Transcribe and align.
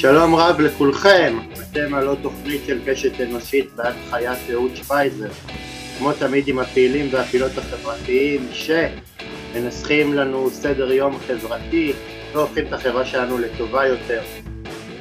שלום 0.00 0.34
רב 0.34 0.60
לכולכם, 0.60 1.38
אתם 1.70 1.94
עוד 1.94 2.18
תוכנית 2.22 2.60
של 2.66 2.78
קשת 2.86 3.20
אנושית 3.20 3.70
בהנחיית 3.76 4.38
אהוד 4.52 4.76
שפייזר, 4.76 5.28
כמו 5.98 6.12
תמיד 6.12 6.48
עם 6.48 6.58
הפעילים 6.58 7.08
והפעילות 7.10 7.58
החברתיים 7.58 8.48
שמנסחים 8.52 10.14
לנו 10.14 10.50
סדר 10.50 10.92
יום 10.92 11.18
חברתי 11.26 11.92
והופכים 12.32 12.66
את 12.66 12.72
החברה 12.72 13.04
שלנו 13.04 13.38
לטובה 13.38 13.86
יותר. 13.86 14.20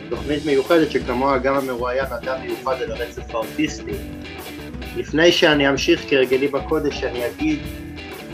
תוכנית 0.09 0.45
מיוחדת 0.45 0.91
שכמוה 0.91 1.37
גם 1.37 1.55
המרואיין 1.55 2.05
אדם 2.05 2.41
מיוחד 2.41 2.81
על 2.81 2.91
הרצף 2.91 3.35
האוטיסטי. 3.35 3.91
לפני 4.97 5.31
שאני 5.31 5.69
אמשיך 5.69 6.05
כהרגלי 6.09 6.47
בקודש 6.47 7.03
אני 7.03 7.27
אגיד 7.27 7.59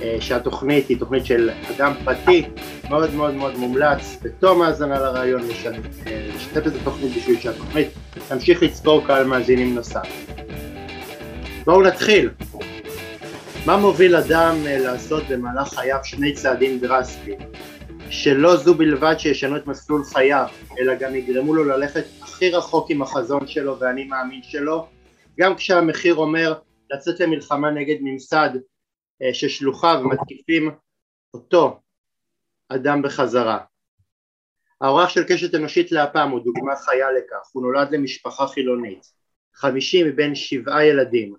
אה, 0.02 0.18
שהתוכנית 0.20 0.90
היא 0.90 1.00
תוכנית 1.00 1.26
של 1.26 1.50
אדם 1.76 1.94
פרטי 2.06 2.44
מאוד 2.90 3.14
מאוד 3.14 3.34
מאוד 3.34 3.58
מומלץ 3.58 4.18
בתום 4.22 4.62
האזנה 4.62 5.00
לרעיון 5.00 5.42
אה, 5.42 6.30
לשתף 6.36 6.68
את 6.68 6.72
התוכנית 6.82 7.18
בשביל 7.18 7.40
שהתוכנית 7.40 7.88
תמשיך 8.28 8.64
לצבור 8.64 9.08
קהל 9.08 9.28
מאזינים 9.28 9.76
נוסף. 9.76 10.08
בואו 11.66 11.82
נתחיל. 11.82 12.30
מה 13.66 13.78
מוביל 13.78 14.16
אדם 14.16 14.56
אה, 14.66 14.80
לעשות 14.80 15.24
במהלך 15.30 15.68
חייו 15.68 16.00
שני 16.04 16.34
צעדים 16.34 16.80
דרסטיים? 16.80 17.40
שלא 18.10 18.56
זו 18.56 18.76
בלבד 18.76 19.16
שישנו 19.18 19.58
את 19.58 19.68
מסלול 19.68 20.04
חייו, 20.04 20.48
אלא 20.80 20.96
גם 20.96 21.16
יגרמו 21.16 21.56
לו 21.56 21.64
ללכת 21.64 22.04
הכי 22.22 22.50
רחוק 22.50 22.90
עם 22.90 23.02
החזון 23.02 23.48
שלו 23.48 23.80
ואני 23.80 24.04
מאמין 24.04 24.44
שלו, 24.44 24.88
גם 25.40 25.56
כשהמחיר 25.56 26.16
אומר 26.16 26.54
לצאת 26.92 27.20
למלחמה 27.20 27.72
נגד 27.72 27.96
ממסד 28.02 28.50
אה, 29.22 29.34
ששלוחיו 29.34 30.02
מתקיפים 30.04 30.72
אותו 31.34 31.80
אדם 32.70 33.02
בחזרה. 33.02 33.60
האורח 34.82 35.10
של 35.10 35.24
קשת 35.24 35.56
אנושית 35.56 35.92
להפעם 35.92 36.32
הוא 36.32 36.44
דוגמה 36.44 36.76
חיה 36.76 37.12
לכך, 37.12 37.50
הוא 37.54 37.64
נולד 37.64 37.92
למשפחה 37.92 38.48
חילונית, 38.48 39.12
חמישי 39.56 40.04
מבין 40.04 40.36
שבעה 40.36 40.86
ילדים, 40.86 41.36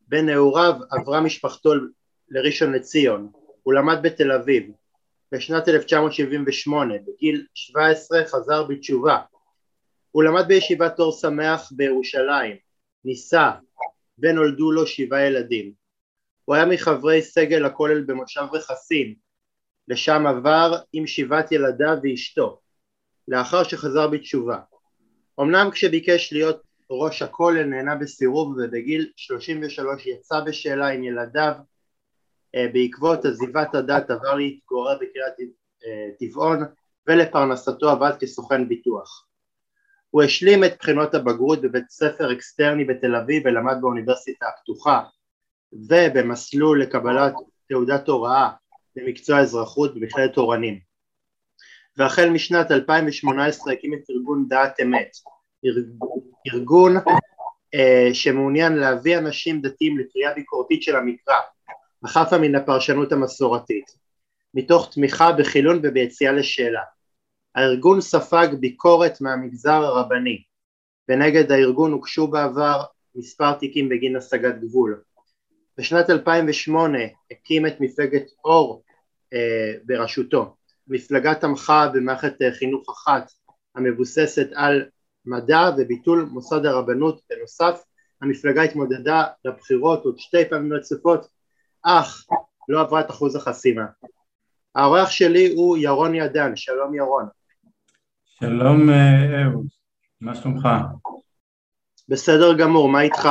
בין 0.00 0.26
נעוריו 0.26 0.74
עברה 0.90 1.20
משפחתו 1.20 1.70
לראשון 2.28 2.72
לציון, 2.72 3.30
הוא 3.62 3.74
למד 3.74 3.98
בתל 4.02 4.32
אביב, 4.32 4.70
בשנת 5.32 5.68
1978, 5.68 6.94
בגיל 7.06 7.46
17 7.54 8.24
חזר 8.26 8.64
בתשובה, 8.64 9.18
הוא 10.10 10.22
למד 10.22 10.48
בישיבת 10.48 10.98
אור 10.98 11.12
שמח 11.12 11.72
בירושלים, 11.76 12.56
נישא, 13.04 13.50
ונולדו 14.18 14.72
לו 14.72 14.86
שבעה 14.86 15.26
ילדים. 15.26 15.72
הוא 16.44 16.54
היה 16.54 16.66
מחברי 16.66 17.22
סגל 17.22 17.64
הכולל 17.64 18.00
במושב 18.00 18.44
רכסים, 18.52 19.23
לשם 19.88 20.26
עבר 20.26 20.76
עם 20.92 21.06
שבעת 21.06 21.52
ילדיו 21.52 21.96
ואשתו, 22.02 22.60
לאחר 23.28 23.62
שחזר 23.62 24.08
בתשובה. 24.08 24.58
אמנם 25.40 25.70
כשביקש 25.72 26.32
להיות 26.32 26.62
ראש 26.90 27.22
הכולל 27.22 27.64
נהנה 27.64 27.94
בסירוב 27.94 28.56
ובגיל 28.58 29.10
33 29.16 30.06
יצא 30.06 30.40
בשאלה 30.40 30.88
עם 30.88 31.04
ילדיו 31.04 31.52
אה, 32.54 32.66
בעקבות 32.72 33.24
עזיבת 33.24 33.74
הדת 33.74 34.10
עבר 34.10 34.34
להתגורר 34.34 34.94
בקריית 34.94 35.34
אה, 35.84 36.08
טבעון 36.18 36.58
ולפרנסתו 37.06 37.90
עבד 37.90 38.12
כסוכן 38.20 38.68
ביטוח. 38.68 39.26
הוא 40.10 40.22
השלים 40.22 40.64
את 40.64 40.76
בחינות 40.78 41.14
הבגרות 41.14 41.62
בבית 41.62 41.90
ספר 41.90 42.32
אקסטרני 42.32 42.84
בתל 42.84 43.16
אביב 43.16 43.42
ולמד 43.46 43.76
באוניברסיטה 43.80 44.46
הפתוחה 44.48 45.02
ובמסלול 45.72 46.82
לקבלת 46.82 47.32
תעודת 47.68 48.08
הוראה 48.08 48.50
במקצוע 48.96 49.40
אזרחות 49.40 49.94
במכללת 49.94 50.36
אורנים 50.36 50.80
והחל 51.96 52.30
משנת 52.30 52.70
2018 52.70 53.72
הקים 53.72 53.94
את 53.94 54.10
ארגון 54.10 54.48
דעת 54.48 54.80
אמת. 54.82 55.10
ארגון 56.52 56.96
אה, 57.74 58.08
שמעוניין 58.14 58.72
להביא 58.72 59.18
אנשים 59.18 59.60
דתיים 59.60 59.98
לקריאה 59.98 60.34
ביקורתית 60.34 60.82
של 60.82 60.96
המקרא 60.96 61.34
החפה 62.04 62.38
מן 62.38 62.54
הפרשנות 62.54 63.12
המסורתית 63.12 63.84
מתוך 64.54 64.94
תמיכה 64.94 65.32
בחילון 65.32 65.80
וביציאה 65.82 66.32
לשאלה. 66.32 66.82
הארגון 67.54 68.00
ספג 68.00 68.48
ביקורת 68.60 69.20
מהמגזר 69.20 69.84
הרבני. 69.84 70.42
ונגד 71.08 71.52
הארגון 71.52 71.92
הוגשו 71.92 72.26
בעבר 72.26 72.82
מספר 73.14 73.52
תיקים 73.52 73.88
בגין 73.88 74.16
השגת 74.16 74.54
גבול. 74.60 75.02
בשנת 75.78 76.10
2008 76.10 76.98
הקים 77.30 77.66
את 77.66 77.80
מפלגת 77.80 78.26
אור 78.44 78.83
בראשותו. 79.84 80.56
מפלגה 80.88 81.34
תמכה 81.34 81.88
במערכת 81.94 82.42
אה, 82.42 82.52
חינוך 82.52 82.88
אחת 82.90 83.30
המבוססת 83.74 84.46
על 84.54 84.84
מדע 85.26 85.70
וביטול 85.78 86.28
מוסד 86.30 86.66
הרבנות 86.66 87.20
בנוסף 87.30 87.82
המפלגה 88.22 88.62
התמודדה 88.62 89.24
לבחירות 89.44 90.04
עוד 90.04 90.18
שתי 90.18 90.48
פעמים 90.50 90.72
רצופות 90.72 91.28
אך 91.82 92.26
לא 92.68 92.80
עברה 92.80 93.00
את 93.00 93.10
אחוז 93.10 93.36
החסימה. 93.36 93.84
האורח 94.74 95.10
שלי 95.10 95.52
הוא 95.56 95.76
ירון 95.76 96.14
ידן, 96.14 96.56
שלום 96.56 96.94
ירון. 96.94 97.28
שלום 98.24 98.90
אה, 98.90 99.42
אהוד, 99.44 99.66
מה 100.20 100.34
שלומך? 100.34 100.68
בסדר 102.08 102.58
גמור, 102.58 102.88
מה 102.88 103.00
איתך? 103.00 103.28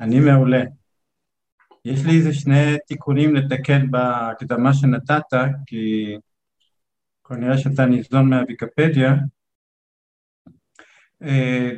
אני 0.00 0.20
מעולה. 0.20 0.62
יש 1.86 2.04
לי 2.04 2.16
איזה 2.16 2.34
שני 2.34 2.76
תיקונים 2.86 3.34
לתקן 3.34 3.90
בהקדמה 3.90 4.74
שנתת, 4.74 5.34
כי 5.66 6.16
כנראה 7.28 7.58
שאתה 7.58 7.86
ניזון 7.86 8.30
מהוויקיפדיה. 8.30 9.14
אה, 11.22 11.70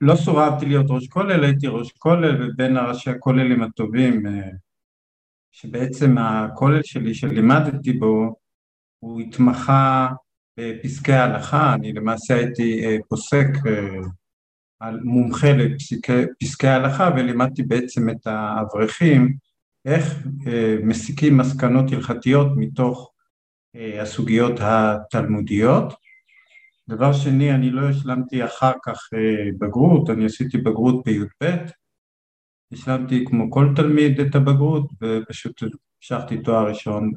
לא 0.00 0.16
סורבתי 0.16 0.66
להיות 0.66 0.86
ראש 0.88 1.08
כולל, 1.08 1.44
הייתי 1.44 1.66
ראש 1.66 1.92
כולל 1.92 2.42
ובין 2.42 2.76
ראשי 2.76 3.10
הכוללים 3.10 3.62
הטובים, 3.62 4.26
אה, 4.26 4.50
שבעצם 5.52 6.18
הכולל 6.18 6.82
שלי 6.82 7.14
שלימדתי 7.14 7.92
בו, 7.92 8.36
הוא 8.98 9.20
התמחה 9.20 10.08
בפסקי 10.60 11.12
ההלכה, 11.12 11.74
אני 11.74 11.92
למעשה 11.92 12.34
הייתי 12.34 12.86
אה, 12.86 12.96
פוסק 13.08 13.48
מומחה 15.04 15.48
לפסקי 15.52 16.66
ההלכה 16.66 17.10
ולימדתי 17.16 17.62
בעצם 17.62 18.10
את 18.10 18.26
האברכים 18.26 19.36
איך 19.84 20.26
אה, 20.46 20.76
מסיקים 20.82 21.36
מסקנות 21.36 21.92
הלכתיות 21.92 22.46
מתוך 22.56 23.12
אה, 23.76 24.02
הסוגיות 24.02 24.52
התלמודיות. 24.60 25.94
דבר 26.88 27.12
שני, 27.12 27.54
אני 27.54 27.70
לא 27.70 27.88
השלמתי 27.88 28.44
אחר 28.44 28.72
כך 28.84 29.08
אה, 29.14 29.50
בגרות, 29.58 30.10
אני 30.10 30.24
עשיתי 30.24 30.58
בגרות 30.58 31.04
בי"ב, 31.04 31.56
השלמתי 32.72 33.24
כמו 33.26 33.50
כל 33.50 33.66
תלמיד 33.76 34.20
את 34.20 34.34
הבגרות 34.34 34.90
ופשוט 35.00 35.62
המשכתי 35.62 36.42
תואר 36.42 36.68
ראשון 36.68 37.12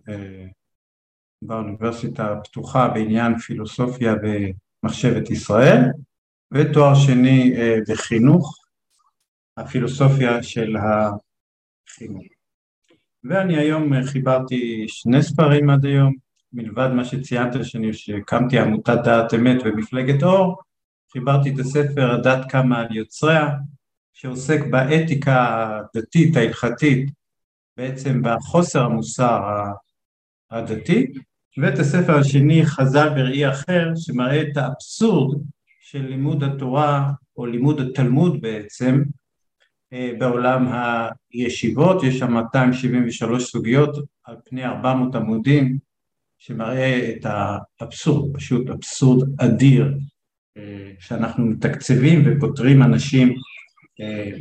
באוניברסיטה 1.41 2.31
הפתוחה 2.33 2.87
בעניין 2.87 3.37
פילוסופיה 3.37 4.13
ומחשבת 4.23 5.29
ישראל 5.29 5.81
ותואר 6.53 6.95
שני 6.95 7.53
בחינוך, 7.89 8.57
הפילוסופיה 9.57 10.43
של 10.43 10.75
החינוך. 10.77 12.36
ואני 13.29 13.57
היום 13.57 13.93
אה, 13.93 14.03
חיברתי 14.03 14.85
שני 14.87 15.23
ספרים 15.23 15.69
עד 15.69 15.85
היום, 15.85 16.13
מלבד 16.53 16.89
מה 16.93 17.05
שציינת 17.05 17.65
שאני 17.65 17.93
שהקמתי 17.93 18.59
עמותת 18.59 18.97
דעת 19.03 19.33
אמת 19.33 19.57
ומפלגת 19.65 20.23
אור, 20.23 20.61
חיברתי 21.13 21.53
את 21.53 21.59
הספר 21.59 22.11
הדת 22.11 22.45
קמה 22.49 22.79
על 22.79 22.95
יוצריה, 22.95 23.49
שעוסק 24.13 24.59
באתיקה 24.69 25.69
הדתית 25.95 26.37
ההלכתית, 26.37 27.11
בעצם 27.77 28.21
בחוסר 28.23 28.83
המוסר 28.83 29.41
הדתי, 30.51 31.07
ואת 31.57 31.79
הספר 31.79 32.19
השני 32.19 32.65
חז"ל 32.65 33.09
בראי 33.09 33.49
אחר, 33.49 33.91
שמראה 33.95 34.41
את 34.41 34.57
האבסורד 34.57 35.39
של 35.81 36.05
לימוד 36.05 36.43
התורה, 36.43 37.11
או 37.37 37.45
לימוד 37.45 37.81
התלמוד 37.81 38.41
בעצם, 38.41 39.03
בעולם 39.91 40.67
הישיבות, 41.33 42.03
יש 42.03 42.19
שם 42.19 42.33
273 42.33 43.43
סוגיות 43.43 43.97
על 44.23 44.35
פני 44.45 44.65
400 44.65 45.15
עמודים 45.15 45.77
שמראה 46.37 47.09
את 47.09 47.25
האבסורד, 47.25 48.37
פשוט 48.37 48.69
אבסורד 48.69 49.41
אדיר 49.41 49.97
אה, 50.57 50.91
שאנחנו 50.99 51.45
מתקצבים 51.45 52.23
ופותרים 52.25 52.83
אנשים 52.83 53.35
אה, 54.01 54.31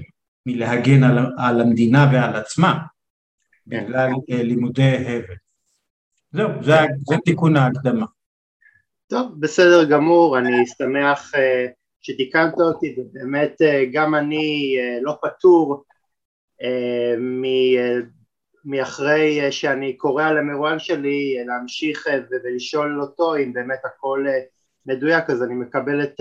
מלהגן 0.47 1.03
על, 1.05 1.19
על 1.39 1.61
המדינה 1.61 2.11
ועל 2.13 2.37
עצמה 2.37 2.79
בגלל 3.67 4.11
לימודי 4.29 4.97
הבל. 4.97 5.35
זהו, 6.33 6.51
זה, 6.63 6.75
זה 7.09 7.17
תיקון 7.25 7.57
ההקדמה. 7.57 8.07
טוב, 9.07 9.41
בסדר 9.41 9.85
גמור, 9.85 10.39
אני 10.39 10.67
שמח 10.67 11.33
שתיקנת 12.07 12.55
אותי 12.61 12.97
ובאמת 12.99 13.63
אה, 13.63 13.85
גם 13.93 14.15
אני 14.15 14.77
אה, 14.79 14.99
לא 15.03 15.19
פטור 15.23 15.85
אה, 16.63 17.15
מאחרי 18.65 19.53
שאני 19.53 19.97
קורא 19.97 20.25
על 20.25 20.39
המרואיין 20.39 20.79
שלי 20.79 21.45
להמשיך 21.47 22.07
ולשאול 22.31 23.03
אותו 23.03 23.37
אם 23.37 23.53
באמת 23.53 23.85
הכל 23.85 24.27
מדויק 24.87 25.31
אז 25.31 25.43
אני 25.43 25.55
מקבל 25.55 26.03
את 26.03 26.21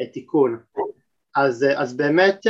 התיקון. 0.00 0.60
אז, 1.36 1.66
אז 1.76 1.96
באמת 1.96 2.40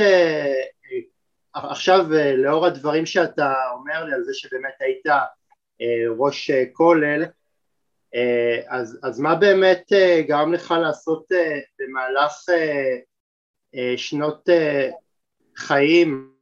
עכשיו 1.54 2.06
לאור 2.36 2.66
הדברים 2.66 3.06
שאתה 3.06 3.54
אומר 3.72 4.04
לי 4.04 4.12
על 4.14 4.24
זה 4.24 4.32
שבאמת 4.34 4.74
היית 4.80 5.06
ראש 6.18 6.50
כולל 6.72 7.24
אז, 8.68 8.98
אז 9.02 9.20
מה 9.20 9.34
באמת 9.34 9.92
גרם 10.28 10.52
לך 10.52 10.74
לעשות 10.82 11.26
במהלך 11.78 12.32
שנות 13.96 14.48
חיים 15.56 16.38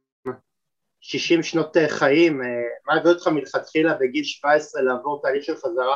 60 1.07 1.43
שנות 1.43 1.77
אה, 1.77 1.89
חיים, 1.89 2.41
אה, 2.41 2.47
מה 2.87 2.93
הביא 2.93 3.11
אותך 3.11 3.27
מלכתחילה 3.27 3.93
בגיל 3.99 4.23
17 4.23 4.81
לעבור 4.81 5.21
תהליך 5.21 5.43
של 5.43 5.55
חזרה 5.55 5.95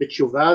בתשובה 0.00 0.54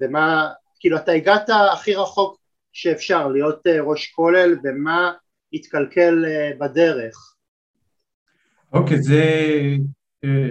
ומה, 0.00 0.48
כאילו 0.80 0.96
אתה 0.96 1.12
הגעת 1.12 1.50
הכי 1.72 1.94
רחוק 1.94 2.40
שאפשר 2.72 3.28
להיות 3.28 3.66
אה, 3.66 3.80
ראש 3.80 4.12
כולל 4.12 4.56
ומה 4.64 5.12
התקלקל 5.52 6.24
בדרך? 6.60 7.34
אוקיי, 8.72 8.96
okay, 8.96 9.00
זה 9.00 9.22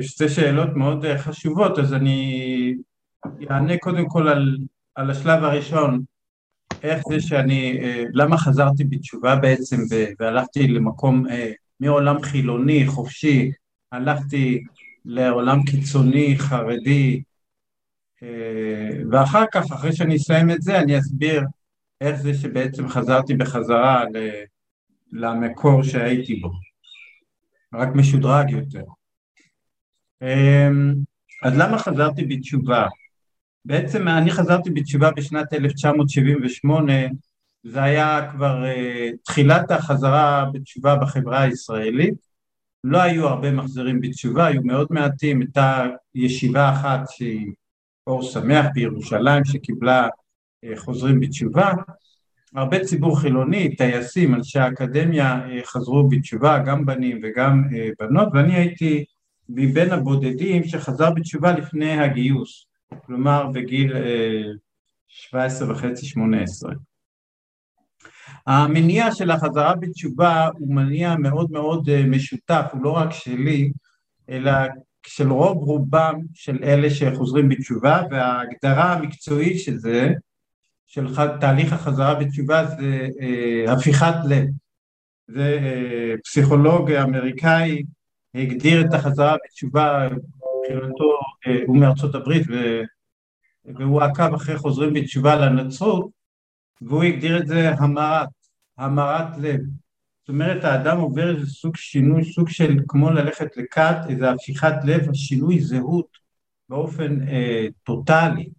שתי 0.01 0.29
שאלות 0.29 0.69
מאוד 0.75 1.05
חשובות 1.17 1.79
אז 1.79 1.93
אני 1.93 2.75
אענה 3.51 3.77
קודם 3.77 4.09
כל 4.09 4.27
על, 4.27 4.57
על 4.95 5.11
השלב 5.11 5.43
הראשון 5.43 6.01
איך 6.83 7.01
זה 7.09 7.19
שאני, 7.19 7.79
למה 8.13 8.37
חזרתי 8.37 8.83
בתשובה 8.83 9.35
בעצם 9.35 9.77
והלכתי 10.19 10.67
למקום 10.67 11.25
מעולם 11.79 12.21
חילוני, 12.21 12.87
חופשי, 12.87 13.51
הלכתי 13.91 14.63
לעולם 15.05 15.63
קיצוני, 15.63 16.35
חרדי, 16.37 17.23
אה, 18.23 18.89
ואחר 19.11 19.43
כך, 19.53 19.71
אחרי 19.71 19.93
שאני 19.95 20.15
אסיים 20.15 20.51
את 20.51 20.61
זה, 20.61 20.79
אני 20.79 20.99
אסביר 20.99 21.43
איך 22.01 22.15
זה 22.15 22.33
שבעצם 22.33 22.87
חזרתי 22.87 23.33
בחזרה 23.33 24.03
למקור 25.11 25.83
שהייתי 25.83 26.35
בו, 26.35 26.51
רק 27.73 27.89
משודרג 27.95 28.49
יותר. 28.49 28.83
אה, 30.21 30.69
אז 31.43 31.53
למה 31.57 31.77
חזרתי 31.77 32.25
בתשובה? 32.25 32.87
בעצם 33.65 34.07
אני 34.07 34.31
חזרתי 34.31 34.69
בתשובה 34.69 35.11
בשנת 35.11 35.53
1978 35.53 36.93
זה 37.63 37.83
היה 37.83 38.31
כבר 38.31 38.63
uh, 38.63 39.15
תחילת 39.23 39.71
החזרה 39.71 40.45
בתשובה 40.53 40.95
בחברה 40.95 41.41
הישראלית, 41.41 42.13
לא 42.83 43.01
היו 43.01 43.27
הרבה 43.27 43.51
מחזירים 43.51 44.01
בתשובה, 44.01 44.45
היו 44.45 44.61
מאוד 44.63 44.87
מעטים, 44.89 45.41
הייתה 45.41 45.85
ישיבה 46.15 46.69
אחת 46.69 46.99
שהיא 47.09 47.51
אור 48.07 48.23
שמח 48.23 48.65
בירושלים 48.73 49.45
שקיבלה 49.45 50.07
uh, 50.07 50.79
חוזרים 50.79 51.19
בתשובה, 51.19 51.73
הרבה 52.55 52.79
ציבור 52.79 53.19
חילוני, 53.19 53.75
טייסים, 53.75 54.35
אנשי 54.35 54.59
האקדמיה 54.59 55.45
uh, 55.47 55.65
חזרו 55.65 56.07
בתשובה, 56.09 56.59
גם 56.59 56.85
בנים 56.85 57.19
וגם 57.23 57.63
uh, 57.69 57.73
בנות, 57.99 58.27
ואני 58.33 58.55
הייתי 58.55 59.05
מבין 59.49 59.91
הבודדים 59.91 60.63
שחזר 60.63 61.11
בתשובה 61.11 61.51
לפני 61.51 61.99
הגיוס, 61.99 62.67
כלומר 63.05 63.47
בגיל 63.53 63.93
uh, 63.93 64.57
17 65.07 65.71
וחצי, 65.71 66.05
18. 66.05 66.73
המניע 68.47 69.11
של 69.11 69.31
החזרה 69.31 69.75
בתשובה 69.75 70.49
הוא 70.59 70.75
מניע 70.75 71.15
מאוד 71.15 71.51
מאוד 71.51 71.89
אה, 71.89 72.05
משותף, 72.05 72.65
הוא 72.71 72.83
לא 72.83 72.91
רק 72.91 73.11
שלי, 73.11 73.71
אלא 74.29 74.51
של 75.07 75.31
רוב 75.31 75.57
רובם 75.57 76.15
של 76.33 76.57
אלה 76.63 76.89
שחוזרים 76.89 77.49
בתשובה, 77.49 78.01
וההגדרה 78.11 78.93
המקצועית 78.93 79.59
של 79.59 79.77
זה, 79.77 80.09
של 80.87 81.15
תהליך 81.39 81.73
החזרה 81.73 82.15
בתשובה 82.15 82.65
זה 82.65 83.07
אה, 83.21 83.73
הפיכת 83.73 84.15
לב. 84.29 84.45
זה 85.27 85.59
אה, 85.61 86.13
פסיכולוג 86.23 86.91
אמריקאי 86.91 87.83
הגדיר 88.35 88.81
את 88.81 88.93
החזרה 88.93 89.35
בתשובה, 89.45 90.07
מבחינתו 90.71 91.19
אה, 91.47 91.59
הוא 91.67 91.77
מארצות 91.77 92.15
הברית 92.15 92.47
והוא 93.65 94.01
עקב 94.01 94.33
אחרי 94.33 94.57
חוזרים 94.57 94.93
בתשובה 94.93 95.35
לנצרות 95.35 96.09
והוא 96.81 97.03
הגדיר 97.03 97.37
את 97.37 97.47
זה 97.47 97.69
המרת, 97.69 98.29
המרת 98.77 99.37
לב. 99.37 99.59
זאת 100.19 100.29
אומרת, 100.29 100.63
האדם 100.63 100.99
עובר 100.99 101.35
איזה 101.35 101.45
סוג 101.45 101.77
שינוי, 101.77 102.23
סוג 102.23 102.49
של 102.49 102.77
כמו 102.87 103.09
ללכת 103.09 103.57
לכת, 103.57 103.95
איזה 104.09 104.29
הפיכת 104.29 104.73
לב, 104.83 105.13
שינוי 105.13 105.59
זהות 105.59 106.07
באופן 106.69 107.27
אה, 107.27 107.67
טוטאלי. 107.83 108.49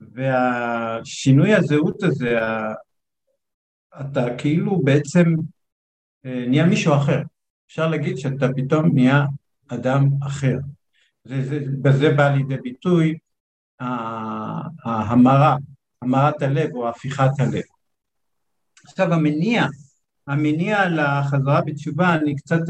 והשינוי 0.00 1.54
הזהות 1.54 2.02
הזה, 2.02 2.38
אתה 4.00 4.26
כאילו 4.38 4.82
בעצם 4.82 5.34
אה, 6.26 6.44
נהיה 6.48 6.66
מישהו 6.66 6.94
אחר. 6.94 7.22
אפשר 7.66 7.88
להגיד 7.88 8.16
שאתה 8.18 8.46
פתאום 8.56 8.94
נהיה 8.94 9.24
אדם 9.68 10.08
אחר. 10.26 10.56
זה, 11.28 11.44
זה, 11.44 11.58
בזה 11.82 12.10
בא 12.10 12.28
לידי 12.28 12.56
ביטוי 12.56 13.18
ההמרה, 14.84 15.56
המרת 16.02 16.42
הלב 16.42 16.74
או 16.74 16.88
הפיכת 16.88 17.30
הלב. 17.38 17.62
עכשיו 18.84 19.14
המניע, 19.14 19.66
המניע 20.26 20.88
לחזרה 20.88 21.60
בתשובה, 21.60 22.14
אני 22.14 22.36
קצת, 22.36 22.60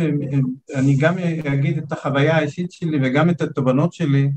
אני 0.75 0.97
גם 1.01 1.15
אגיד 1.53 1.79
את 1.79 1.93
החוויה 1.93 2.37
האישית 2.37 2.73
שלי 2.73 2.99
וגם 3.03 3.31
את 3.31 3.41
התובנות 3.41 3.93
שלי 3.93 4.31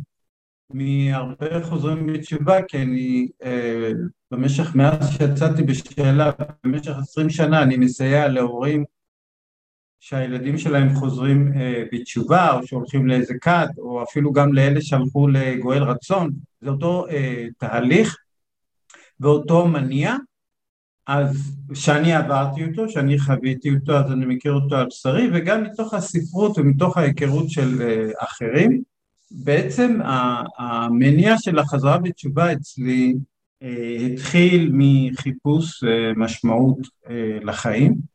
מהרבה 0.74 1.63
חוזרים 1.63 2.07
בתשובה, 2.07 2.62
כי 2.67 2.81
אני 2.81 3.27
אה, 3.44 3.91
במשך, 4.31 4.75
מאז 4.75 5.09
שיצאתי 5.09 5.63
בשאלה, 5.63 6.31
במשך 6.63 6.91
עשרים 6.97 7.29
שנה 7.29 7.63
אני 7.63 7.77
מסייע 7.77 8.27
להורים 8.27 8.85
שהילדים 10.03 10.57
שלהם 10.57 10.95
חוזרים 10.95 11.53
אה, 11.56 11.83
בתשובה, 11.94 12.53
או 12.53 12.68
שהולכים 12.68 13.07
לאיזה 13.07 13.33
כת, 13.42 13.69
או 13.77 14.03
אפילו 14.03 14.31
גם 14.31 14.53
לאלה 14.53 14.81
שהלכו 14.81 15.27
לגואל 15.27 15.83
רצון, 15.83 16.31
זה 16.62 16.69
אותו 16.69 17.07
אה, 17.07 17.45
תהליך 17.57 18.18
ואותו 19.19 19.68
מניע, 19.68 20.15
אז 21.07 21.56
שאני 21.74 22.13
עברתי 22.13 22.65
אותו, 22.65 22.89
שאני 22.89 23.19
חוויתי 23.19 23.69
אותו, 23.75 23.98
אז 23.98 24.12
אני 24.12 24.25
מכיר 24.25 24.53
אותו 24.53 24.75
על 24.75 24.86
בשרי, 24.86 25.30
וגם 25.33 25.63
מתוך 25.63 25.94
הספרות 25.94 26.57
ומתוך 26.57 26.98
ההיכרות 26.98 27.50
של 27.50 27.81
אה, 27.81 28.09
אחרים, 28.18 28.81
בעצם 29.31 30.00
המניע 30.58 31.38
של 31.38 31.60
החזרה 31.60 31.98
בתשובה 31.98 32.53
אצלי 32.53 33.15
אה, 33.63 33.98
התחיל 34.05 34.72
מחיפוש 34.74 35.84
אה, 35.84 36.12
משמעות 36.15 36.77
לחיים. 37.43 38.11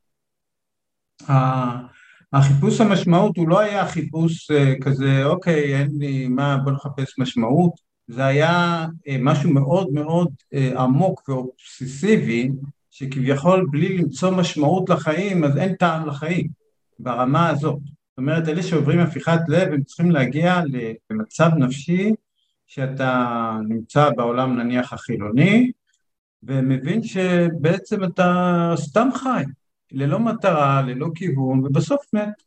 החיפוש 2.32 2.80
המשמעות 2.80 3.36
הוא 3.36 3.48
לא 3.48 3.60
היה 3.60 3.86
חיפוש 3.86 4.50
כזה, 4.80 5.24
אוקיי, 5.24 5.80
אין 5.80 5.88
לי 5.98 6.28
מה, 6.28 6.56
בוא 6.56 6.72
נחפש 6.72 7.18
משמעות, 7.18 7.72
זה 8.08 8.26
היה 8.26 8.86
אה, 9.08 9.16
משהו 9.20 9.50
מאוד 9.50 9.92
מאוד 9.92 10.28
אה, 10.54 10.82
עמוק 10.82 11.28
ואובססיבי, 11.28 12.50
שכביכול 12.90 13.66
בלי 13.70 13.98
למצוא 13.98 14.30
משמעות 14.30 14.90
לחיים, 14.90 15.44
אז 15.44 15.56
אין 15.56 15.74
טעם 15.74 16.06
לחיים, 16.06 16.48
ברמה 16.98 17.48
הזאת. 17.48 17.78
זאת 17.82 18.18
אומרת, 18.18 18.48
אלה 18.48 18.62
שעוברים 18.62 18.98
הפיכת 18.98 19.40
לב, 19.48 19.72
הם 19.72 19.82
צריכים 19.82 20.10
להגיע 20.10 20.60
למצב 21.10 21.50
נפשי 21.58 22.12
שאתה 22.66 23.52
נמצא 23.68 24.10
בעולם 24.16 24.58
נניח 24.58 24.92
החילוני, 24.92 25.72
ומבין 26.42 27.02
שבעצם 27.02 28.04
אתה 28.04 28.72
סתם 28.76 29.08
חי, 29.14 29.44
ללא 29.92 30.20
מטרה, 30.20 30.82
ללא 30.82 31.06
כיוון, 31.14 31.66
ובסוף 31.66 32.04
מת. 32.12 32.42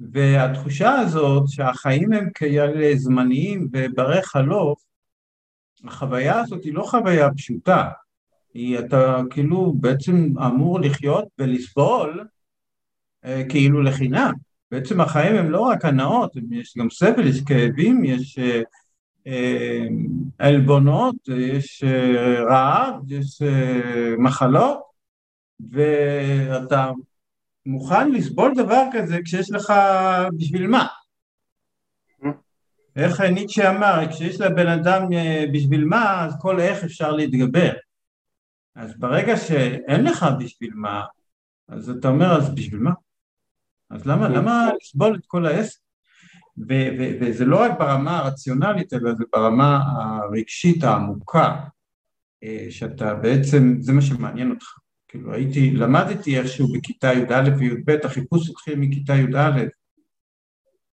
והתחושה 0.00 0.90
הזאת 0.90 1.48
שהחיים 1.48 2.12
הם 2.12 2.28
כאלה 2.34 2.96
זמניים 2.96 3.68
וברי 3.72 4.22
חלוף, 4.22 4.82
החוויה 5.84 6.40
הזאת 6.40 6.64
היא 6.64 6.74
לא 6.74 6.82
חוויה 6.82 7.34
פשוטה, 7.36 7.88
היא 8.54 8.78
אתה 8.78 9.20
כאילו 9.30 9.72
בעצם 9.72 10.38
אמור 10.46 10.80
לחיות 10.80 11.24
ולסבול 11.38 12.24
אה, 13.24 13.42
כאילו 13.48 13.82
לחינם. 13.82 14.32
בעצם 14.70 15.00
החיים 15.00 15.36
הם 15.36 15.50
לא 15.50 15.60
רק 15.60 15.84
הנאות, 15.84 16.36
יש 16.50 16.74
גם 16.78 16.90
סבל, 16.90 17.26
יש 17.26 17.40
כאבים, 17.40 18.04
יש 18.04 18.38
אה, 18.38 18.62
אה, 19.26 19.86
עלבונות, 20.38 21.16
יש 21.36 21.84
אה, 21.84 22.42
רעב, 22.42 23.12
יש 23.12 23.42
אה, 23.42 24.14
מחלות, 24.18 24.91
ואתה 25.70 26.90
מוכן 27.66 28.12
לסבול 28.12 28.52
דבר 28.56 28.84
כזה 28.92 29.18
כשיש 29.24 29.50
לך 29.50 29.72
בשביל 30.36 30.66
מה? 30.66 30.86
איך 32.96 33.20
ניטשה 33.20 33.70
אמר, 33.70 34.10
כשיש 34.10 34.40
לבן 34.40 34.68
אדם 34.68 35.12
אה, 35.12 35.44
בשביל 35.52 35.84
מה, 35.84 36.24
אז 36.24 36.34
כל 36.40 36.60
איך 36.60 36.84
אפשר 36.84 37.12
להתגבר. 37.12 37.72
אז 38.74 38.98
ברגע 38.98 39.36
שאין 39.36 40.04
לך 40.04 40.26
בשביל 40.38 40.70
מה, 40.74 41.04
אז 41.68 41.90
אתה 41.90 42.08
אומר, 42.08 42.36
אז 42.36 42.54
בשביל 42.54 42.80
מה? 42.80 42.92
אז 43.90 44.06
למה, 44.06 44.28
למה 44.28 44.70
לסבול 44.80 45.16
את 45.16 45.26
כל 45.26 45.46
העסק? 45.46 45.78
וזה 47.20 47.44
לא 47.44 47.60
רק 47.60 47.78
ברמה 47.78 48.18
הרציונלית, 48.18 48.92
אלא 48.92 49.14
זה 49.14 49.24
ברמה 49.32 49.80
הרגשית 49.86 50.84
העמוקה. 50.84 51.64
שאתה 52.70 53.14
בעצם, 53.14 53.76
זה 53.80 53.92
מה 53.92 54.02
שמעניין 54.02 54.50
אותך. 54.50 54.81
כאילו 55.12 55.32
הייתי, 55.32 55.70
למדתי 55.70 56.38
איכשהו 56.38 56.72
בכיתה 56.72 57.12
י"א 57.12 57.50
וי"ב, 57.58 57.90
החיפוש 58.04 58.50
התחיל 58.50 58.78
מכיתה 58.78 59.14
י"א, 59.14 59.64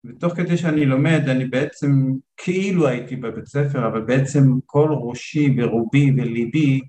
ותוך 0.05 0.33
כדי 0.33 0.57
שאני 0.57 0.85
לומד 0.85 1.21
אני 1.29 1.45
בעצם 1.45 1.89
כאילו 2.37 2.87
הייתי 2.87 3.15
בבית 3.15 3.45
ספר, 3.45 3.87
אבל 3.87 4.01
בעצם 4.01 4.41
כל 4.65 4.89
ראשי 4.91 5.55
ורובי 5.57 6.11
וליבי 6.11 6.81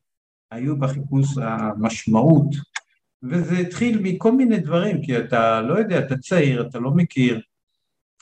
היו 0.50 0.78
בחיפוש 0.78 1.28
המשמעות, 1.38 2.48
וזה 3.22 3.58
התחיל 3.58 4.00
מכל 4.02 4.32
מיני 4.32 4.60
דברים, 4.60 5.02
כי 5.02 5.18
אתה 5.18 5.60
לא 5.60 5.78
יודע, 5.78 5.98
אתה 5.98 6.18
צעיר, 6.18 6.66
אתה 6.68 6.78
לא 6.78 6.90
מכיר. 6.90 7.40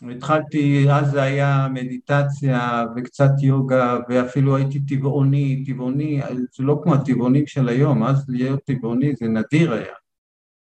התחלתי, 0.03 0.87
אז 0.91 1.11
זה 1.11 1.23
היה 1.23 1.69
מדיטציה 1.75 2.85
וקצת 2.97 3.31
יוגה, 3.43 3.99
ואפילו 4.09 4.57
הייתי 4.57 4.81
טבעוני, 4.81 5.65
טבעוני, 5.67 6.21
זה 6.57 6.65
לא 6.65 6.81
כמו 6.83 6.95
הטבעונים 6.95 7.47
של 7.47 7.69
היום, 7.69 8.05
אז 8.05 8.25
להיות 8.29 8.61
טבעוני 8.65 9.17
זה 9.17 9.29
נדיר 9.29 9.73
היה. 9.73 9.95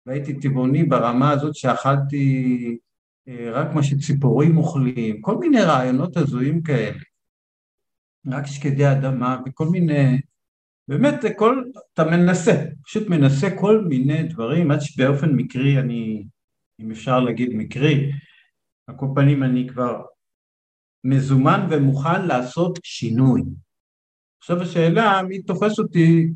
והייתי 0.06 0.40
טבעוני 0.40 0.84
ברמה 0.84 1.32
הזאת 1.32 1.56
שאכלתי 1.56 2.78
אה, 3.28 3.52
רק 3.52 3.74
מה 3.74 3.84
שציפורים 3.84 4.58
אוכלים, 4.58 5.22
כל 5.22 5.38
מיני 5.38 5.62
רעיונות 5.62 6.18
הזויים 6.18 6.64
כאלה. 6.64 7.00
רק 8.28 8.46
שקדי 8.46 8.92
אדמה 8.92 9.40
וכל 9.46 9.66
מיני, 9.66 10.22
באמת 10.88 11.16
כל, 11.36 11.64
אתה 11.94 12.04
מנסה, 12.04 12.66
פשוט 12.84 13.10
מנסה 13.10 13.48
כל 13.60 13.86
מיני 13.86 14.24
דברים 14.24 14.72
עד 14.72 14.82
שבאופן 14.82 15.32
מקרי 15.32 15.80
אני, 15.80 16.24
אם 16.80 16.92
אפשר 16.92 17.20
להגיד 17.20 17.50
מקרי, 17.54 18.12
על 18.90 18.96
כל 18.98 19.06
פנים 19.16 19.44
אני 19.44 19.68
כבר 19.70 20.02
מזומן 21.04 21.68
ומוכן 21.70 22.28
לעשות 22.28 22.80
שינוי. 22.84 23.42
עכשיו 24.42 24.62
השאלה 24.62 25.22
מי 25.28 25.42
תופס 25.42 25.80
אותי 25.80 26.28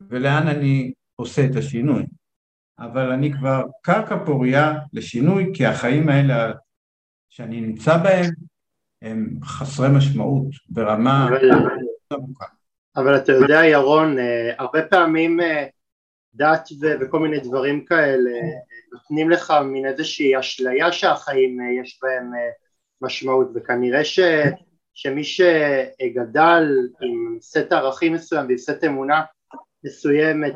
ולאן 0.00 0.48
אני 0.48 0.92
עושה 1.16 1.42
את 1.44 1.56
השינוי. 1.56 2.02
אבל 2.78 3.12
אני 3.12 3.32
כבר 3.32 3.62
קרקע 3.82 4.24
פוריה 4.26 4.72
לשינוי, 4.92 5.50
כי 5.54 5.66
החיים 5.66 6.08
האלה 6.08 6.52
שאני 7.28 7.60
נמצא 7.60 7.96
בהם 7.96 8.30
הם 9.02 9.38
חסרי 9.44 9.88
משמעות 9.96 10.46
ברמה 10.68 11.28
עמוקה. 12.12 12.46
אבל 12.96 13.16
אתה 13.16 13.32
יודע 13.32 13.60
ירון, 13.64 14.18
אה, 14.18 14.54
הרבה 14.58 14.82
פעמים 14.90 15.40
אה, 15.40 15.66
דת 16.34 16.68
וכל 17.00 17.18
מיני 17.18 17.40
דברים 17.40 17.84
כאלה 17.84 18.30
נותנים 18.92 19.30
לך 19.30 19.52
מין 19.64 19.86
איזושהי 19.86 20.38
אשליה 20.38 20.92
שהחיים 20.92 21.60
אה, 21.60 21.82
יש 21.82 22.00
בהם 22.02 22.30
משמעות 23.02 23.48
וכנראה 23.54 24.04
ש, 24.04 24.20
שמי 24.94 25.24
שגדל 25.24 26.64
עם 27.02 27.38
סט 27.40 27.72
ערכים 27.72 28.12
מסוים 28.12 28.46
ועם 28.46 28.58
סט 28.58 28.84
אמונה 28.84 29.22
מסוימת, 29.84 30.54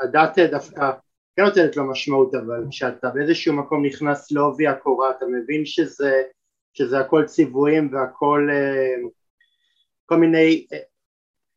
הדת 0.00 0.38
דווקא 0.38 0.90
כן 1.36 1.42
נותנת 1.44 1.76
לו 1.76 1.90
משמעות 1.90 2.34
אבל 2.34 2.64
כשאתה 2.70 3.10
באיזשהו 3.10 3.54
מקום 3.54 3.86
נכנס 3.86 4.32
לעובי 4.32 4.66
הקורה 4.66 5.10
אתה 5.10 5.26
מבין 5.26 5.66
שזה, 5.66 6.22
שזה 6.74 7.00
הכל 7.00 7.24
ציוויים 7.26 7.90
והכל 7.92 8.48
אה, 8.52 9.08
כל 10.06 10.16
מיני 10.16 10.66
אה, 10.72 10.78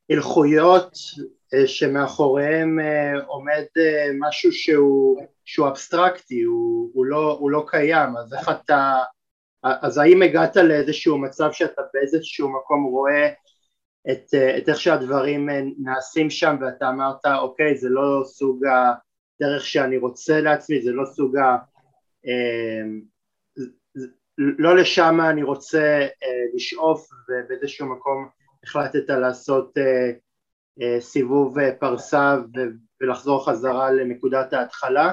הלכויות 0.09 0.97
אה, 1.19 1.23
שמאחוריהם 1.65 2.79
עומד 3.27 3.65
משהו 4.19 4.51
שהוא, 4.51 5.21
שהוא 5.45 5.67
אבסטרקטי, 5.67 6.41
הוא, 6.41 6.89
הוא, 6.93 7.05
לא, 7.05 7.37
הוא 7.39 7.51
לא 7.51 7.65
קיים, 7.67 8.17
אז 8.17 8.33
איך 8.33 8.49
אתה, 8.49 8.97
אז 9.63 9.97
האם 9.97 10.21
הגעת 10.21 10.55
לאיזשהו 10.55 11.17
מצב 11.17 11.49
שאתה 11.51 11.81
באיזשהו 11.93 12.49
מקום 12.49 12.83
רואה 12.83 13.29
את, 14.11 14.33
את 14.57 14.69
איך 14.69 14.79
שהדברים 14.79 15.49
נעשים 15.79 16.29
שם 16.29 16.55
ואתה 16.61 16.89
אמרת 16.89 17.25
אוקיי 17.25 17.77
זה 17.77 17.89
לא 17.89 18.21
סוג 18.25 18.65
ה... 18.65 18.93
דרך 19.41 19.65
שאני 19.65 19.97
רוצה 19.97 20.41
לעצמי, 20.41 20.81
זה 20.81 20.91
לא 20.91 21.05
סוג 21.05 21.37
ה... 21.37 21.57
אה, 22.27 22.83
לא 24.37 24.77
לשם 24.77 25.17
אני 25.29 25.43
רוצה 25.43 25.99
אה, 26.23 26.43
לשאוף 26.55 27.09
ובאיזשהו 27.29 27.87
מקום 27.87 28.29
החלטת 28.63 29.09
לעשות 29.09 29.77
אה, 29.77 30.11
סיבוב 30.99 31.57
פרסה 31.79 32.35
ולחזור 33.01 33.45
חזרה 33.45 33.91
לנקודת 33.91 34.53
ההתחלה? 34.53 35.11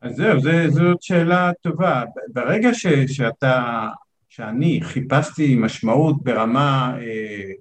אז 0.00 0.16
זהו, 0.16 0.40
זה, 0.40 0.66
זאת 0.68 1.02
שאלה 1.02 1.50
טובה. 1.62 2.02
ברגע 2.32 2.74
ש, 2.74 2.86
שאתה, 3.06 3.86
שאני 4.28 4.80
חיפשתי 4.82 5.54
משמעות 5.54 6.22
ברמה 6.22 6.96
אה, 7.00 7.52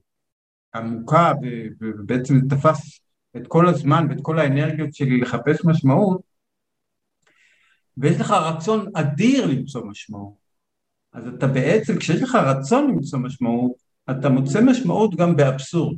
עמוקה 0.75 1.33
ובעצם 1.79 2.33
תפס 2.49 2.99
את 3.37 3.47
כל 3.47 3.67
הזמן 3.67 4.07
ואת 4.09 4.17
כל 4.21 4.39
האנרגיות 4.39 4.93
שלי 4.93 5.19
לחפש 5.21 5.65
משמעות, 5.65 6.21
ויש 7.97 8.19
לך 8.19 8.31
רצון 8.31 8.85
אדיר 8.93 9.45
למצוא 9.45 9.85
משמעות. 9.85 10.45
אז 11.13 11.27
אתה 11.27 11.47
בעצם, 11.47 11.97
כשיש 11.97 12.21
לך 12.21 12.35
רצון 12.35 12.87
למצוא 12.87 13.19
משמעות, 13.19 13.71
אתה 14.11 14.29
מוצא 14.29 14.61
משמעות 14.61 15.15
גם 15.15 15.35
באבסורד. 15.35 15.97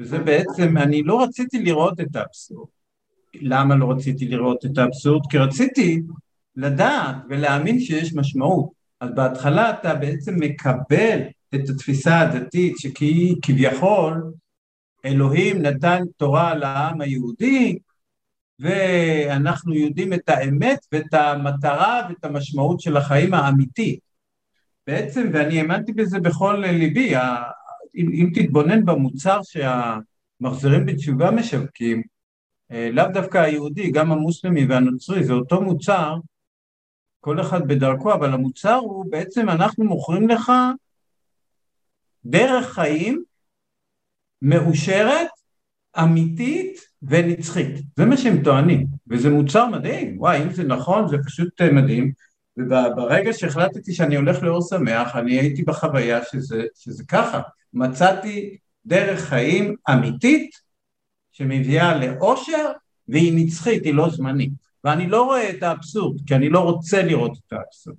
וזה 0.00 0.18
בעצם, 0.18 0.76
אני 0.76 1.02
לא 1.02 1.22
רציתי 1.22 1.62
לראות 1.62 2.00
את 2.00 2.16
האבסורד. 2.16 2.68
למה 3.34 3.74
לא 3.74 3.90
רציתי 3.90 4.28
לראות 4.28 4.64
את 4.64 4.78
האבסורד? 4.78 5.22
כי 5.30 5.38
רציתי 5.38 6.00
לדעת 6.56 7.16
ולהאמין 7.28 7.80
שיש 7.80 8.14
משמעות. 8.14 8.70
אז 9.00 9.10
בהתחלה 9.14 9.70
אתה 9.70 9.94
בעצם 9.94 10.34
מקבל 10.40 11.20
את 11.54 11.68
התפיסה 11.68 12.20
הדתית 12.20 12.74
שכביכול 12.78 14.32
אלוהים 15.04 15.62
נתן 15.62 16.02
תורה 16.16 16.54
לעם 16.54 17.00
היהודי 17.00 17.78
ואנחנו 18.58 19.74
יודעים 19.74 20.12
את 20.12 20.28
האמת 20.28 20.78
ואת 20.92 21.14
המטרה 21.14 22.00
ואת 22.08 22.24
המשמעות 22.24 22.80
של 22.80 22.96
החיים 22.96 23.34
האמיתי. 23.34 23.98
בעצם, 24.86 25.30
ואני 25.32 25.60
האמנתי 25.60 25.92
בזה 25.92 26.20
בכל 26.20 26.64
ליבי, 26.66 27.14
אם, 27.94 28.10
אם 28.12 28.30
תתבונן 28.34 28.84
במוצר 28.84 29.40
שהמחזירים 29.42 30.86
בתשובה 30.86 31.30
משווקים, 31.30 32.02
אה, 32.70 32.90
לאו 32.92 33.04
דווקא 33.12 33.38
היהודי, 33.38 33.90
גם 33.90 34.12
המוסלמי 34.12 34.64
והנוצרי, 34.64 35.24
זה 35.24 35.32
אותו 35.32 35.62
מוצר, 35.62 36.16
כל 37.20 37.40
אחד 37.40 37.68
בדרכו, 37.68 38.14
אבל 38.14 38.32
המוצר 38.32 38.74
הוא 38.74 39.04
בעצם 39.10 39.48
אנחנו 39.48 39.84
מוכרים 39.84 40.28
לך 40.28 40.52
דרך 42.24 42.72
חיים 42.72 43.24
מאושרת, 44.42 45.28
אמיתית 45.98 46.80
ונצחית. 47.02 47.82
זה 47.96 48.04
מה 48.04 48.16
שהם 48.16 48.42
טוענים, 48.44 48.86
וזה 49.06 49.30
מוצר 49.30 49.66
מדהים, 49.66 50.20
וואי, 50.20 50.42
אם 50.42 50.50
זה 50.50 50.64
נכון, 50.64 51.08
זה 51.08 51.16
פשוט 51.26 51.60
אה, 51.60 51.72
מדהים. 51.72 52.12
וברגע 52.56 53.32
שהחלטתי 53.32 53.92
שאני 53.92 54.16
הולך 54.16 54.42
לאור 54.42 54.62
שמח, 54.62 55.16
אני 55.16 55.38
הייתי 55.38 55.62
בחוויה 55.62 56.24
שזה, 56.24 56.62
שזה 56.74 57.04
ככה. 57.08 57.40
מצאתי 57.72 58.56
דרך 58.86 59.20
חיים 59.20 59.76
אמיתית 59.90 60.50
שמביאה 61.32 61.98
לאושר 61.98 62.72
והיא 63.08 63.32
נצחית, 63.36 63.84
היא 63.84 63.94
לא 63.94 64.10
זמנית. 64.10 64.52
ואני 64.84 65.08
לא 65.08 65.22
רואה 65.22 65.50
את 65.50 65.62
האבסורד, 65.62 66.20
כי 66.26 66.34
אני 66.34 66.48
לא 66.48 66.60
רוצה 66.60 67.02
לראות 67.02 67.32
את 67.46 67.52
האבסורד. 67.52 67.96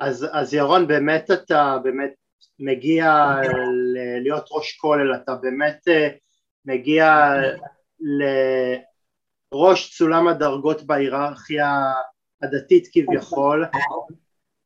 אז, 0.00 0.26
אז 0.32 0.54
ירון, 0.54 0.86
באמת 0.86 1.30
אתה 1.30 1.78
באמת 1.82 2.10
מגיע 2.58 3.34
להיות 4.22 4.48
ראש 4.52 4.76
כולל, 4.76 5.14
אתה 5.14 5.34
באמת 5.34 5.88
אה, 5.88 6.08
מגיע 6.64 7.30
לראש 9.52 9.98
סולם 9.98 10.28
הדרגות 10.28 10.82
בהיררכיה 10.82 11.92
הדתית 12.42 12.88
כביכול, 12.92 13.64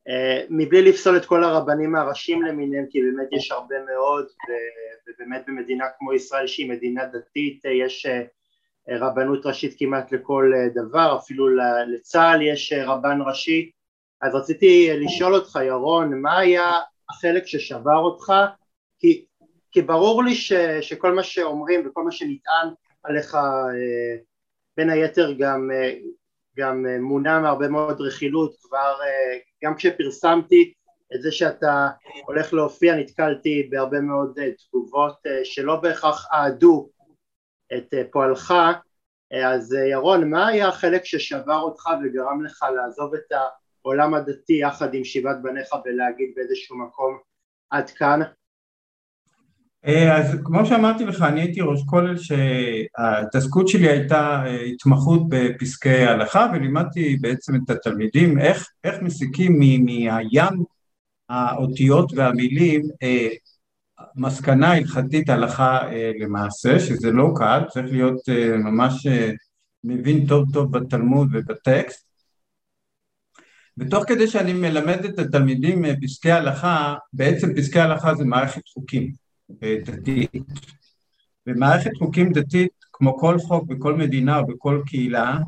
אה, 0.08 0.44
מבלי 0.50 0.82
לפסול 0.82 1.16
את 1.16 1.24
כל 1.24 1.44
הרבנים 1.44 1.96
הראשיים 1.96 2.42
למיניהם, 2.42 2.84
כי 2.90 3.02
באמת 3.02 3.28
יש 3.32 3.50
הרבה 3.50 3.74
מאוד, 3.84 4.26
ובאמת 5.08 5.44
במדינה 5.46 5.84
כמו 5.98 6.12
ישראל 6.12 6.46
שהיא 6.46 6.70
מדינה 6.70 7.04
דתית, 7.06 7.66
אה, 7.66 7.70
יש 7.70 8.06
רבנות 8.88 9.46
ראשית 9.46 9.74
כמעט 9.78 10.12
לכל 10.12 10.52
דבר, 10.74 11.16
אפילו 11.18 11.48
לצה"ל 11.94 12.42
יש 12.42 12.72
רבן 12.72 13.18
ראשי, 13.26 13.70
אז 14.20 14.34
רציתי 14.34 14.90
לשאול 14.92 15.34
אותך 15.34 15.58
ירון, 15.66 16.20
מה 16.20 16.38
היה 16.38 16.72
החלק 17.10 17.46
ששבר 17.46 17.96
אותך, 17.96 18.32
כי, 18.98 19.24
כי 19.72 19.82
ברור 19.82 20.24
לי 20.24 20.34
ש, 20.34 20.52
שכל 20.80 21.14
מה 21.14 21.22
שאומרים 21.22 21.86
וכל 21.86 22.04
מה 22.04 22.12
שנטען 22.12 22.68
עליך 23.02 23.34
אה, 23.34 24.16
בין 24.76 24.90
היתר 24.90 25.32
גם, 25.38 25.70
אה, 25.74 25.94
גם 26.58 26.86
אה, 26.86 26.98
מונע 27.00 27.38
מהרבה 27.38 27.68
מאוד 27.68 28.00
רכילות, 28.00 28.54
כבר 28.62 28.98
גם 29.64 29.74
כשפרסמתי 29.74 30.72
את 31.14 31.22
זה 31.22 31.32
שאתה 31.32 31.88
הולך 32.26 32.54
להופיע 32.54 32.96
נתקלתי 32.96 33.68
בהרבה 33.70 34.00
מאוד 34.00 34.38
תגובות 34.68 35.16
שלא 35.44 35.76
בהכרח 35.76 36.26
אהדו 36.32 36.88
את 37.76 37.94
פועלך 38.12 38.54
אז 39.44 39.72
ירון 39.90 40.30
מה 40.30 40.46
היה 40.46 40.68
החלק 40.68 41.04
ששבר 41.04 41.60
אותך 41.60 41.84
וגרם 42.04 42.44
לך 42.44 42.66
לעזוב 42.76 43.14
את. 43.14 43.32
העולם 43.88 44.14
הדתי 44.14 44.52
יחד 44.52 44.94
עם 44.94 45.04
שבעת 45.04 45.42
בניך 45.42 45.68
ולהגיד 45.84 46.32
באיזשהו 46.36 46.78
מקום 46.78 47.18
עד 47.70 47.90
כאן? 47.90 48.20
אה, 49.86 50.16
אז 50.16 50.36
כמו 50.44 50.66
שאמרתי 50.66 51.04
לך, 51.04 51.22
אני 51.22 51.40
הייתי 51.40 51.60
ראש 51.60 51.80
כולל 51.86 52.16
שההתעסקות 52.18 53.68
שלי 53.68 53.88
הייתה 53.88 54.42
אה, 54.46 54.60
התמחות 54.60 55.28
בפסקי 55.28 56.04
הלכה 56.04 56.50
ולימדתי 56.52 57.16
בעצם 57.16 57.54
את 57.56 57.70
התלמידים 57.70 58.38
איך, 58.38 58.68
איך 58.84 59.02
מסיקים 59.02 59.58
מהים 59.58 60.64
האותיות 61.28 62.12
והמילים 62.16 62.82
אה, 63.02 63.28
מסקנה 64.16 64.72
הלכתית 64.72 65.28
הלכה 65.28 65.80
למעשה, 66.20 66.80
שזה 66.80 67.10
לא 67.10 67.32
קל, 67.36 67.62
צריך 67.68 67.92
להיות 67.92 68.20
ממש 68.58 69.06
מבין 69.84 70.26
טוב 70.26 70.44
טוב 70.52 70.78
בתלמוד 70.78 71.28
ובטקסט. 71.32 72.08
ותוך 73.78 74.04
כדי 74.06 74.28
שאני 74.28 74.52
מלמד 74.52 75.04
את 75.04 75.18
התלמידים 75.18 75.84
פסקי 76.02 76.30
הלכה, 76.30 76.94
בעצם 77.12 77.54
פסקי 77.54 77.80
הלכה 77.80 78.14
זה 78.14 78.24
מערכת 78.24 78.68
חוקים 78.68 79.12
דתית. 79.50 80.30
ומערכת 81.46 81.90
חוקים 81.98 82.32
דתית, 82.32 82.72
כמו 82.92 83.18
כל 83.18 83.38
חוק 83.38 83.64
בכל 83.64 83.94
מדינה 83.94 84.38
או 84.38 84.46
בכל 84.46 84.82
קהילה, 84.86 85.38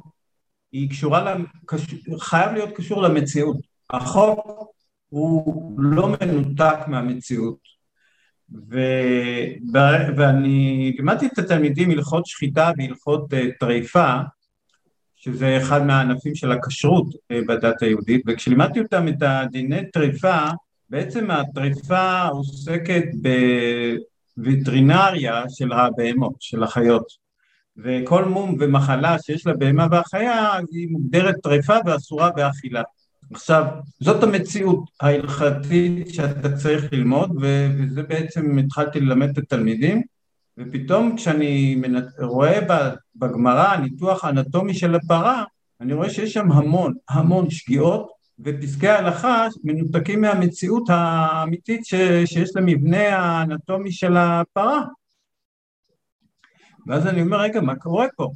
היא 0.73 0.91
קשורה, 0.91 1.37
חייב 2.19 2.53
להיות 2.53 2.77
קשור 2.77 3.03
למציאות. 3.03 3.57
החוק 3.91 4.71
הוא 5.09 5.73
לא 5.81 6.09
מנותק 6.09 6.79
מהמציאות. 6.87 7.59
ו... 8.71 8.79
ואני 10.17 10.93
לימדתי 10.97 11.27
את 11.27 11.39
התלמידים 11.39 11.91
הלכות 11.91 12.27
שחיטה 12.27 12.71
והלכות 12.79 13.33
uh, 13.33 13.37
טריפה, 13.61 14.17
שזה 15.17 15.59
אחד 15.59 15.87
מהענפים 15.87 16.35
של 16.35 16.53
הכשרות 16.53 17.07
uh, 17.15 17.37
בדת 17.49 17.83
היהודית, 17.83 18.23
וכשלימדתי 18.27 18.81
אותם 18.81 19.09
את 19.09 19.23
הדיני 19.23 19.91
טריפה, 19.91 20.49
בעצם 20.91 21.31
הטריפה 21.31 22.23
עוסקת 22.27 23.05
בווטרינריה 24.37 25.45
של 25.49 25.73
הבהמות, 25.73 26.35
של 26.41 26.63
החיות. 26.63 27.07
וכל 27.77 28.25
מום 28.25 28.57
ומחלה 28.61 29.17
שיש 29.19 29.47
לבהמה 29.47 29.87
והחיה 29.91 30.53
היא 30.73 30.89
מוגדרת 30.91 31.35
טריפה 31.43 31.75
ואסורה 31.87 32.31
באכילה. 32.31 32.83
עכשיו 33.33 33.65
זאת 34.01 34.23
המציאות 34.23 34.85
ההלכתית 35.01 36.15
שאתה 36.15 36.57
צריך 36.57 36.93
ללמוד 36.93 37.31
וזה 37.41 38.03
בעצם 38.03 38.59
התחלתי 38.59 39.01
ללמד 39.01 39.29
את 39.29 39.39
התלמידים. 39.39 40.03
ופתאום 40.59 41.17
כשאני 41.17 41.83
רואה 42.19 42.59
בגמרא 43.17 43.77
ניתוח 43.77 44.25
אנטומי 44.25 44.75
של 44.75 44.95
הפרה 44.95 45.45
אני 45.81 45.93
רואה 45.93 46.11
שיש 46.11 46.33
שם 46.33 46.53
המון 46.53 46.95
המון 47.09 47.51
שגיאות 47.51 48.20
ופסקי 48.45 48.89
ההלכה 48.89 49.47
מנותקים 49.65 50.21
מהמציאות 50.21 50.85
האמיתית 50.89 51.87
ש, 51.87 51.95
שיש 52.25 52.51
למבנה 52.57 53.17
האנטומי 53.17 53.93
של 53.93 54.17
הפרה. 54.17 54.83
ואז 56.87 57.07
אני 57.07 57.23
אומר, 57.23 57.41
רגע, 57.41 57.61
מה 57.61 57.75
קורה 57.77 58.07
פה? 58.17 58.29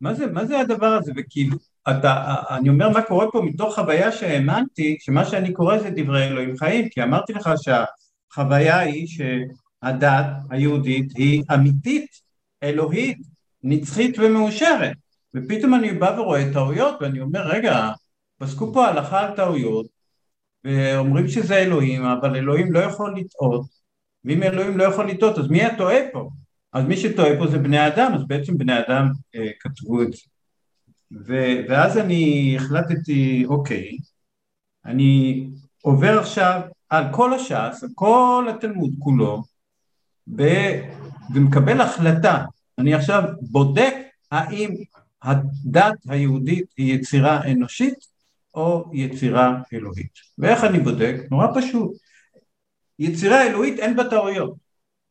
מה 0.00 0.14
זה, 0.14 0.26
מה 0.26 0.44
זה 0.46 0.60
הדבר 0.60 0.86
הזה? 0.86 1.12
וכאילו, 1.16 1.56
אתה, 1.90 2.34
אני 2.50 2.68
אומר 2.68 2.88
מה 2.88 3.02
קורה 3.02 3.30
פה 3.30 3.42
מתוך 3.42 3.74
חוויה 3.74 4.12
שהאמנתי, 4.12 4.96
שמה 5.00 5.24
שאני 5.24 5.52
קורא 5.52 5.78
זה 5.78 5.90
דברי 5.96 6.24
אלוהים 6.24 6.56
חיים, 6.56 6.88
כי 6.88 7.02
אמרתי 7.02 7.32
לך 7.32 7.50
שהחוויה 7.62 8.78
היא 8.78 9.06
שהדת 9.06 10.26
היהודית 10.50 11.12
היא 11.16 11.42
אמיתית, 11.54 12.10
אלוהית, 12.62 13.18
נצחית 13.62 14.18
ומאושרת. 14.18 14.96
ופתאום 15.34 15.74
אני 15.74 15.92
בא 15.92 16.14
ורואה 16.18 16.52
טעויות 16.52 16.94
ואני 17.00 17.20
אומר, 17.20 17.48
רגע, 17.48 17.90
פסקו 18.42 18.72
פה 18.72 18.86
הלכה 18.86 19.20
על 19.20 19.36
טעויות, 19.36 19.86
ואומרים 20.64 21.28
שזה 21.28 21.56
אלוהים, 21.56 22.04
אבל 22.04 22.36
אלוהים 22.36 22.72
לא 22.72 22.78
יכול 22.78 23.18
לטעות, 23.18 23.66
ואם 24.24 24.42
אלוהים 24.42 24.78
לא 24.78 24.84
יכול 24.84 25.10
לטעות, 25.10 25.38
אז 25.38 25.48
מי 25.48 25.64
הטועה 25.64 25.96
פה? 26.12 26.30
אז 26.72 26.84
מי 26.84 26.96
שטועה 26.96 27.38
פה 27.38 27.46
זה 27.46 27.58
בני 27.58 27.86
אדם, 27.86 28.12
אז 28.14 28.26
בעצם 28.26 28.58
בני 28.58 28.78
אדם 28.78 29.08
אה, 29.34 29.48
כתבו 29.60 30.02
את 30.02 30.12
זה. 30.12 30.22
ו- 31.12 31.56
ואז 31.68 31.98
אני 31.98 32.54
החלטתי, 32.56 33.44
אוקיי, 33.46 33.98
אני 34.84 35.46
עובר 35.82 36.18
עכשיו 36.18 36.60
על 36.88 37.04
כל 37.12 37.34
הש"ס, 37.34 37.82
על 37.82 37.88
כל 37.94 38.46
התלמוד 38.50 38.90
כולו, 38.98 39.42
ב- 40.36 40.82
ומקבל 41.34 41.80
החלטה. 41.80 42.44
אני 42.78 42.94
עכשיו 42.94 43.22
בודק 43.40 43.94
האם 44.30 44.74
הדת 45.22 45.98
היהודית 46.08 46.64
היא 46.76 46.94
יצירה 46.94 47.50
אנושית 47.52 48.11
או 48.54 48.90
יצירה 48.92 49.58
אלוהית. 49.72 50.12
ואיך 50.38 50.64
אני 50.64 50.80
בודק? 50.80 51.14
נורא 51.30 51.46
פשוט. 51.54 51.92
יצירה 52.98 53.46
אלוהית 53.46 53.78
אין 53.78 53.96
בה 53.96 54.10
טעויות, 54.10 54.54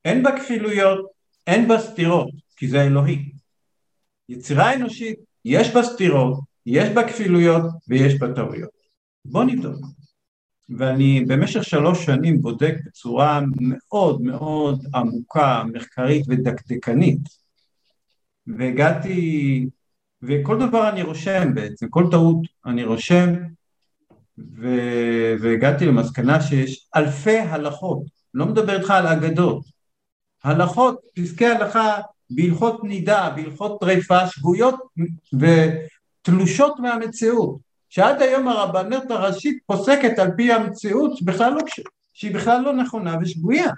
אין 0.05 0.23
בה 0.23 0.39
כפילויות, 0.39 1.05
אין 1.47 1.67
בה 1.67 1.79
סתירות, 1.79 2.29
כי 2.55 2.67
זה 2.67 2.83
אלוהי. 2.83 3.31
יצירה 4.29 4.73
אנושית, 4.73 5.19
יש 5.45 5.73
בה 5.73 5.83
סתירות, 5.83 6.39
יש 6.65 6.89
בה 6.89 7.07
כפילויות 7.07 7.63
ויש 7.87 8.19
בה 8.19 8.33
טעויות. 8.33 8.69
בוא 9.25 9.43
נבדוק. 9.43 9.85
ואני 10.77 11.25
במשך 11.27 11.63
שלוש 11.63 12.05
שנים 12.05 12.41
בודק 12.41 12.75
בצורה 12.85 13.41
מאוד 13.59 14.21
מאוד 14.21 14.85
עמוקה, 14.95 15.63
מחקרית 15.73 16.25
ודקדקנית, 16.29 17.19
והגעתי 18.47 19.65
וכל 20.23 20.67
דבר 20.67 20.89
אני 20.89 21.01
רושם 21.01 21.53
בעצם, 21.55 21.89
כל 21.89 22.03
טעות 22.11 22.37
אני 22.65 22.83
רושם, 22.83 23.33
ו... 24.37 24.67
והגעתי 25.41 25.85
למסקנה 25.85 26.41
שיש 26.41 26.87
אלפי 26.95 27.37
הלכות, 27.37 28.03
לא 28.33 28.45
מדבר 28.45 28.77
איתך 28.77 28.91
על 28.91 29.07
אגדות, 29.07 29.63
הלכות, 30.43 31.01
פסקי 31.15 31.45
הלכה 31.45 31.97
בהלכות 32.29 32.83
נידה, 32.83 33.29
בהלכות 33.35 33.79
טריפה, 33.79 34.27
שגויות 34.27 34.75
ותלושות 35.39 36.79
מהמציאות, 36.79 37.57
שעד 37.89 38.21
היום 38.21 38.47
הרבנות 38.47 39.11
הראשית 39.11 39.63
פוסקת 39.65 40.19
על 40.19 40.31
פי 40.37 40.53
המציאות 40.53 41.17
שבכלל 41.17 41.53
לא, 41.53 41.61
שהיא 42.13 42.35
בכלל 42.35 42.61
לא 42.61 42.73
נכונה 42.73 43.17
ושגויה. 43.21 43.71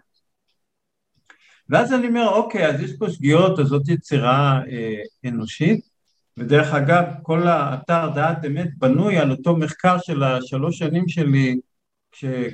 ואז 1.70 1.94
אני 1.94 2.08
אומר, 2.08 2.30
אוקיי, 2.30 2.68
אז 2.68 2.82
יש 2.82 2.92
פה 3.00 3.10
שגיאות, 3.10 3.60
אז 3.60 3.66
זאת 3.66 3.90
יצירה 3.90 4.62
אה, 4.72 5.30
אנושית, 5.30 5.93
ודרך 6.38 6.74
אגב, 6.74 7.04
כל 7.22 7.48
האתר 7.48 8.10
דעת 8.16 8.46
אמת 8.46 8.70
בנוי 8.78 9.18
על 9.18 9.32
אותו 9.32 9.58
מחקר 9.58 9.98
של 9.98 10.24
השלוש 10.24 10.78
שנים 10.78 11.08
שלי 11.08 11.60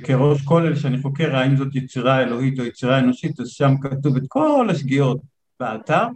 כראש 0.04 0.42
כולל, 0.42 0.76
שאני 0.76 1.02
חוקר 1.02 1.36
האם 1.36 1.56
זאת 1.56 1.74
יצירה 1.74 2.22
אלוהית 2.22 2.58
או 2.58 2.64
יצירה 2.64 2.98
אנושית, 2.98 3.40
אז 3.40 3.48
שם 3.48 3.74
כתוב 3.82 4.16
את 4.16 4.22
כל 4.28 4.68
השגיאות 4.70 5.20
באתר, 5.60 6.06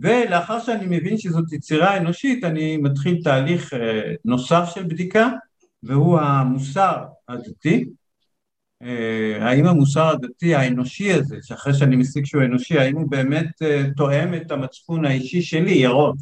ולאחר 0.00 0.60
שאני 0.60 0.98
מבין 0.98 1.18
שזאת 1.18 1.52
יצירה 1.52 1.96
אנושית, 1.96 2.44
אני 2.44 2.76
מתחיל 2.76 3.22
תהליך 3.24 3.74
אה, 3.74 4.14
נוסף 4.24 4.70
של 4.74 4.82
בדיקה, 4.82 5.28
והוא 5.82 6.20
המוסר 6.20 7.04
הדתי. 7.28 7.84
אה, 8.82 9.38
האם 9.40 9.66
המוסר 9.66 10.08
הדתי 10.08 10.54
האנושי 10.54 11.12
הזה, 11.12 11.36
שאחרי 11.42 11.74
שאני 11.74 11.96
מסיק 11.96 12.26
שהוא 12.26 12.42
אנושי, 12.42 12.78
האם 12.78 12.96
הוא 12.96 13.10
באמת 13.10 13.62
אה, 13.62 13.84
תואם 13.96 14.34
את 14.34 14.50
המצפון 14.50 15.04
האישי 15.04 15.42
שלי, 15.42 15.70
ירון? 15.70 16.16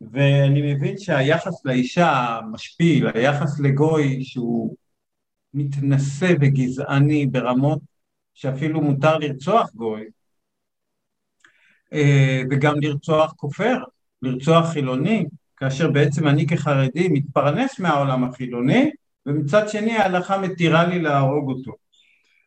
ואני 0.00 0.74
מבין 0.74 0.98
שהיחס 0.98 1.64
לאישה 1.64 2.40
משפיל, 2.52 3.06
היחס 3.14 3.60
לגוי 3.60 4.24
שהוא 4.24 4.76
מתנשא 5.54 6.32
וגזעני 6.40 7.26
ברמות 7.26 7.78
שאפילו 8.34 8.80
מותר 8.80 9.18
לרצוח 9.18 9.70
גוי, 9.74 10.04
אה, 11.92 12.42
וגם 12.50 12.74
לרצוח 12.80 13.32
כופר, 13.32 13.76
לרצוח 14.22 14.72
חילוני, 14.72 15.26
כאשר 15.56 15.90
בעצם 15.90 16.28
אני 16.28 16.46
כחרדי 16.46 17.08
מתפרנס 17.08 17.80
מהעולם 17.80 18.24
החילוני, 18.24 18.90
ומצד 19.26 19.68
שני 19.68 19.96
ההלכה 19.96 20.38
מתירה 20.38 20.84
לי 20.84 20.98
להרוג 20.98 21.48
אותו. 21.50 21.72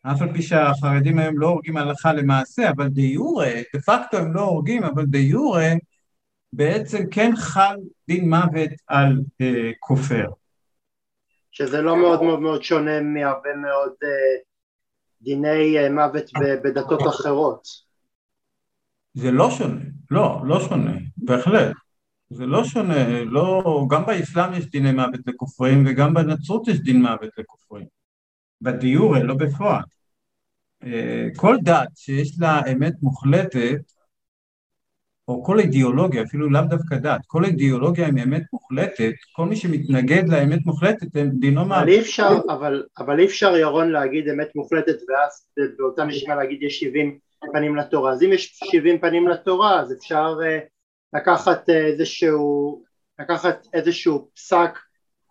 אף 0.01 0.21
על 0.21 0.33
פי 0.33 0.41
שהחרדים 0.41 1.19
היום 1.19 1.39
לא 1.39 1.47
הורגים 1.47 1.77
הלכה 1.77 2.13
למעשה, 2.13 2.69
אבל 2.69 2.87
דה 2.87 3.01
יורה, 3.01 3.51
דה 3.73 3.81
פקטו 3.81 4.17
הם 4.17 4.33
לא 4.33 4.41
הורגים, 4.41 4.83
אבל 4.83 5.05
דה 5.05 5.17
יורה 5.17 5.73
בעצם 6.53 7.09
כן 7.11 7.31
חל 7.35 7.77
דין 8.07 8.29
מוות 8.29 8.71
על 8.87 9.21
אה, 9.41 9.71
כופר. 9.79 10.25
שזה 11.51 11.81
לא 11.81 11.97
מאוד 11.97 12.23
מאוד 12.23 12.39
מאוד 12.39 12.63
שונה 12.63 13.01
מהרבה 13.01 13.55
מאוד 13.55 13.93
אה, 14.03 14.37
דיני 15.21 15.77
אה, 15.77 15.89
מוות 15.89 16.31
בדתות 16.63 17.07
אחרות. 17.07 17.67
זה 19.13 19.31
לא 19.31 19.51
שונה, 19.51 19.81
לא, 20.11 20.41
לא 20.45 20.59
שונה, 20.59 20.93
בהחלט. 21.17 21.75
זה 22.29 22.45
לא 22.45 22.63
שונה, 22.63 23.23
לא, 23.23 23.63
גם 23.89 24.05
באסלאם 24.05 24.53
יש 24.53 24.65
דיני 24.65 24.91
מוות 24.91 25.19
לכופרים 25.27 25.83
וגם 25.87 26.13
בנצרות 26.13 26.67
יש 26.67 26.79
דין 26.79 27.01
מוות 27.01 27.29
לכופרים. 27.37 27.85
בדיור, 28.61 29.17
לא 29.17 29.33
בפועל. 29.33 29.83
אה, 30.83 31.27
כל 31.35 31.57
דת 31.63 31.89
שיש 31.95 32.39
לה 32.39 32.61
אמת 32.71 32.93
מוחלטת, 33.01 33.81
או 35.29 35.43
כל 35.43 35.59
אידיאולוגיה, 35.59 36.23
אפילו 36.23 36.49
לאו 36.49 36.61
דווקא 36.69 36.95
דת, 36.95 37.21
כל 37.27 37.45
אידיאולוגיה 37.45 38.07
עם 38.07 38.17
אמת 38.17 38.43
מוחלטת, 38.53 39.13
כל 39.35 39.45
מי 39.45 39.55
שמתנגד 39.55 40.29
לאמת 40.29 40.65
מוחלטת, 40.65 41.07
דינו 41.15 41.65
מה... 41.65 41.79
אבל 41.79 41.89
אי 41.89 41.99
אפשר, 41.99 42.29
אבל, 42.49 42.83
אבל 42.97 43.19
אי 43.19 43.25
אפשר 43.25 43.57
ירון 43.57 43.91
להגיד 43.91 44.29
אמת 44.29 44.55
מוחלטת 44.55 44.95
ואז 45.09 45.45
באותה 45.77 46.03
נשימה 46.03 46.35
להגיד 46.35 46.63
יש 46.63 46.79
70 46.79 47.17
פנים 47.53 47.75
לתורה, 47.75 48.11
אז 48.11 48.23
אם 48.23 48.33
יש 48.33 48.59
70 48.63 48.99
פנים 48.99 49.27
לתורה 49.27 49.79
אז 49.79 49.93
אפשר 49.93 50.37
uh, 50.39 51.17
לקחת 51.17 51.69
איזשהו, 51.69 52.83
לקחת 53.19 53.67
איזשהו 53.73 54.29
פסק 54.35 54.71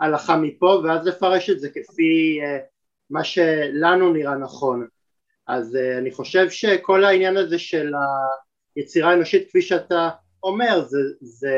הלכה 0.01 0.37
מפה 0.37 0.81
ואז 0.85 1.07
לפרש 1.07 1.51
את 1.51 1.61
זה 1.61 1.69
כפי 1.69 2.41
uh, 2.43 2.47
מה 3.11 3.25
שלנו 3.25 4.13
נראה 4.13 4.37
נכון, 4.37 4.87
אז 5.47 5.75
uh, 5.75 5.99
אני 5.99 6.11
חושב 6.11 6.51
שכל 6.51 7.05
העניין 7.05 7.37
הזה 7.37 7.59
של 7.59 7.95
ה... 7.95 7.99
יצירה 8.79 9.15
אנושית 9.15 9.49
כפי 9.49 9.63
שאתה 9.63 10.09
אומר 10.43 10.85
זה, 10.89 10.99
זה, 11.21 11.57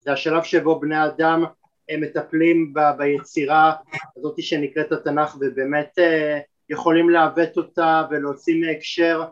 זה 0.00 0.12
השלב 0.12 0.42
שבו 0.42 0.80
בני 0.80 1.06
אדם 1.06 1.44
הם 1.88 2.00
מטפלים 2.00 2.74
ב, 2.74 2.80
ביצירה 2.98 3.74
הזאת 4.16 4.42
שנקראת 4.42 4.92
התנ"ך 4.92 5.36
ובאמת 5.40 5.98
אה, 5.98 6.38
יכולים 6.70 7.10
לעוות 7.10 7.56
אותה 7.56 8.02
ולהוציא 8.10 8.54
מהקשר 8.60 9.24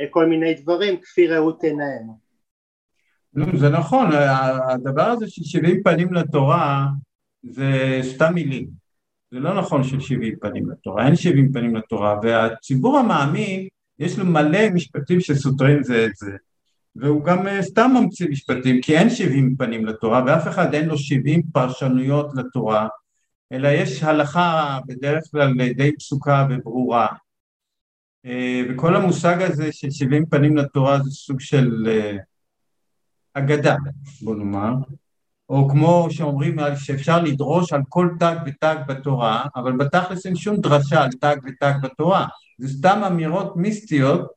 אה, 0.00 0.06
כל 0.10 0.26
מיני 0.26 0.54
דברים 0.54 1.00
כפי 1.00 1.28
ראות 1.28 1.62
עיניהם. 1.62 2.26
זה 3.54 3.68
נכון, 3.68 4.10
הדבר 4.70 5.02
הזה 5.02 5.26
של 5.28 5.44
שבעים 5.44 5.82
פנים 5.82 6.14
לתורה 6.14 6.86
זה 7.42 8.00
סתם 8.02 8.34
מילים, 8.34 8.68
זה 9.30 9.40
לא 9.40 9.54
נכון 9.60 9.84
של 9.84 10.00
שבעים 10.00 10.34
פנים 10.40 10.70
לתורה, 10.70 11.06
אין 11.06 11.16
שבעים 11.16 11.52
פנים 11.52 11.76
לתורה 11.76 12.16
והציבור 12.22 12.98
המאמין 12.98 13.68
יש 13.98 14.18
לו 14.18 14.24
מלא 14.24 14.70
משפטים 14.74 15.20
שסותרים 15.20 15.82
זה 15.82 16.04
את 16.04 16.16
זה 16.16 16.32
והוא 16.98 17.24
גם 17.24 17.48
אה, 17.48 17.62
סתם 17.62 17.90
ממציא 18.00 18.28
משפטים, 18.28 18.80
כי 18.80 18.98
אין 18.98 19.10
שבעים 19.10 19.56
פנים 19.56 19.86
לתורה, 19.86 20.22
ואף 20.26 20.48
אחד 20.48 20.74
אין 20.74 20.88
לו 20.88 20.98
שבעים 20.98 21.42
פרשנויות 21.52 22.30
לתורה, 22.34 22.88
אלא 23.52 23.68
יש 23.68 24.02
הלכה 24.02 24.78
בדרך 24.86 25.24
כלל 25.30 25.72
די 25.76 25.96
פסוקה 25.96 26.46
וברורה. 26.50 27.06
אה, 28.26 28.62
וכל 28.68 28.96
המושג 28.96 29.42
הזה 29.42 29.72
של 29.72 29.90
שבעים 29.90 30.26
פנים 30.26 30.56
לתורה 30.56 30.98
זה 30.98 31.10
סוג 31.10 31.40
של 31.40 31.88
אה, 31.88 32.16
אגדה, 33.34 33.76
בוא 34.22 34.36
נאמר, 34.36 34.72
או 35.48 35.68
כמו 35.68 36.08
שאומרים 36.10 36.56
שאפשר 36.76 37.22
לדרוש 37.22 37.72
על 37.72 37.80
כל 37.88 38.08
תג 38.20 38.36
ותג 38.46 38.76
בתורה, 38.88 39.44
אבל 39.56 39.72
בתכלס 39.76 40.26
אין 40.26 40.36
שום 40.36 40.56
דרשה 40.56 41.02
על 41.02 41.10
תג 41.10 41.36
ותג 41.44 41.72
בתורה, 41.82 42.26
זה 42.58 42.68
סתם 42.68 43.02
אמירות 43.06 43.56
מיסטיות 43.56 44.36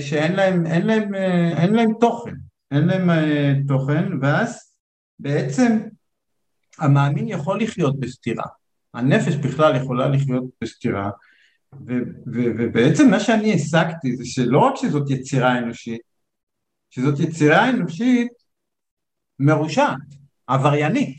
שאין 0.00 0.32
להם, 0.32 0.66
אין 0.66 0.86
להם, 0.86 1.14
אה, 1.14 1.62
אין 1.62 1.74
להם 1.74 1.90
תוכן, 2.00 2.34
אין 2.70 2.86
להם 2.86 3.10
אה, 3.10 3.52
תוכן, 3.68 4.04
ואז 4.20 4.74
בעצם 5.18 5.78
המאמין 6.78 7.28
יכול 7.28 7.60
לחיות 7.60 8.00
בסתירה, 8.00 8.44
הנפש 8.94 9.34
בכלל 9.34 9.76
יכולה 9.76 10.08
לחיות 10.08 10.44
בסתירה, 10.62 11.10
ובעצם 12.26 13.10
מה 13.10 13.20
שאני 13.20 13.54
השגתי 13.54 14.16
זה 14.16 14.24
שלא 14.24 14.58
רק 14.58 14.74
שזאת 14.76 15.10
יצירה 15.10 15.58
אנושית, 15.58 16.00
שזאת 16.90 17.20
יצירה 17.20 17.70
אנושית 17.70 18.32
מרושעת, 19.38 19.96
עבריינית, 20.46 21.18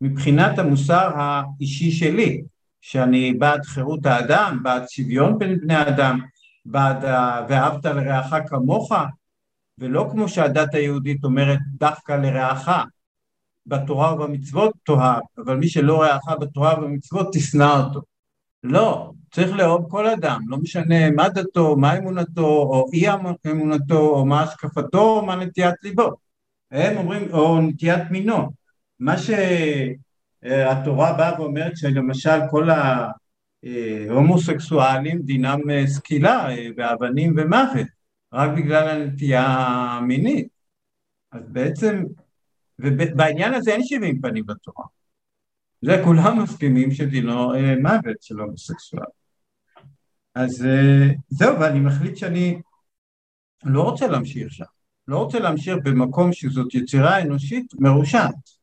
מבחינת 0.00 0.58
המוסר 0.58 1.10
האישי 1.16 1.90
שלי, 1.90 2.42
שאני 2.80 3.32
בעד 3.32 3.64
חירות 3.64 4.06
האדם, 4.06 4.60
בעד 4.62 4.88
שוויון 4.88 5.38
בין 5.38 5.60
בני 5.60 5.82
אדם, 5.82 6.20
בעד 6.70 7.04
ואהבת 7.48 7.84
לרעך 7.84 8.34
כמוך, 8.48 8.92
ולא 9.78 10.08
כמו 10.10 10.28
שהדת 10.28 10.74
היהודית 10.74 11.24
אומרת 11.24 11.58
דווקא 11.78 12.12
לרעך, 12.12 12.70
בתורה 13.66 14.14
ובמצוות 14.14 14.72
תאהב, 14.82 15.22
אבל 15.38 15.56
מי 15.56 15.68
שלא 15.68 16.02
רעך 16.02 16.28
בתורה 16.40 16.78
ובמצוות 16.78 17.28
תשנא 17.32 17.82
אותו. 17.84 18.00
לא, 18.62 19.12
צריך 19.32 19.52
לאהוב 19.52 19.90
כל 19.90 20.06
אדם, 20.06 20.40
לא 20.48 20.58
משנה 20.58 21.10
מה 21.10 21.28
דתו, 21.28 21.76
מה 21.76 21.98
אמונתו, 21.98 22.46
או 22.46 22.86
אי 22.92 23.06
אמונתו, 23.46 23.98
או 23.98 24.26
מה 24.26 24.42
השקפתו, 24.42 25.18
או 25.18 25.26
מה 25.26 25.36
נטיית 25.36 25.74
ליבו. 25.82 26.10
הם 26.70 26.96
אומרים, 26.96 27.32
או 27.32 27.60
נטיית 27.60 28.10
מינו. 28.10 28.50
מה 29.00 29.14
שהתורה 29.18 31.12
באה 31.12 31.40
ואומרת 31.40 31.76
שלמשל 31.76 32.38
כל 32.50 32.70
ה... 32.70 33.08
אה, 33.64 34.06
הומוסקסואלים 34.10 35.22
דינם 35.22 35.70
אה, 35.70 35.86
סקילה 35.86 36.50
אה, 36.50 36.66
ואבנים 36.76 37.34
ומוות 37.36 37.86
רק 38.32 38.50
בגלל 38.56 38.88
הנטייה 38.88 39.46
המינית. 39.46 40.48
אז 41.32 41.42
בעצם 41.48 42.04
ובעניין 42.78 43.54
הזה 43.54 43.70
אין 43.70 43.84
שבעים 43.84 44.20
פנים 44.20 44.46
בתורה. 44.46 44.84
זה 45.82 46.00
כולם 46.04 46.42
מסכימים 46.42 46.90
שדינו 46.90 47.52
מוות 47.82 48.22
של 48.22 48.40
הומוסקסואל. 48.40 49.04
אז 50.34 50.66
זהו 51.28 51.60
ואני 51.60 51.80
מחליט 51.80 52.16
שאני 52.16 52.60
לא 53.64 53.82
רוצה 53.82 54.06
להמשיך 54.06 54.52
שם. 54.52 54.64
לא 55.08 55.18
רוצה 55.18 55.38
להמשיך 55.38 55.76
במקום 55.84 56.32
שזאת 56.32 56.74
יצירה 56.74 57.22
אנושית 57.22 57.74
מרושעת. 57.78 58.58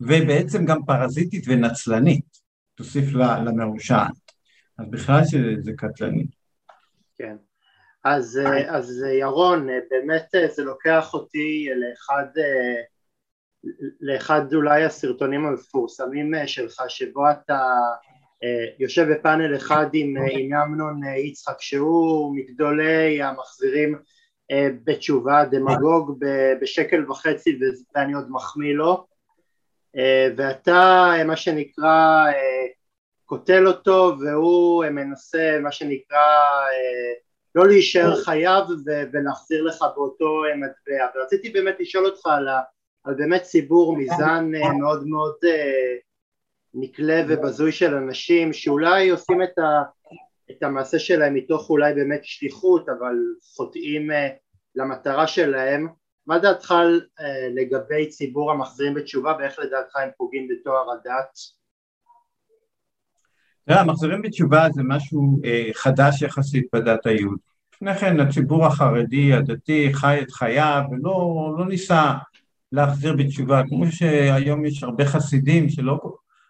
ובעצם 0.00 0.64
גם 0.64 0.84
פרזיטית 0.84 1.44
ונצלנית 1.48 2.33
תוסיף 2.74 3.04
למרושעת, 3.46 4.32
אז 4.78 4.90
בכלל 4.90 5.20
שזה 5.24 5.72
קטלני. 5.76 6.26
כן, 7.18 7.36
אז, 8.04 8.40
אז 8.68 9.04
ירון, 9.20 9.68
באמת 9.90 10.26
זה 10.54 10.64
לוקח 10.64 11.14
אותי 11.14 11.68
לאחד, 11.76 12.26
לאחד 14.00 14.54
אולי 14.54 14.84
הסרטונים 14.84 15.46
המפורסמים 15.46 16.32
שלך, 16.46 16.82
שבו 16.88 17.30
אתה 17.30 17.60
יושב 18.78 19.06
בפאנל 19.12 19.56
אחד 19.56 19.86
עם, 19.92 20.14
עם 20.30 20.54
אמנון 20.54 21.00
יצחק, 21.04 21.56
שהוא 21.60 22.36
מגדולי 22.36 23.22
המחזירים 23.22 23.98
בתשובה, 24.84 25.44
דמגוג 25.44 26.24
בשקל 26.60 27.10
וחצי 27.10 27.58
ואני 27.94 28.12
עוד 28.12 28.30
מחמיא 28.30 28.74
לו, 28.74 29.06
ואתה 30.36 31.12
מה 31.26 31.36
שנקרא 31.36 32.24
קוטל 33.24 33.66
אותו 33.66 34.14
והוא 34.20 34.84
מנסה 34.84 35.58
מה 35.62 35.72
שנקרא 35.72 36.18
לא 37.54 37.66
להישאר 37.68 38.16
חייב 38.16 38.64
ולהחזיר 39.12 39.62
לך 39.62 39.84
באותו 39.96 40.42
מטבע. 40.56 41.06
ורציתי 41.14 41.50
באמת 41.50 41.76
לשאול 41.80 42.06
אותך 42.06 42.26
על, 42.26 42.48
על 43.04 43.14
באמת 43.14 43.42
ציבור 43.42 43.96
מזן 43.96 44.50
מאוד 44.78 45.06
מאוד 45.06 45.34
נקלה 46.74 47.22
ובזוי 47.28 47.72
של 47.72 47.94
אנשים 47.94 48.52
שאולי 48.52 49.08
עושים 49.08 49.42
את, 49.42 49.58
ה, 49.58 49.82
את 50.50 50.62
המעשה 50.62 50.98
שלהם 50.98 51.34
מתוך 51.34 51.70
אולי 51.70 51.94
באמת 51.94 52.20
שליחות 52.24 52.88
אבל 52.88 53.14
חוטאים 53.56 54.10
למטרה 54.74 55.26
שלהם 55.26 55.88
מה 56.26 56.38
דעתך 56.38 56.74
לגבי 57.54 58.08
ציבור 58.08 58.50
המחזירים 58.50 58.94
בתשובה 58.94 59.36
ואיך 59.38 59.58
לדעתך 59.58 59.96
הם 59.96 60.08
פוגעים 60.16 60.48
בתואר 60.48 60.90
הדת? 60.92 61.38
תראה, 63.66 63.80
המחזירים 63.80 64.22
בתשובה 64.22 64.66
זה 64.74 64.82
משהו 64.84 65.40
אה, 65.44 65.70
חדש 65.74 66.22
יחסית 66.22 66.66
בדת 66.72 67.06
היהודית. 67.06 67.54
לפני 67.74 67.94
כן 67.94 68.20
הציבור 68.20 68.66
החרדי, 68.66 69.32
הדתי, 69.32 69.88
חי 69.92 70.18
את 70.22 70.30
חייו 70.30 70.82
ולא 70.90 71.54
לא 71.58 71.66
ניסה 71.66 72.14
להחזיר 72.72 73.16
בתשובה, 73.16 73.62
כמו 73.68 73.86
שהיום 73.86 74.64
יש 74.64 74.82
הרבה 74.82 75.04
חסידים 75.06 75.68
שלא, 75.68 76.00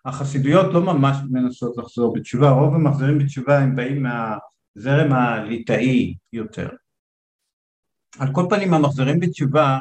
החסידויות 0.04 0.74
לא 0.74 0.80
ממש 0.82 1.16
מנסות 1.30 1.76
לחזור 1.76 2.14
בתשובה, 2.14 2.50
רוב 2.50 2.74
המחזירים 2.74 3.18
בתשובה 3.18 3.58
הם 3.58 3.76
באים 3.76 4.02
מהזרם 4.02 5.12
הליטאי 5.12 6.14
יותר. 6.32 6.68
על 8.18 8.28
כל 8.32 8.46
פנים 8.50 8.74
המחזירים 8.74 9.20
בתשובה 9.20 9.78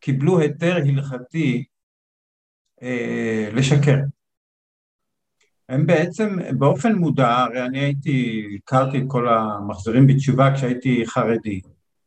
קיבלו 0.00 0.40
היתר 0.40 0.76
הלכתי 0.76 1.64
אה, 2.82 3.48
לשקר. 3.52 3.98
הם 5.68 5.86
בעצם 5.86 6.36
באופן 6.58 6.94
מודע, 6.94 7.36
הרי 7.36 7.62
אני 7.62 7.78
הייתי, 7.78 8.44
הכרתי 8.58 8.98
את 8.98 9.02
כל 9.06 9.28
המחזירים 9.28 10.06
בתשובה 10.06 10.54
כשהייתי 10.54 11.06
חרדי, 11.06 11.60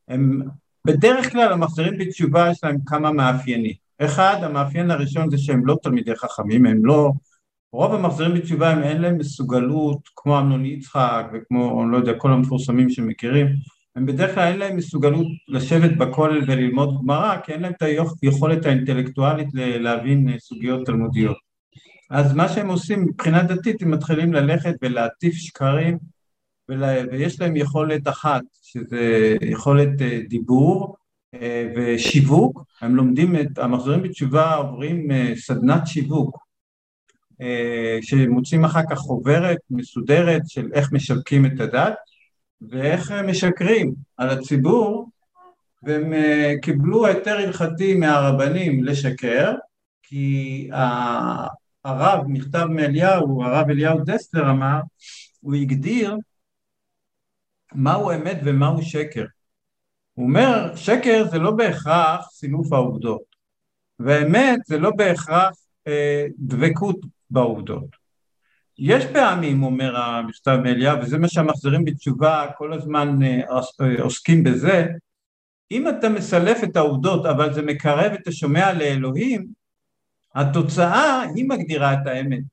הם 0.07 0.41
בדרך 0.85 1.31
כלל 1.31 1.53
המחזירים 1.53 1.97
בתשובה 1.97 2.49
יש 2.51 2.63
להם 2.63 2.77
כמה 2.85 3.11
מאפיינים. 3.11 3.73
אחד, 3.99 4.35
המאפיין 4.43 4.91
הראשון 4.91 5.29
זה 5.29 5.37
שהם 5.37 5.65
לא 5.65 5.77
תלמידי 5.83 6.15
חכמים, 6.15 6.65
הם 6.65 6.85
לא, 6.85 7.11
רוב 7.71 7.93
המחזירים 7.93 8.33
בתשובה 8.33 8.69
הם 8.69 8.83
אין 8.83 9.01
להם 9.01 9.17
מסוגלות 9.17 10.09
כמו 10.15 10.39
אמנון 10.39 10.65
יצחק 10.65 11.25
וכמו, 11.33 11.83
אני 11.83 11.91
לא 11.91 11.97
יודע, 11.97 12.13
כל 12.17 12.31
המפורסמים 12.31 12.89
שמכירים, 12.89 13.47
הם 13.95 14.05
בדרך 14.05 14.35
כלל 14.35 14.47
אין 14.47 14.59
להם 14.59 14.77
מסוגלות 14.77 15.27
לשבת 15.47 15.97
בכולל 15.97 16.43
וללמוד 16.47 16.97
גמרא, 17.01 17.37
כי 17.37 17.51
אין 17.51 17.61
להם 17.61 17.73
את 17.77 17.81
היכולת 18.23 18.65
האינטלקטואלית 18.65 19.47
להבין 19.53 20.39
סוגיות 20.39 20.85
תלמודיות. 20.85 21.37
אז 22.09 22.33
מה 22.33 22.49
שהם 22.49 22.67
עושים 22.67 23.01
מבחינה 23.01 23.43
דתית, 23.43 23.81
הם 23.81 23.91
מתחילים 23.91 24.33
ללכת 24.33 24.75
ולהטיף 24.81 25.33
שקרים, 25.35 25.97
ולה, 26.69 27.01
ויש 27.11 27.41
להם 27.41 27.55
יכולת 27.55 28.07
אחת, 28.07 28.41
שזה 28.61 29.35
יכולת 29.41 29.89
uh, 29.99 30.29
דיבור, 30.29 30.95
ושיווק, 31.75 32.63
הם 32.81 32.95
לומדים 32.95 33.35
את, 33.35 33.57
המחזורים 33.57 34.03
בתשובה 34.03 34.55
עוברים 34.55 35.07
סדנת 35.35 35.87
שיווק 35.87 36.37
שמוצאים 38.01 38.65
אחר 38.65 38.81
כך 38.89 38.97
חוברת 38.97 39.57
מסודרת 39.69 40.41
של 40.47 40.69
איך 40.73 40.93
משווקים 40.93 41.45
את 41.45 41.59
הדת 41.59 41.95
ואיך 42.61 43.11
משקרים 43.11 43.93
על 44.17 44.29
הציבור 44.29 45.09
והם 45.83 46.13
קיבלו 46.61 47.05
היתר 47.05 47.37
הלכתי 47.37 47.95
מהרבנים 47.95 48.83
לשקר 48.83 49.53
כי 50.03 50.69
הרב, 51.85 52.23
מכתב 52.27 52.65
מאליהו, 52.69 53.43
הרב 53.43 53.69
אליהו 53.69 53.99
דסלר 54.05 54.51
אמר, 54.51 54.79
הוא 55.39 55.55
הגדיר 55.55 56.17
מהו 57.73 58.11
אמת 58.11 58.37
ומהו 58.45 58.81
שקר. 58.81 59.25
הוא 60.13 60.25
אומר, 60.25 60.75
שקר 60.75 61.25
זה 61.31 61.37
לא 61.37 61.51
בהכרח 61.51 62.29
סילוף 62.31 62.73
העובדות, 62.73 63.21
והאמת 63.99 64.59
זה 64.65 64.77
לא 64.77 64.91
בהכרח 64.91 65.55
אה, 65.87 66.25
דבקות 66.37 66.97
בעובדות. 67.29 67.98
יש 68.81 69.05
פעמים, 69.05 69.63
אומר 69.63 69.97
המכתב 69.97 70.59
מאליהו, 70.63 70.99
וזה 70.99 71.17
מה 71.17 71.27
שהמחזירים 71.27 71.85
בתשובה 71.85 72.45
כל 72.57 72.73
הזמן 72.73 73.23
אה, 73.23 73.41
אה, 73.81 74.01
עוסקים 74.03 74.43
בזה, 74.43 74.87
אם 75.71 75.89
אתה 75.89 76.09
מסלף 76.09 76.63
את 76.63 76.75
העובדות 76.75 77.25
אבל 77.25 77.53
זה 77.53 77.61
מקרב 77.61 78.11
את 78.13 78.27
השומע 78.27 78.73
לאלוהים, 78.73 79.47
התוצאה 80.35 81.21
היא 81.35 81.49
מגדירה 81.49 81.93
את 81.93 82.07
האמת. 82.07 82.43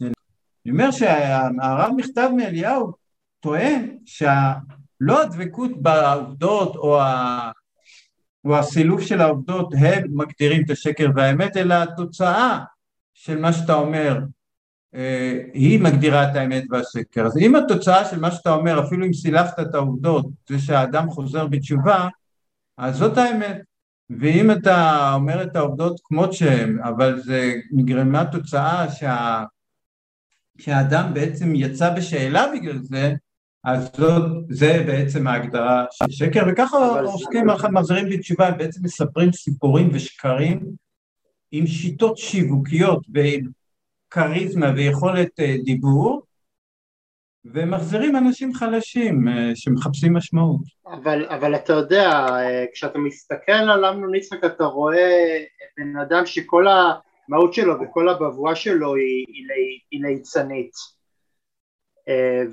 אני 0.00 0.72
אומר 0.72 0.90
שהרב 0.90 1.92
מכתב 1.96 2.30
מאליהו 2.36 2.92
טוען 3.40 3.96
שלא 4.06 5.22
הדבקות 5.22 5.82
בעובדות 5.82 6.76
או, 6.76 7.00
ה... 7.00 7.50
או 8.44 8.56
הסילוף 8.56 9.00
של 9.00 9.20
העובדות 9.20 9.74
הם 9.78 10.02
מגדירים 10.10 10.62
את 10.64 10.70
השקר 10.70 11.06
והאמת, 11.14 11.56
אלא 11.56 11.74
התוצאה 11.74 12.58
של 13.14 13.38
מה 13.38 13.52
שאתה 13.52 13.74
אומר 13.74 14.18
היא 15.54 15.80
מגדירה 15.80 16.30
את 16.30 16.36
האמת 16.36 16.64
והשקר. 16.70 17.26
אז 17.26 17.38
אם 17.38 17.56
התוצאה 17.56 18.04
של 18.04 18.20
מה 18.20 18.30
שאתה 18.30 18.50
אומר, 18.50 18.86
אפילו 18.86 19.06
אם 19.06 19.12
סילפת 19.12 19.60
את 19.60 19.74
העובדות, 19.74 20.26
זה 20.48 20.58
שהאדם 20.58 21.10
חוזר 21.10 21.46
בתשובה, 21.46 22.08
אז 22.78 22.96
זאת 22.96 23.18
האמת. 23.18 23.60
ואם 24.10 24.50
אתה 24.50 25.10
אומר 25.14 25.42
את 25.42 25.56
העובדות 25.56 26.00
כמות 26.04 26.32
שהן, 26.32 26.78
אבל 26.82 27.20
זה 27.20 27.54
נגרמה 27.72 28.24
תוצאה 28.24 28.90
שה... 28.90 29.44
שהאדם 30.58 31.14
בעצם 31.14 31.54
יצא 31.54 31.94
בשאלה 31.94 32.46
בגלל 32.54 32.78
זה, 32.82 33.14
אז 33.64 33.90
זאת, 33.96 34.22
זה 34.48 34.82
בעצם 34.86 35.26
ההגדרה 35.26 35.84
של 35.90 36.10
שקר, 36.10 36.42
וככה 36.52 36.76
עוסקים, 37.00 37.46
זה... 37.62 37.68
מחזירים 37.68 38.08
בתשובה, 38.08 38.48
הם 38.48 38.58
בעצם 38.58 38.80
מספרים 38.84 39.32
סיפורים 39.32 39.90
ושקרים 39.92 40.60
עם 41.52 41.66
שיטות 41.66 42.18
שיווקיות 42.18 43.06
ועם 43.12 43.48
כריזמה 44.14 44.72
ויכולת 44.76 45.40
אה, 45.40 45.54
דיבור, 45.64 46.22
ומחזירים 47.44 48.16
אנשים 48.16 48.54
חלשים 48.54 49.28
אה, 49.28 49.50
שמחפשים 49.54 50.14
משמעות. 50.14 50.60
אבל, 50.86 51.26
אבל 51.26 51.54
אתה 51.54 51.72
יודע, 51.72 52.10
אה, 52.10 52.64
כשאתה 52.72 52.98
מסתכל 52.98 53.52
על 53.52 53.84
אמנון 53.84 54.14
יצחק 54.14 54.44
אתה 54.44 54.64
רואה 54.64 55.38
בן 55.76 55.96
אדם 55.96 56.26
שכל 56.26 56.66
המהות 56.68 57.54
שלו 57.54 57.74
וכל 57.80 58.08
הבבואה 58.08 58.54
שלו 58.54 58.94
היא, 58.94 59.24
היא, 59.90 60.04
ליצנית. 60.04 60.94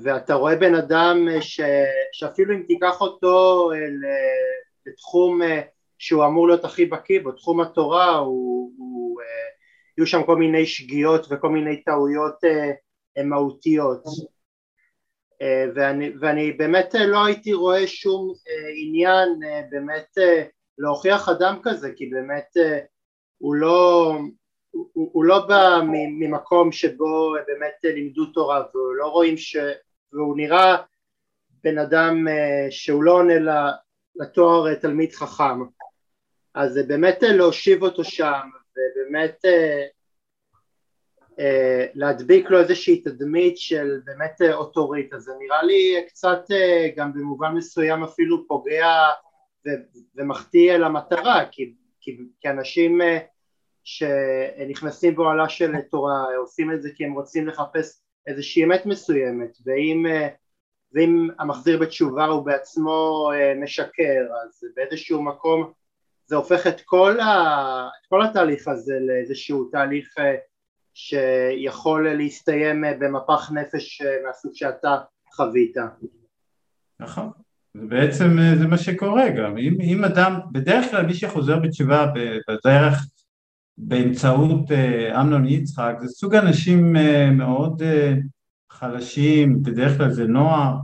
ואתה 0.02 0.34
רואה 0.34 0.56
בן 0.56 0.74
אדם 0.74 1.28
ש, 1.40 1.60
שאפילו 2.12 2.54
אם 2.54 2.62
תיקח 2.62 3.00
אותו 3.00 3.70
לתחום 4.86 5.40
שהוא 5.98 6.24
אמור 6.24 6.48
להיות 6.48 6.64
הכי 6.64 6.86
בקיא 6.86 7.20
בו, 7.20 7.32
תחום 7.32 7.60
התורה, 7.60 8.16
הוא, 8.16 8.72
הוא, 8.78 9.20
יהיו 9.98 10.06
שם 10.06 10.22
כל 10.26 10.36
מיני 10.36 10.66
שגיאות 10.66 11.26
וכל 11.30 11.48
מיני 11.48 11.82
טעויות 11.82 12.36
מהותיות. 13.24 14.04
אה, 15.42 15.64
ואני, 15.74 16.12
ואני 16.20 16.52
באמת 16.52 16.94
אה, 16.94 17.06
לא 17.06 17.24
הייתי 17.24 17.52
רואה 17.52 17.86
שום 17.86 18.32
אה, 18.48 18.68
עניין 18.76 19.28
באמת 19.70 20.18
להוכיח 20.78 21.28
אדם 21.28 21.58
כזה 21.62 21.92
כי 21.96 22.06
באמת 22.06 22.56
הוא 23.38 23.54
לא, 23.54 24.12
הוא, 24.70 25.10
הוא 25.12 25.24
לא 25.24 25.46
בא 25.46 25.80
ממקום 26.18 26.72
שבו 26.72 27.34
באמת 27.46 27.94
לימדו 27.94 28.26
תורה 28.26 28.62
ולא 28.74 29.06
רואים 29.06 29.36
ש... 29.36 29.56
והוא 30.12 30.36
נראה 30.36 30.76
בן 31.64 31.78
אדם 31.78 32.26
שהוא 32.70 33.02
לא 33.02 33.12
עונה 33.12 33.34
לתואר 34.16 34.74
תלמיד 34.74 35.12
חכם 35.12 35.60
אז 36.54 36.80
באמת 36.88 37.18
להושיב 37.22 37.82
אותו 37.82 38.04
שם 38.04 38.48
ובאמת 38.76 39.44
אה, 41.38 41.86
להדביק 41.94 42.50
לו 42.50 42.60
איזושהי 42.60 43.00
תדמית 43.00 43.58
של 43.58 44.00
באמת 44.04 44.42
אה, 44.42 44.54
אוטוריטה, 44.54 45.18
זה 45.18 45.32
נראה 45.38 45.62
לי 45.62 46.04
קצת 46.08 46.40
אה, 46.50 46.88
גם 46.96 47.12
במובן 47.12 47.52
מסוים 47.54 48.02
אפילו 48.02 48.48
פוגע 48.48 48.88
ומחטיא 50.16 50.74
אל 50.74 50.84
המטרה, 50.84 51.44
כי, 51.50 51.74
כי, 52.00 52.18
כי 52.40 52.48
אנשים 52.50 53.00
שנכנסים 53.84 55.16
באוהלה 55.16 55.48
של 55.48 55.80
תורה 55.90 56.24
עושים 56.36 56.72
את 56.72 56.82
זה 56.82 56.90
כי 56.94 57.04
הם 57.04 57.12
רוצים 57.12 57.48
לחפש 57.48 58.02
איזושהי 58.26 58.64
אמת 58.64 58.86
מסוימת, 58.86 59.56
ואם, 59.66 60.06
ואם 60.94 61.28
המחזיר 61.38 61.78
בתשובה 61.78 62.24
הוא 62.24 62.46
בעצמו 62.46 63.30
משקר, 63.62 64.26
אז 64.44 64.64
באיזשהו 64.76 65.22
מקום 65.22 65.72
זה 66.32 66.36
הופך 66.36 66.66
את 66.66 66.80
כל, 66.84 67.20
ה, 67.20 67.88
את 68.00 68.06
כל 68.08 68.22
התהליך 68.22 68.68
הזה 68.68 68.94
לאיזשהו 69.06 69.64
תהליך 69.64 70.14
שיכול 70.94 72.12
להסתיים 72.12 72.84
במפח 73.00 73.50
נפש 73.50 74.02
מהסוג 74.26 74.52
שאתה 74.54 74.96
חווית. 75.34 75.76
נכון, 77.00 77.30
בעצם 77.74 78.38
אה, 78.38 78.56
זה 78.58 78.66
מה 78.66 78.78
שקורה 78.78 79.28
גם, 79.30 79.58
אם, 79.58 79.76
אם 79.80 80.04
אדם, 80.04 80.40
בדרך 80.52 80.90
כלל 80.90 81.06
מי 81.06 81.14
שחוזר 81.14 81.58
בתשובה 81.58 82.06
בדרך 82.48 83.06
באמצעות 83.78 84.70
אה, 84.70 85.20
אמנון 85.20 85.46
יצחק 85.46 85.94
זה 86.00 86.08
סוג 86.08 86.34
אנשים 86.34 86.96
אה, 86.96 87.30
מאוד 87.30 87.82
חלשים, 88.70 89.62
בדרך 89.62 89.96
כלל 89.96 90.10
זה 90.10 90.26
נוער 90.26 90.76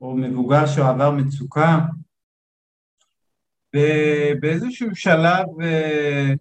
או 0.00 0.16
מבוגר 0.16 0.66
שהוא 0.66 0.86
עבר 0.86 1.10
מצוקה 1.10 1.78
ובאיזשהו 3.76 4.94
שלב, 4.94 5.46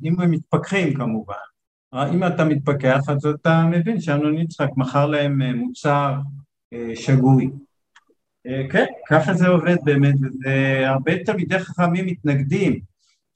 אם 0.04 0.20
הם 0.20 0.32
מתפכחים 0.32 0.94
כמובן, 0.94 1.36
אם 1.94 2.24
אתה 2.24 2.46
מתפכח 2.46 3.00
אז 3.08 3.26
אתה 3.26 3.63
מבין 3.72 4.02
שאמנון 4.02 4.38
יצחק 4.38 4.70
מכר 4.78 5.06
להם 5.06 5.41
אה, 5.41 5.54
מוצר 5.54 6.15
אה, 6.74 6.91
שגוי. 6.96 7.50
אה, 8.48 8.63
כן, 8.72 8.86
ככה 9.10 9.34
זה 9.34 9.48
עובד 9.48 9.76
באמת, 9.84 10.15
והרבה 10.44 11.24
תלמידי 11.24 11.60
חכמים 11.60 12.06
מתנגדים 12.06 12.80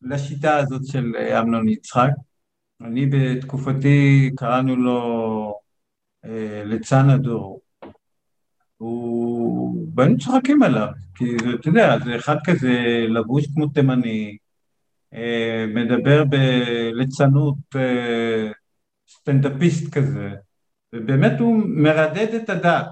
לשיטה 0.02 0.58
הזאת 0.58 0.86
של 0.86 1.16
אמנון 1.40 1.70
יצחק. 1.70 2.10
אני 2.82 3.06
בתקופתי 3.06 4.32
קראנו 4.36 4.76
לו 4.76 5.60
ליצן 6.66 7.10
הדור. 7.10 7.62
הוא... 8.78 9.45
והיינו 9.96 10.18
צוחקים 10.18 10.64
עליו, 10.64 10.88
כי 11.16 11.36
אתה 11.56 11.70
יודע, 11.70 11.98
זה 12.06 12.16
אחד 12.16 12.36
כזה 12.46 13.06
לבוש 13.10 13.46
כמו 13.54 13.68
תימני, 13.68 14.38
אה, 15.14 15.66
מדבר 15.68 16.24
בליצנות 16.24 17.56
אה, 17.76 18.52
סטנדאפיסט 19.10 19.94
כזה, 19.94 20.30
ובאמת 20.94 21.40
הוא 21.40 21.64
מרדד 21.66 22.34
את 22.34 22.50
הדת. 22.50 22.88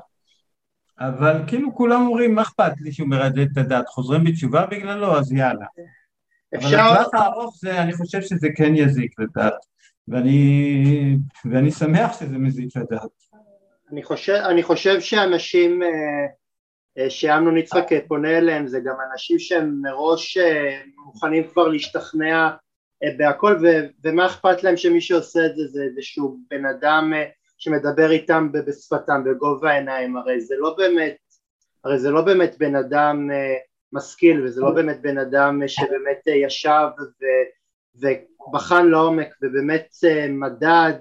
אבל 1.00 1.42
כאילו 1.48 1.76
כולם 1.76 2.02
אומרים, 2.02 2.36
מה 2.36 2.42
אכפת 2.42 2.82
לי 2.82 2.92
שהוא 2.92 3.08
מרדד 3.08 3.52
את 3.52 3.58
הדת? 3.58 3.88
חוזרים 3.88 4.24
בתשובה 4.24 4.66
בגללו, 4.66 5.18
אז 5.18 5.32
יאללה. 5.32 5.66
אפשר... 6.56 6.68
אבל 6.68 7.02
לטווח 7.02 7.14
הארוך 7.14 7.58
זה, 7.62 7.82
אני 7.82 7.94
חושב 7.94 8.22
שזה 8.22 8.48
כן 8.56 8.76
יזיק 8.76 9.20
לדת, 9.20 9.54
ואני, 10.08 11.18
ואני 11.46 11.72
שמח 11.72 12.20
שזה 12.20 12.38
מזיק 12.38 12.78
לדת. 12.78 13.10
אני 13.92 14.04
חושב, 14.04 14.34
אני 14.34 14.64
חושב 14.64 15.00
שאנשים... 15.00 15.84
אה... 15.84 16.43
אה, 16.98 17.10
שאמנון 17.10 17.58
יצחק 17.58 17.86
אה, 17.92 18.00
פונה 18.08 18.38
אליהם 18.38 18.68
זה 18.68 18.80
גם 18.80 18.96
אנשים 19.12 19.40
שהם 19.40 19.82
מראש 19.82 20.38
אה, 20.38 20.82
מוכנים 21.06 21.48
כבר 21.48 21.68
להשתכנע 21.68 22.50
בהכל 23.18 23.58
ו- 23.62 23.88
ומה 24.04 24.26
אכפת 24.26 24.64
להם 24.64 24.78
שמי 24.78 25.02
שעושה 25.02 25.46
את 25.46 25.56
זה 25.56 25.68
זה 25.68 25.84
איזשהו 25.84 26.38
בן 26.50 26.66
אדם 26.66 27.14
שמדבר 27.58 28.12
איתם 28.12 28.52
בשפתם 28.52 29.24
בגובה 29.24 29.72
העיניים. 29.72 30.18
הרי 30.18 30.42
זה 30.42 30.56
לא 30.58 30.76
באמת 30.78 31.16
הרי 31.84 32.00
זה 32.00 32.12
לא 32.12 32.22
באמת 32.22 32.58
בן 32.58 32.76
אדם 32.76 33.30
משכיל 33.94 34.46
וזה 34.46 34.62
לא 34.62 34.72
באמת 34.72 35.02
בן 35.02 35.18
אדם 35.18 35.68
שבאמת 35.68 36.28
ישב 36.28 36.88
ו- 38.02 38.08
ובחן 38.48 38.88
לעומק 38.88 39.30
ובאמת 39.42 39.88
מדד 40.30 40.94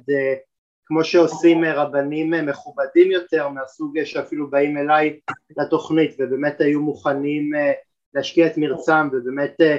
כמו 0.92 1.04
שעושים 1.04 1.64
רבנים 1.64 2.30
מכובדים 2.30 3.10
יותר 3.10 3.48
מהסוג 3.48 4.04
שאפילו 4.04 4.50
באים 4.50 4.78
אליי 4.78 5.20
לתוכנית 5.56 6.16
ובאמת 6.18 6.60
היו 6.60 6.80
מוכנים 6.80 7.54
אה, 7.54 7.72
להשקיע 8.14 8.46
את 8.46 8.52
מרצם 8.56 9.08
ובאמת 9.12 9.60
אה, 9.60 9.76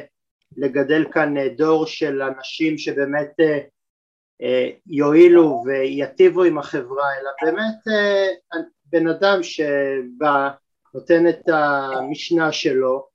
לגדל 0.57 1.05
כאן 1.11 1.47
דור 1.47 1.85
של 1.85 2.21
אנשים 2.21 2.77
שבאמת 2.77 3.31
יועילו 4.87 5.63
ויטיבו 5.65 6.43
עם 6.43 6.57
החברה, 6.57 7.07
אלא 7.13 7.31
באמת 7.41 7.95
בן 8.85 9.07
אדם 9.07 9.43
שבא, 9.43 10.49
נותן 10.93 11.27
את 11.27 11.49
המשנה 11.49 12.51
שלו, 12.51 13.07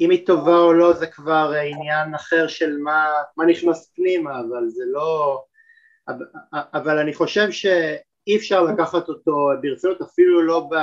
אם 0.00 0.10
היא 0.10 0.26
טובה 0.26 0.58
או 0.58 0.72
לא 0.72 0.92
זה 0.92 1.06
כבר 1.06 1.52
עניין 1.64 2.14
אחר 2.14 2.46
של 2.46 2.78
מה, 2.78 3.06
מה 3.36 3.44
נכנס 3.46 3.92
פנימה, 3.94 4.40
אבל 4.40 4.68
זה 4.68 4.84
לא... 4.86 5.42
אבל 6.52 6.98
אני 6.98 7.14
חושב 7.14 7.50
שאי 7.50 8.36
אפשר 8.36 8.62
לקחת 8.62 9.08
אותו 9.08 9.48
ברצינות 9.62 10.00
אפילו 10.00 10.42
לא, 10.42 10.68
ב, 10.70 10.74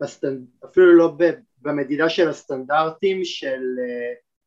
בסטנד, 0.00 0.46
אפילו 0.64 0.96
לא 0.96 1.14
ב, 1.18 1.30
במדידה 1.62 2.08
של 2.08 2.28
הסטנדרטים 2.28 3.24
של, 3.24 3.62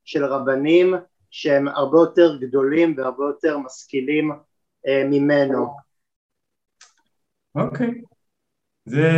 של 0.05 0.25
רבנים 0.25 0.93
שהם 1.29 1.67
הרבה 1.67 1.97
יותר 1.97 2.37
גדולים 2.41 2.93
והרבה 2.97 3.23
יותר 3.25 3.57
משכילים 3.57 4.31
אה, 4.87 5.03
ממנו. 5.09 5.67
אוקיי, 7.55 7.87
okay. 7.87 7.91
זה, 8.85 9.11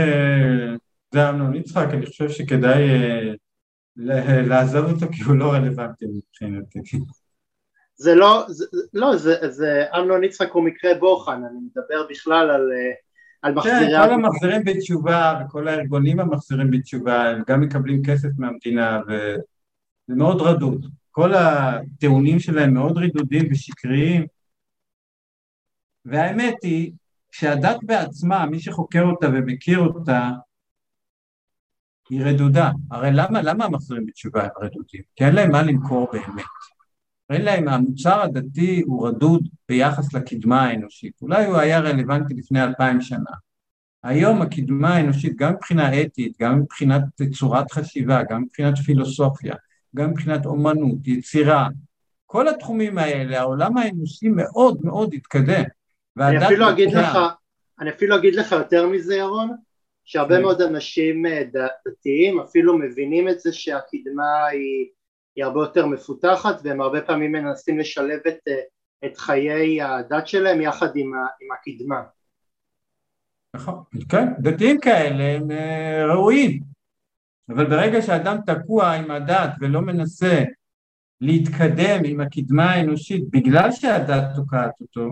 זה 1.14 1.30
אמנון 1.30 1.56
יצחק, 1.56 1.88
אני 1.94 2.06
חושב 2.06 2.30
שכדאי 2.30 2.90
אה, 2.90 4.42
לעזוב 4.42 4.86
אותו 4.86 5.06
כי 5.14 5.24
הוא 5.24 5.36
לא 5.36 5.52
רלוונטי 5.52 6.06
מבחינתי. 6.06 6.80
זה 8.00 8.16
לא, 8.16 8.46
זה, 8.48 8.66
לא, 8.94 9.18
זה, 9.18 9.52
זה 9.52 9.86
אמנון 9.98 10.24
יצחק 10.24 10.52
הוא 10.52 10.64
מקרה 10.64 10.94
בוחן, 11.00 11.44
אני 11.44 11.60
מדבר 11.60 12.08
בכלל 12.10 12.50
על, 12.50 12.72
אה, 12.72 12.92
על 13.42 13.54
מחזירי... 13.54 13.76
כן, 13.80 14.06
כל 14.06 14.14
המחזירים 14.14 14.64
בתשובה 14.64 15.42
וכל 15.42 15.68
הארגונים 15.68 16.20
המחזירים 16.20 16.72
בתשובה, 16.72 17.30
הם 17.30 17.44
גם 17.48 17.62
מקבלים 17.62 18.02
כסף 18.06 18.30
מהמדינה 18.38 19.00
וזה 19.08 20.16
מאוד 20.16 20.42
רדוד. 20.42 20.86
כל 21.12 21.34
הטיעונים 21.34 22.40
שלהם 22.40 22.74
מאוד 22.74 22.98
רדודים 22.98 23.48
ושקריים, 23.52 24.26
והאמת 26.06 26.56
היא 26.64 26.92
שהדת 27.32 27.78
בעצמה, 27.84 28.46
מי 28.46 28.60
שחוקר 28.60 29.04
אותה 29.04 29.28
ומכיר 29.28 29.80
אותה, 29.80 30.30
היא 32.10 32.24
רדודה. 32.26 32.72
הרי 32.92 33.10
למה, 33.14 33.42
למה 33.42 33.66
המחזירים 33.66 34.06
בתשובה 34.06 34.44
הם 34.44 34.50
רדודים? 34.62 35.02
כי 35.16 35.26
אין 35.26 35.36
להם 35.36 35.52
מה 35.52 35.62
למכור 35.62 36.08
באמת. 36.12 36.46
אין 37.30 37.42
להם, 37.42 37.68
המוצר 37.68 38.22
הדתי 38.22 38.82
הוא 38.86 39.08
רדוד 39.08 39.48
ביחס 39.70 40.14
לקדמה 40.14 40.62
האנושית. 40.62 41.14
אולי 41.22 41.46
הוא 41.46 41.58
היה 41.58 41.80
רלוונטי 41.80 42.34
לפני 42.34 42.64
אלפיים 42.64 43.02
שנה. 43.02 43.32
היום 44.04 44.42
הקדמה 44.42 44.96
האנושית, 44.96 45.36
גם 45.36 45.54
מבחינה 45.54 46.02
אתית, 46.02 46.38
גם 46.42 46.60
מבחינת 46.60 47.02
צורת 47.32 47.72
חשיבה, 47.72 48.22
גם 48.30 48.42
מבחינת 48.42 48.78
פילוסופיה, 48.78 49.56
גם 49.96 50.10
מבחינת 50.10 50.46
אומנות, 50.46 51.08
יצירה, 51.08 51.68
כל 52.26 52.48
התחומים 52.48 52.98
האלה, 52.98 53.40
העולם 53.40 53.78
האנושי 53.78 54.30
מאוד 54.30 54.78
מאוד 54.84 55.14
התקדם. 55.14 55.64
אני 56.20 56.46
אפילו 56.46 56.70
אגיד 56.70 56.94
לך, 56.94 57.18
אני 57.80 57.90
אפילו 57.90 58.16
אגיד 58.16 58.36
לך 58.36 58.52
יותר 58.52 58.88
מזה 58.88 59.16
ירון, 59.16 59.56
שהרבה 60.06 60.36
כן. 60.36 60.42
מאוד 60.42 60.62
אנשים 60.62 61.26
אה, 61.26 61.44
דתיים 61.88 62.40
אפילו 62.40 62.78
מבינים 62.78 63.30
את 63.30 63.40
זה 63.40 63.54
שהקדמה 63.54 64.46
היא, 64.52 64.90
היא 65.36 65.46
הרבה 65.46 65.60
יותר 65.60 65.86
מפותחת 65.86 66.56
והם 66.64 66.82
הרבה 66.82 67.02
פעמים 67.02 67.32
מנסים 67.32 67.80
לשלב 67.80 68.20
את, 68.28 68.38
אה, 68.48 68.62
את 69.06 69.18
חיי 69.18 69.82
הדת 69.82 70.28
שלהם 70.28 70.62
יחד 70.62 70.96
עם, 70.96 71.14
ה, 71.14 71.18
עם 71.18 71.48
הקדמה. 71.52 72.02
נכון, 73.56 73.84
כן, 74.10 74.28
דתיים 74.40 74.80
כאלה 74.80 75.24
הם 75.24 75.52
אה, 75.52 76.06
ראויים, 76.14 76.64
אבל 77.50 77.70
ברגע 77.70 78.02
שאדם 78.02 78.38
תקוע 78.46 78.92
עם 78.92 79.12
הדת 79.12 79.52
ולא 79.60 79.82
מנסה 79.82 80.44
להתקדם 81.22 82.02
עם 82.06 82.22
הקדמה 82.22 82.72
האנושית 82.72 83.24
בגלל 83.30 83.72
שהדת 83.72 84.24
תוקעת 84.36 84.82
אותו, 84.82 85.10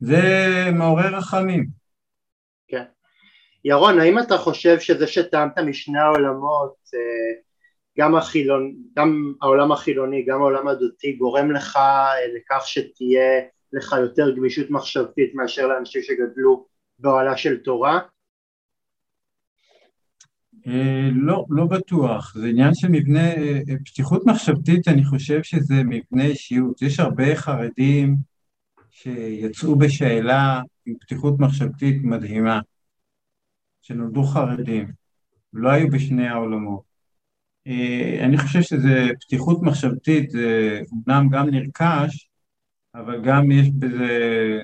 זה 0.00 0.22
מעורר 0.72 1.16
רחמים. 1.16 1.66
כן. 2.68 2.84
ירון, 3.64 4.00
האם 4.00 4.18
אתה 4.18 4.38
חושב 4.38 4.80
שזה 4.80 5.06
שטעמת 5.06 5.58
משני 5.58 5.98
העולמות, 5.98 6.74
אה, 6.94 7.40
גם, 7.98 8.16
החילון, 8.16 8.74
גם 8.96 9.32
העולם 9.42 9.72
החילוני, 9.72 10.24
גם 10.24 10.40
העולם 10.40 10.68
הדתי, 10.68 11.12
גורם 11.12 11.52
לך 11.52 11.76
אה, 11.76 12.10
לכך 12.36 12.62
שתהיה 12.66 13.40
לך 13.72 13.94
יותר 14.00 14.36
גמישות 14.36 14.70
מחשבתית 14.70 15.34
מאשר 15.34 15.66
לאנשים 15.66 16.02
שגדלו 16.02 16.66
באוהלה 16.98 17.36
של 17.36 17.56
תורה? 17.56 18.00
אה, 20.66 21.08
לא, 21.12 21.44
לא 21.50 21.64
בטוח, 21.64 22.34
זה 22.34 22.46
עניין 22.46 22.74
של 22.74 22.88
מבנה, 22.88 23.34
פתיחות 23.84 24.26
מחשבתית 24.26 24.88
אני 24.88 25.04
חושב 25.04 25.42
שזה 25.42 25.74
מבנה 25.74 26.24
אישיות, 26.24 26.82
יש 26.82 27.00
הרבה 27.00 27.36
חרדים 27.36 28.16
שיצאו 28.90 29.76
בשאלה 29.76 30.60
עם 30.86 30.94
פתיחות 31.00 31.34
מחשבתית 31.38 32.04
מדהימה, 32.04 32.60
שנולדו 33.82 34.22
חרדים, 34.22 34.92
לא 35.52 35.70
היו 35.70 35.88
בשני 35.90 36.28
העולמות. 36.28 36.95
אה, 37.66 38.24
אני 38.24 38.38
חושב 38.38 38.62
שזה 38.62 39.08
פתיחות 39.20 39.62
מחשבתית, 39.62 40.30
זה 40.30 40.80
אומנם 40.92 41.28
גם 41.28 41.50
נרכש, 41.50 42.28
אבל 42.94 43.22
גם 43.24 43.50
יש 43.50 43.70
בזה, 43.70 44.60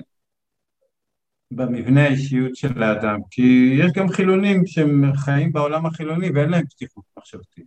במבנה 1.51 2.03
האישיות 2.03 2.55
של 2.55 2.83
האדם, 2.83 3.19
כי 3.31 3.75
יש 3.79 3.91
גם 3.91 4.09
חילונים 4.09 4.65
שהם 4.65 5.15
חיים 5.15 5.53
בעולם 5.53 5.85
החילוני 5.85 6.29
ואין 6.29 6.49
להם 6.49 6.65
פתיחות 6.65 7.03
מחשבתית, 7.17 7.65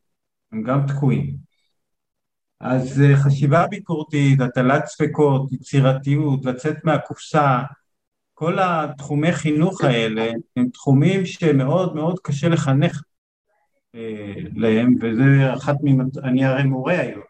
הם 0.53 0.63
גם 0.63 0.87
תקועים. 0.87 1.37
אז 2.61 3.01
אה, 3.01 3.17
חשיבה 3.17 3.67
ביקורתית, 3.67 4.41
הטלת 4.41 4.87
ספקות, 4.87 5.53
יצירתיות, 5.53 6.45
לצאת 6.45 6.77
מהקופסה, 6.85 7.63
כל 8.35 8.59
התחומי 8.59 9.33
חינוך 9.33 9.85
האלה 9.85 10.31
הם 10.57 10.69
תחומים 10.69 11.27
שמאוד 11.27 11.95
מאוד 11.95 12.19
קשה 12.23 12.49
לחנך 12.49 13.03
להם, 14.57 14.95
וזה 15.01 15.55
אחת 15.55 15.77
ממט... 15.83 16.19
אני 16.19 16.45
הרי 16.45 16.63
מורה 16.63 17.01
היום. 17.01 17.23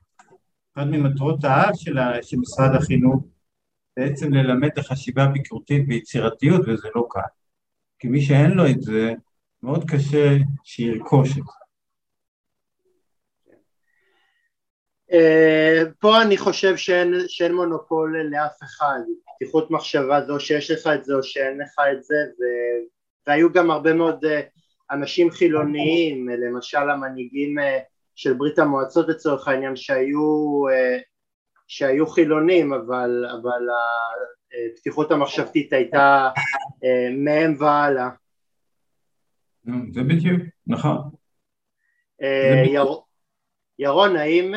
אחת 0.74 0.86
ממטרות 0.86 1.44
העל 1.44 1.74
של, 1.74 1.98
משרד 2.38 2.74
החינוך 2.74 3.24
בעצם 3.96 4.34
ללמד 4.34 4.68
את 4.72 4.78
החשיבה 4.78 5.22
הביקורתית 5.24 5.84
ויצירתיות, 5.88 6.60
וזה 6.60 6.88
לא 6.94 7.06
קל. 7.10 7.20
כי 7.98 8.08
מי 8.08 8.20
שאין 8.20 8.50
לו 8.50 8.66
את 8.70 8.82
זה, 8.82 9.12
מאוד 9.62 9.90
קשה 9.90 10.36
שירכוש 10.64 11.30
את 11.30 11.34
זה. 11.34 11.56
אה, 15.12 15.82
פה 16.00 16.22
אני 16.22 16.36
חושב 16.36 16.76
שאין, 16.76 17.14
שאין 17.28 17.54
מונופול 17.54 18.30
לאף 18.30 18.62
אחד, 18.62 18.98
פתיחות 19.36 19.70
מחשבה 19.70 20.26
זו 20.26 20.40
שיש 20.40 20.70
לך 20.70 20.86
את 20.94 21.04
זה 21.04 21.14
או 21.14 21.22
שאין 21.22 21.58
לך 21.58 21.74
את 21.92 22.04
זה 22.04 22.14
ו... 22.14 22.42
והיו 23.26 23.52
גם 23.52 23.70
הרבה 23.70 23.92
מאוד 23.92 24.24
אה, 24.24 24.40
אנשים 24.90 25.30
חילוניים, 25.30 26.28
למשל 26.28 26.90
המנהיגים 26.90 27.58
אה, 27.58 27.78
של 28.14 28.32
ברית 28.32 28.58
המועצות 28.58 29.08
לצורך 29.08 29.48
העניין 29.48 29.76
שהיו, 29.76 30.62
שהיו 31.68 32.06
חילונים 32.06 32.72
אבל, 32.72 33.26
אבל 33.40 33.62
הפתיחות 34.72 35.10
המחשבתית 35.10 35.72
הייתה 35.72 36.28
מהם 37.24 37.54
והלאה. 37.58 38.08
זה 39.90 40.02
בדיוק, 40.02 40.40
נכון. 40.66 40.96
ירון, 43.78 44.16
האם, 44.16 44.54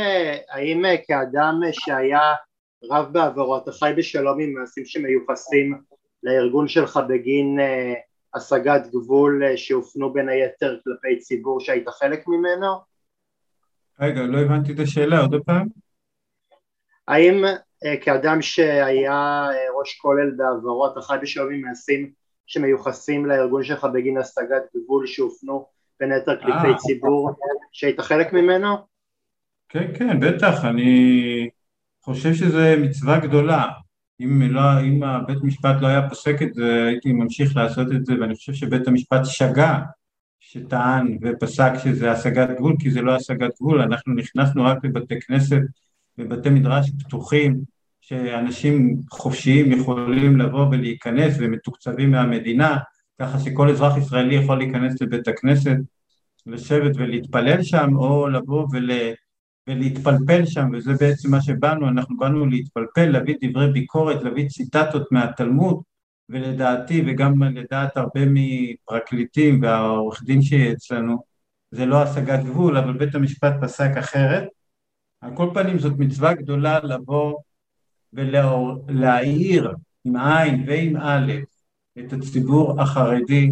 האם 0.49 0.83
כאדם 1.07 1.59
שהיה 1.71 2.33
רב 2.91 3.13
בעברו, 3.13 3.57
אתה 3.57 3.71
חי 3.71 3.91
בשלום 3.97 4.39
עם 4.39 4.53
מעשים 4.53 4.85
שמיוחסים 4.85 5.81
לארגון 6.23 6.67
שלך 6.67 6.99
בגין 7.09 7.57
השגת 8.33 8.87
גבול 8.87 9.43
uh, 9.43 9.57
שהופנו 9.57 10.13
בין 10.13 10.29
היתר 10.29 10.77
כלפי 10.83 11.19
ציבור 11.19 11.59
שהיית 11.59 11.89
חלק 11.89 12.27
ממנו? 12.27 12.67
רגע, 13.99 14.21
לא 14.21 14.39
הבנתי 14.39 14.73
את 14.73 14.79
השאלה, 14.79 15.19
עוד 15.19 15.35
פעם. 15.45 15.67
האם 17.07 17.45
uh, 17.45 18.03
כאדם 18.03 18.41
שהיה 18.41 19.49
uh, 19.51 19.79
ראש 19.79 19.97
כולל 19.97 20.31
בעברו, 20.31 20.87
אתה 20.91 21.01
חי 21.01 21.17
בשלום 21.21 21.53
עם 21.53 21.61
מעשים 21.61 22.11
שמיוחסים 22.47 23.25
לארגון 23.25 23.63
שלך 23.63 23.87
בגין 23.93 24.17
השגת 24.17 24.63
גבול 24.75 25.07
שהופנו 25.07 25.65
בין 25.99 26.11
היתר 26.11 26.41
כלפי 26.41 26.77
ציבור 26.77 27.31
שהיית 27.71 27.99
חלק 27.99 28.33
ממנו? 28.33 28.75
כן, 29.69 29.91
כן, 29.97 30.19
בטח, 30.19 30.65
אני 30.65 31.49
חושב 32.01 32.33
שזה 32.33 32.75
מצווה 32.81 33.19
גדולה. 33.19 33.67
אם, 34.21 34.41
לא, 34.41 34.81
אם 34.81 35.03
הבית 35.03 35.43
משפט 35.43 35.75
לא 35.81 35.87
היה 35.87 36.09
פוסק 36.09 36.41
את 36.41 36.53
זה, 36.53 36.85
הייתי 36.87 37.11
ממשיך 37.13 37.55
לעשות 37.55 37.87
את 37.91 38.05
זה, 38.05 38.13
ואני 38.21 38.35
חושב 38.35 38.53
שבית 38.53 38.87
המשפט 38.87 39.21
שגה 39.23 39.79
שטען 40.39 41.17
ופסק 41.21 41.71
שזה 41.83 42.11
השגת 42.11 42.49
גבול, 42.57 42.75
כי 42.79 42.91
זה 42.91 43.01
לא 43.01 43.15
השגת 43.15 43.51
גבול, 43.61 43.81
אנחנו 43.81 44.13
נכנסנו 44.13 44.65
רק 44.65 44.77
לבתי 44.85 45.19
כנסת 45.19 45.61
ובתי 46.17 46.49
מדרש 46.49 46.91
פתוחים, 46.99 47.59
שאנשים 48.01 49.01
חופשיים 49.11 49.71
יכולים 49.71 50.37
לבוא 50.37 50.67
ולהיכנס 50.71 51.35
ומתוקצבים 51.39 52.11
מהמדינה, 52.11 52.77
ככה 53.19 53.39
שכל 53.39 53.69
אזרח 53.69 53.97
ישראלי 53.97 54.35
יכול 54.35 54.57
להיכנס 54.57 55.01
לבית 55.01 55.27
הכנסת, 55.27 55.77
לשבת 56.45 56.91
ולהתפלל 56.95 57.63
שם, 57.63 57.95
או 57.95 58.29
לבוא 58.29 58.67
ול... 58.71 58.91
ולהתפלפל 59.69 60.45
שם, 60.45 60.69
וזה 60.73 60.91
בעצם 60.99 61.31
מה 61.31 61.41
שבאנו, 61.41 61.89
אנחנו 61.89 62.17
באנו 62.17 62.45
להתפלפל, 62.45 63.05
להביא 63.05 63.35
דברי 63.41 63.71
ביקורת, 63.71 64.23
להביא 64.23 64.49
ציטטות 64.49 65.11
מהתלמוד, 65.11 65.81
ולדעתי, 66.29 67.03
וגם 67.07 67.43
לדעת 67.43 67.97
הרבה 67.97 68.21
מפרקליטים 68.25 69.61
והעורך 69.61 70.23
דין 70.23 70.41
שיהיה 70.41 70.73
אצלנו, 70.73 71.23
זה 71.71 71.85
לא 71.85 72.03
השגת 72.03 72.43
גבול, 72.43 72.77
אבל 72.77 72.97
בית 72.97 73.15
המשפט 73.15 73.53
פסק 73.61 73.91
אחרת. 73.99 74.43
על 75.21 75.35
כל 75.35 75.49
פנים 75.53 75.79
זאת 75.79 75.93
מצווה 75.97 76.33
גדולה 76.33 76.79
לבוא 76.79 77.39
ולהאיר 78.13 79.73
עם 80.05 80.15
עין 80.15 80.63
ועם 80.67 80.97
א' 80.97 81.31
את 81.99 82.13
הציבור 82.13 82.81
החרדי 82.81 83.51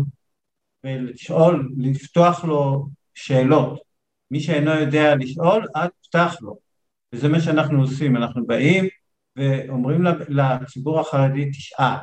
ולשאול, 0.84 1.72
לפתוח 1.78 2.46
לו 2.46 2.88
שאלות. 3.14 3.80
מי 4.32 4.40
שאינו 4.40 4.72
יודע 4.72 5.16
לשאול, 5.16 5.68
את 5.78 5.92
פתח 6.10 6.36
לו. 6.42 6.58
וזה 7.14 7.28
מה 7.28 7.40
שאנחנו 7.40 7.82
עושים, 7.82 8.18
אנחנו 8.18 8.46
באים 8.48 8.86
ואומרים 9.36 10.04
לציבור 10.30 11.00
החרדי, 11.00 11.50
תשאל. 11.50 11.96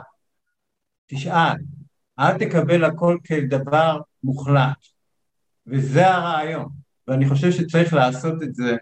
תשאל. 1.06 1.56
אל 2.18 2.38
תקבל 2.38 2.84
הכל 2.84 3.18
כדבר 3.24 4.00
מוחלט. 4.24 4.76
וזה 5.66 6.06
הרעיון. 6.06 6.68
ואני 7.08 7.28
חושב 7.28 7.50
שצריך 7.50 7.94
לעשות 7.94 8.42
את 8.42 8.54
זה, 8.54 8.76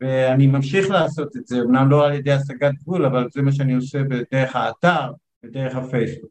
ואני 0.00 0.46
ממשיך 0.46 0.90
לעשות 0.90 1.36
את 1.36 1.46
זה, 1.46 1.60
אמנם 1.60 1.90
לא 1.90 2.06
על 2.06 2.14
ידי 2.14 2.32
השגת 2.32 2.72
גבול, 2.82 3.04
אבל 3.04 3.28
זה 3.32 3.42
מה 3.42 3.52
שאני 3.52 3.74
עושה 3.74 4.02
בדרך 4.02 4.56
האתר, 4.56 5.12
בדרך 5.42 5.76
הפייסבוק. 5.76 6.30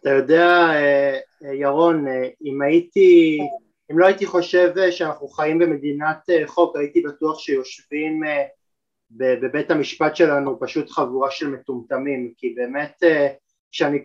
אתה 0.00 0.10
יודע, 0.10 0.46
אה, 0.46 1.18
אה, 1.44 1.54
ירון, 1.54 2.08
אה, 2.08 2.28
אם 2.44 2.62
הייתי, 2.62 3.38
אם 3.92 3.98
לא 3.98 4.06
הייתי 4.06 4.26
חושב 4.26 4.72
שאנחנו 4.90 5.28
חיים 5.28 5.58
במדינת 5.58 6.18
חוק, 6.46 6.76
הייתי 6.76 7.02
בטוח 7.02 7.38
שיושבים 7.38 8.20
בבית 9.10 9.70
המשפט 9.70 10.16
שלנו 10.16 10.60
פשוט 10.60 10.90
חבורה 10.90 11.30
של 11.30 11.48
מטומטמים, 11.48 12.32
כי 12.36 12.54
באמת 12.56 13.02
כשאני, 13.72 14.02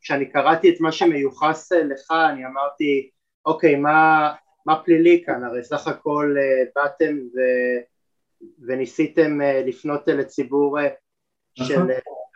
כשאני 0.00 0.30
קראתי 0.30 0.70
את 0.70 0.80
מה 0.80 0.92
שמיוחס 0.92 1.72
לך, 1.72 2.10
אני 2.32 2.46
אמרתי, 2.46 3.10
אוקיי, 3.46 3.76
מה, 3.76 4.30
מה 4.66 4.82
פלילי 4.84 5.22
כאן? 5.26 5.44
הרי 5.44 5.64
סך 5.64 5.88
הכל 5.88 6.34
באתם 6.76 7.14
ו, 7.14 7.38
וניסיתם 8.66 9.40
לפנות 9.66 10.08
לציבור 10.08 10.78
של 11.54 11.78
נכון. 11.78 11.88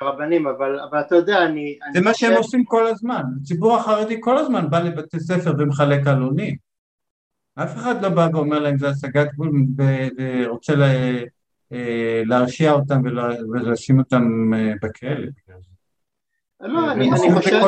רבנים, 0.02 0.46
אבל, 0.46 0.80
אבל 0.90 1.00
אתה 1.00 1.16
יודע, 1.16 1.44
אני... 1.44 1.78
זה 1.92 1.98
אני 1.98 2.04
מה 2.08 2.14
שהם 2.14 2.36
עושים 2.36 2.64
כל 2.64 2.86
הזמן, 2.86 3.22
הציבור 3.40 3.76
החרדי 3.76 4.16
כל 4.20 4.38
הזמן 4.38 4.70
בא 4.70 4.78
לבתי 4.78 5.20
ספר 5.20 5.52
ומחלק 5.58 6.06
עלונים. 6.06 6.67
אף 7.62 7.76
אחד 7.76 8.02
לא 8.02 8.08
בא 8.08 8.28
ואומר 8.32 8.58
להם 8.58 8.78
זה 8.78 8.88
השגת 8.88 9.32
גבול 9.32 9.50
ורוצה 9.78 10.74
לה, 10.74 10.86
אה, 11.72 12.22
להרשיע 12.24 12.72
אותם 12.72 13.02
ולשים 13.52 13.98
אותם 13.98 14.54
אה, 14.54 14.72
בכלא. 14.82 15.26
לא, 16.60 16.92
אני, 16.92 17.10
אני 17.10 17.34
חושב... 17.34 17.60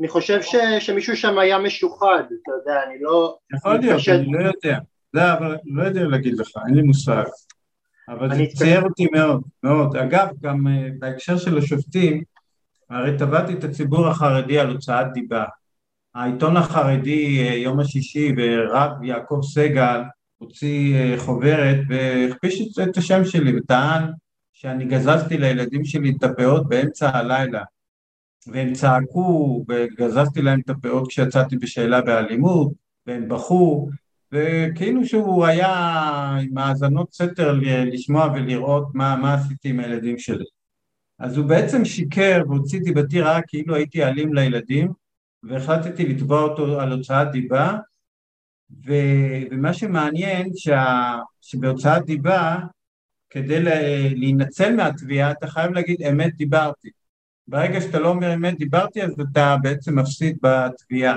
אני 0.00 0.08
חושב 0.08 0.42
ש, 0.42 0.56
שמישהו 0.80 1.16
שם 1.16 1.38
היה 1.38 1.58
משוחד, 1.58 2.22
אתה 2.42 2.52
יודע, 2.52 2.80
אני 2.86 2.94
לא... 3.00 3.36
יכול 3.54 3.78
להיות, 3.78 4.00
אני 4.08 4.32
לא 4.32 4.38
יודע. 4.38 4.78
לא, 5.14 5.32
אבל 5.32 5.56
לא 5.64 5.82
יודע 5.82 6.04
להגיד 6.04 6.38
לך, 6.38 6.48
אין 6.66 6.74
לי 6.74 6.82
מושג. 6.82 7.24
אבל 8.08 8.34
זה 8.34 8.42
צייר 8.54 8.82
אותי 8.82 9.06
מאוד, 9.12 9.42
מאוד. 9.62 9.96
אגב, 9.96 10.28
גם 10.40 10.66
אה, 10.66 10.88
בהקשר 10.98 11.36
של 11.36 11.58
השופטים, 11.58 12.22
הרי 12.90 13.18
תבעתי 13.18 13.52
את 13.52 13.64
הציבור 13.64 14.08
החרדי 14.08 14.58
על 14.58 14.70
הוצאת 14.70 15.06
דיבה. 15.12 15.44
העיתון 16.14 16.56
החרדי, 16.56 17.48
אה, 17.48 17.54
יום 17.54 17.80
השישי, 17.80 18.32
ורב 18.36 19.02
יעקב 19.02 19.40
סגל, 19.42 20.00
הוציא 20.38 20.96
אה, 20.96 21.14
חוברת 21.18 21.78
והכפיש 21.88 22.78
את 22.82 22.96
השם 22.96 23.24
שלי 23.24 23.58
וטען 23.58 24.02
שאני 24.52 24.84
גזזתי 24.84 25.38
לילדים 25.38 25.84
שלי 25.84 26.12
את 26.18 26.22
הפאות 26.22 26.68
באמצע 26.68 27.16
הלילה 27.18 27.62
והם 28.46 28.72
צעקו 28.72 29.64
וגזזתי 29.68 30.42
להם 30.42 30.60
את 30.60 30.70
הפאות 30.70 31.08
כשיצאתי 31.08 31.56
בשאלה 31.56 32.00
באלימות 32.00 32.72
והם 33.06 33.28
בכו 33.28 33.88
וכאילו 34.32 35.06
שהוא 35.06 35.46
היה 35.46 35.68
עם 36.42 36.58
האזנות 36.58 37.12
סתר 37.12 37.58
לשמוע 37.62 38.32
ולראות 38.34 38.86
מה, 38.94 39.16
מה 39.16 39.34
עשיתי 39.34 39.68
עם 39.68 39.80
הילדים 39.80 40.18
שלי. 40.18 40.44
אז 41.18 41.36
הוא 41.36 41.46
בעצם 41.46 41.84
שיקר 41.84 42.42
והוציא 42.48 42.80
דיבתי 42.80 43.20
רעה 43.20 43.42
כאילו 43.48 43.74
הייתי 43.74 44.04
אלים 44.04 44.34
לילדים 44.34 44.92
והחלטתי 45.42 46.06
לתבוע 46.06 46.42
אותו 46.42 46.80
על 46.80 46.92
הוצאת 46.92 47.30
דיבה 47.30 47.78
ו, 48.86 48.92
ומה 49.50 49.74
שמעניין 49.74 50.50
שה, 50.56 51.14
שבהוצאת 51.40 52.04
דיבה 52.04 52.58
כדי 53.30 53.62
להינצל 54.14 54.76
מהתביעה 54.76 55.30
אתה 55.30 55.46
חייב 55.46 55.72
להגיד 55.72 56.02
אמת 56.02 56.36
דיברתי. 56.36 56.88
ברגע 57.48 57.80
שאתה 57.80 57.98
לא 57.98 58.08
אומר 58.08 58.34
אמת 58.34 58.58
דיברתי 58.58 59.02
אז 59.02 59.20
אתה 59.20 59.56
בעצם 59.62 59.98
מפסיד 59.98 60.38
בתביעה 60.42 61.16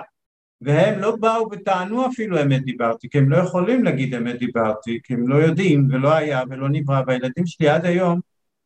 והם 0.61 0.99
לא 0.99 1.15
באו 1.15 1.51
וטענו 1.51 2.07
אפילו 2.07 2.41
אמת 2.41 2.63
דיברתי, 2.63 3.09
כי 3.09 3.17
הם 3.17 3.29
לא 3.29 3.37
יכולים 3.37 3.83
להגיד 3.83 4.15
אמת 4.15 4.39
דיברתי, 4.39 4.99
כי 5.03 5.13
הם 5.13 5.27
לא 5.27 5.35
יודעים 5.35 5.87
ולא 5.91 6.13
היה 6.13 6.43
ולא 6.49 6.69
נברא, 6.69 7.01
והילדים 7.07 7.45
שלי 7.47 7.69
עד 7.69 7.85
היום 7.85 8.19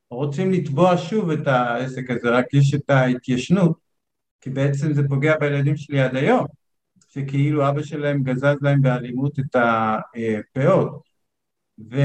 רוצים 0.10 0.52
לתבוע 0.52 0.98
שוב 0.98 1.32
את 1.32 1.48
העסק 1.48 2.10
הזה, 2.10 2.30
רק 2.30 2.54
יש 2.54 2.74
את 2.74 2.90
ההתיישנות, 2.90 3.89
כי 4.42 4.50
בעצם 4.50 4.94
זה 4.94 5.08
פוגע 5.08 5.38
בילדים 5.38 5.78
שלי 5.78 6.02
עד 6.02 6.16
היום, 6.16 6.46
שכאילו 7.08 7.70
אבא 7.70 7.84
שלהם 7.84 8.24
גזז 8.24 8.56
להם 8.62 8.82
באלימות 8.82 9.40
את 9.40 9.56
הפאות, 9.56 11.02
ו... 11.92 12.00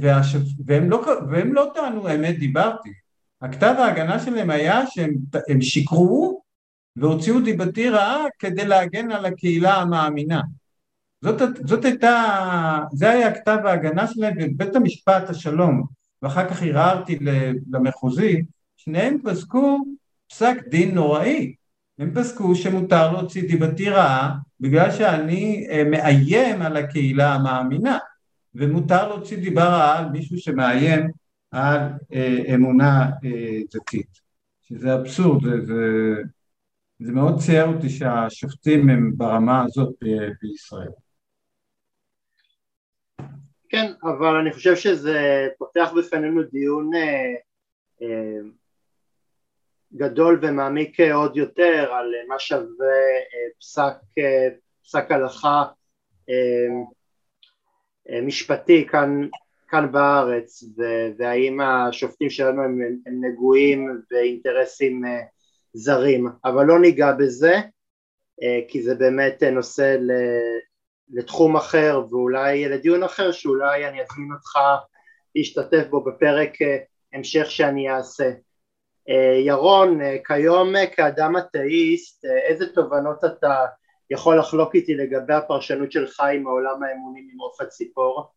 והשפ... 0.00 0.40
והם, 0.66 0.90
לא... 0.90 1.04
והם 1.30 1.54
לא 1.54 1.70
טענו 1.74 2.14
אמת 2.14 2.38
דיברתי, 2.38 2.90
הכתב 3.40 3.74
ההגנה 3.78 4.18
שלהם 4.18 4.50
היה 4.50 4.86
שהם 4.86 5.60
שיקרו 5.60 6.42
והוציאו 6.96 7.40
דיבתי 7.40 7.88
רעה 7.88 8.24
כדי 8.38 8.64
להגן 8.64 9.10
על 9.10 9.24
הקהילה 9.24 9.74
המאמינה. 9.74 10.40
זאת, 11.20 11.42
זאת 11.66 11.84
הייתה, 11.84 12.78
זה 12.92 13.10
היה 13.10 13.34
כתב 13.34 13.58
ההגנה 13.64 14.06
שלהם 14.06 14.34
בבית 14.38 14.76
המשפט 14.76 15.30
השלום, 15.30 15.82
ואחר 16.22 16.48
כך 16.48 16.62
ערערתי 16.62 17.18
למחוזי, 17.70 18.44
שניהם 18.76 19.18
פסקו 19.24 19.84
פסק 20.34 20.56
דין 20.68 20.94
נוראי. 20.94 21.54
הם 21.98 22.14
פסקו 22.14 22.54
שמותר 22.54 23.12
להוציא 23.12 23.48
דיבתי 23.48 23.90
רעה 23.90 24.34
בגלל 24.60 24.90
שאני 24.90 25.66
אה, 25.70 25.84
מאיים 25.84 26.62
על 26.62 26.76
הקהילה 26.76 27.34
המאמינה, 27.34 27.98
ומותר 28.54 29.08
להוציא 29.08 29.36
דיבה 29.36 29.64
רעה 29.64 29.98
על 29.98 30.08
מישהו 30.08 30.38
שמאיים 30.38 31.10
על 31.50 31.80
אה, 32.12 32.54
אמונה 32.54 33.10
אה, 33.24 33.60
דתית, 33.74 34.20
שזה 34.62 34.94
אבסורד, 34.94 35.42
זה, 35.44 35.60
זה, 35.60 35.74
זה 36.98 37.12
מאוד 37.12 37.38
צייר 37.38 37.66
אותי 37.66 37.88
שהשופטים 37.88 38.88
הם 38.88 39.12
ברמה 39.16 39.64
הזאת 39.64 39.94
בישראל. 40.42 40.90
כן, 43.68 43.92
אבל 44.02 44.36
אני 44.36 44.52
חושב 44.52 44.76
שזה 44.76 45.48
פותח 45.58 45.90
בפנינו 45.98 46.42
דיון 46.42 46.90
אה, 46.94 47.34
אה, 48.02 48.40
גדול 49.96 50.38
ומעמיק 50.42 51.00
עוד 51.00 51.36
יותר 51.36 51.92
על 51.92 52.12
מה 52.28 52.38
שווה 52.38 52.86
אה, 52.86 53.48
פסק, 53.60 54.18
אה, 54.18 54.48
פסק 54.84 55.10
הלכה 55.10 55.64
אה, 56.30 56.34
אה, 58.10 58.20
משפטי 58.20 58.86
כאן, 58.86 59.28
כאן 59.68 59.92
בארץ 59.92 60.64
והאם 61.18 61.60
השופטים 61.60 62.30
שלנו 62.30 62.62
הם, 62.62 62.80
הם 63.06 63.24
נגועים 63.24 64.00
באינטרסים 64.10 65.06
אה, 65.06 65.20
זרים, 65.72 66.28
אבל 66.44 66.64
לא 66.64 66.80
ניגע 66.80 67.12
בזה 67.12 67.54
אה, 68.42 68.60
כי 68.68 68.82
זה 68.82 68.94
באמת 68.94 69.42
נושא 69.42 69.96
לתחום 71.10 71.56
אחר 71.56 72.02
ואולי 72.10 72.68
לדיון 72.68 73.02
אחר 73.02 73.32
שאולי 73.32 73.88
אני 73.88 74.02
אזמין 74.02 74.32
אותך 74.32 74.58
להשתתף 75.34 75.86
בו 75.90 76.04
בפרק 76.04 76.62
אה, 76.62 76.76
המשך 77.12 77.50
שאני 77.50 77.90
אעשה. 77.90 78.30
אה, 79.08 79.38
ירון, 79.46 79.98
כיום 80.26 80.72
כאדם 80.96 81.36
אתאיסט, 81.36 82.24
איזה 82.24 82.72
תובנות 82.74 83.24
אתה 83.24 83.66
יכול 84.10 84.38
לחלוק 84.38 84.74
איתי 84.74 84.94
לגבי 84.94 85.34
הפרשנות 85.34 85.92
שלך 85.92 86.20
עם 86.20 86.46
העולם 86.46 86.82
האמוני 86.82 87.20
ממעוף 87.32 87.60
הציפור? 87.60 88.30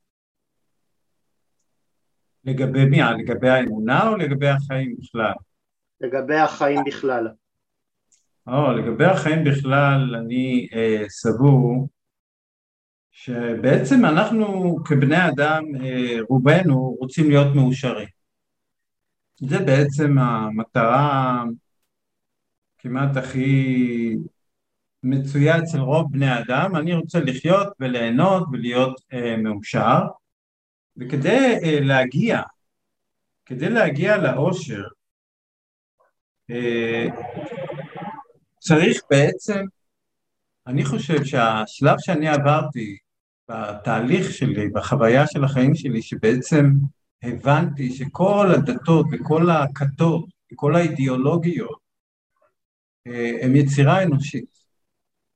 לגבי 2.44 2.86
מי? 2.86 3.00
לגבי 3.20 3.50
האמונה 3.50 4.10
או 4.10 4.18
לגבי 4.18 4.48
החיים 4.48 4.96
בכלל? 5.00 5.34
לגבי 6.02 6.36
החיים 6.36 6.80
בכלל. 6.86 7.28
או, 8.48 8.72
לגבי 8.72 9.06
החיים 9.06 9.44
בכלל, 9.44 10.16
אני 10.16 10.68
אה, 10.74 11.04
סבור 11.10 11.88
שבעצם 13.12 14.06
אנחנו 14.06 14.76
כבני 14.86 15.28
אדם, 15.28 15.64
אה, 15.84 16.18
רובנו 16.30 16.96
רוצים 17.00 17.30
להיות 17.30 17.56
מאושרים. 17.56 18.17
זה 19.40 19.60
בעצם 19.60 20.18
המטרה 20.18 21.44
כמעט 22.78 23.18
הכי 23.18 24.16
מצויה 25.04 25.58
אצל 25.58 25.80
רוב 25.80 26.12
בני 26.12 26.40
אדם, 26.40 26.76
אני 26.76 26.94
רוצה 26.94 27.20
לחיות 27.20 27.68
וליהנות 27.80 28.48
ולהיות 28.52 29.02
אה, 29.14 29.38
מאושר, 29.38 30.00
וכדי 30.98 31.56
uh, 31.62 31.84
להגיע, 31.84 32.42
כדי 33.46 33.70
להגיע 33.70 34.18
לאושר, 34.18 34.84
uh, 36.52 37.14
צריך 38.60 39.02
בעצם, 39.10 39.66
אני 40.68 40.86
חושב 40.86 41.24
שהשלב 41.24 41.96
שאני 42.00 42.28
עברתי 42.28 42.98
בתהליך 43.50 44.32
שלי, 44.32 44.70
בחוויה 44.70 45.28
של 45.28 45.44
החיים 45.44 45.76
שלי, 45.76 46.02
שבעצם 46.02 46.66
הבנתי 47.24 47.92
שכל 47.94 48.48
הדתות 48.56 49.06
וכל 49.12 49.50
הכתות 49.50 50.26
וכל 50.52 50.76
האידיאולוגיות 50.76 51.80
הם 53.42 53.56
יצירה 53.56 54.04
אנושית. 54.04 54.58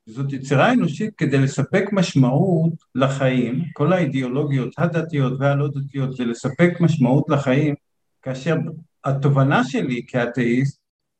זאת 0.06 0.34
יצירה 0.34 0.74
אנושית 0.74 1.16
כדי 1.18 1.38
לספק 1.38 1.86
משמעות 1.92 2.74
לחיים, 2.96 3.64
כל 3.74 3.94
האידיאולוגיות 3.94 4.74
הדתיות 4.78 5.34
והלא 5.40 5.68
דתיות 5.68 6.16
זה 6.16 6.26
לספק 6.26 6.72
משמעות 6.80 7.30
לחיים, 7.30 7.76
כאשר 8.22 8.56
התובנה 9.04 9.64
שלי 9.64 10.06
כאתאיסט 10.08 10.80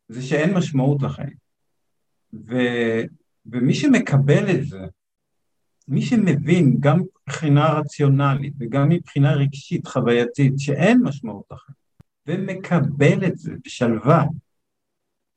זה 0.10 0.22
שאין 0.22 0.54
משמעות 0.54 1.02
לחיים. 1.02 1.42
ו, 2.34 2.56
ומי 3.46 3.74
שמקבל 3.74 4.50
את 4.52 4.66
זה, 4.66 4.80
מי 5.88 6.02
שמבין 6.02 6.78
גם 6.80 7.02
מבחינה 7.28 7.74
רציונלית 7.74 8.54
וגם 8.60 8.90
מבחינה 8.90 9.34
רגשית 9.34 9.88
חווייתית 9.88 10.54
שאין 10.58 11.02
משמעות 11.04 11.46
לחיים, 11.52 11.76
ומקבל 12.28 13.26
את 13.28 13.38
זה 13.38 13.52
בשלווה, 13.66 14.24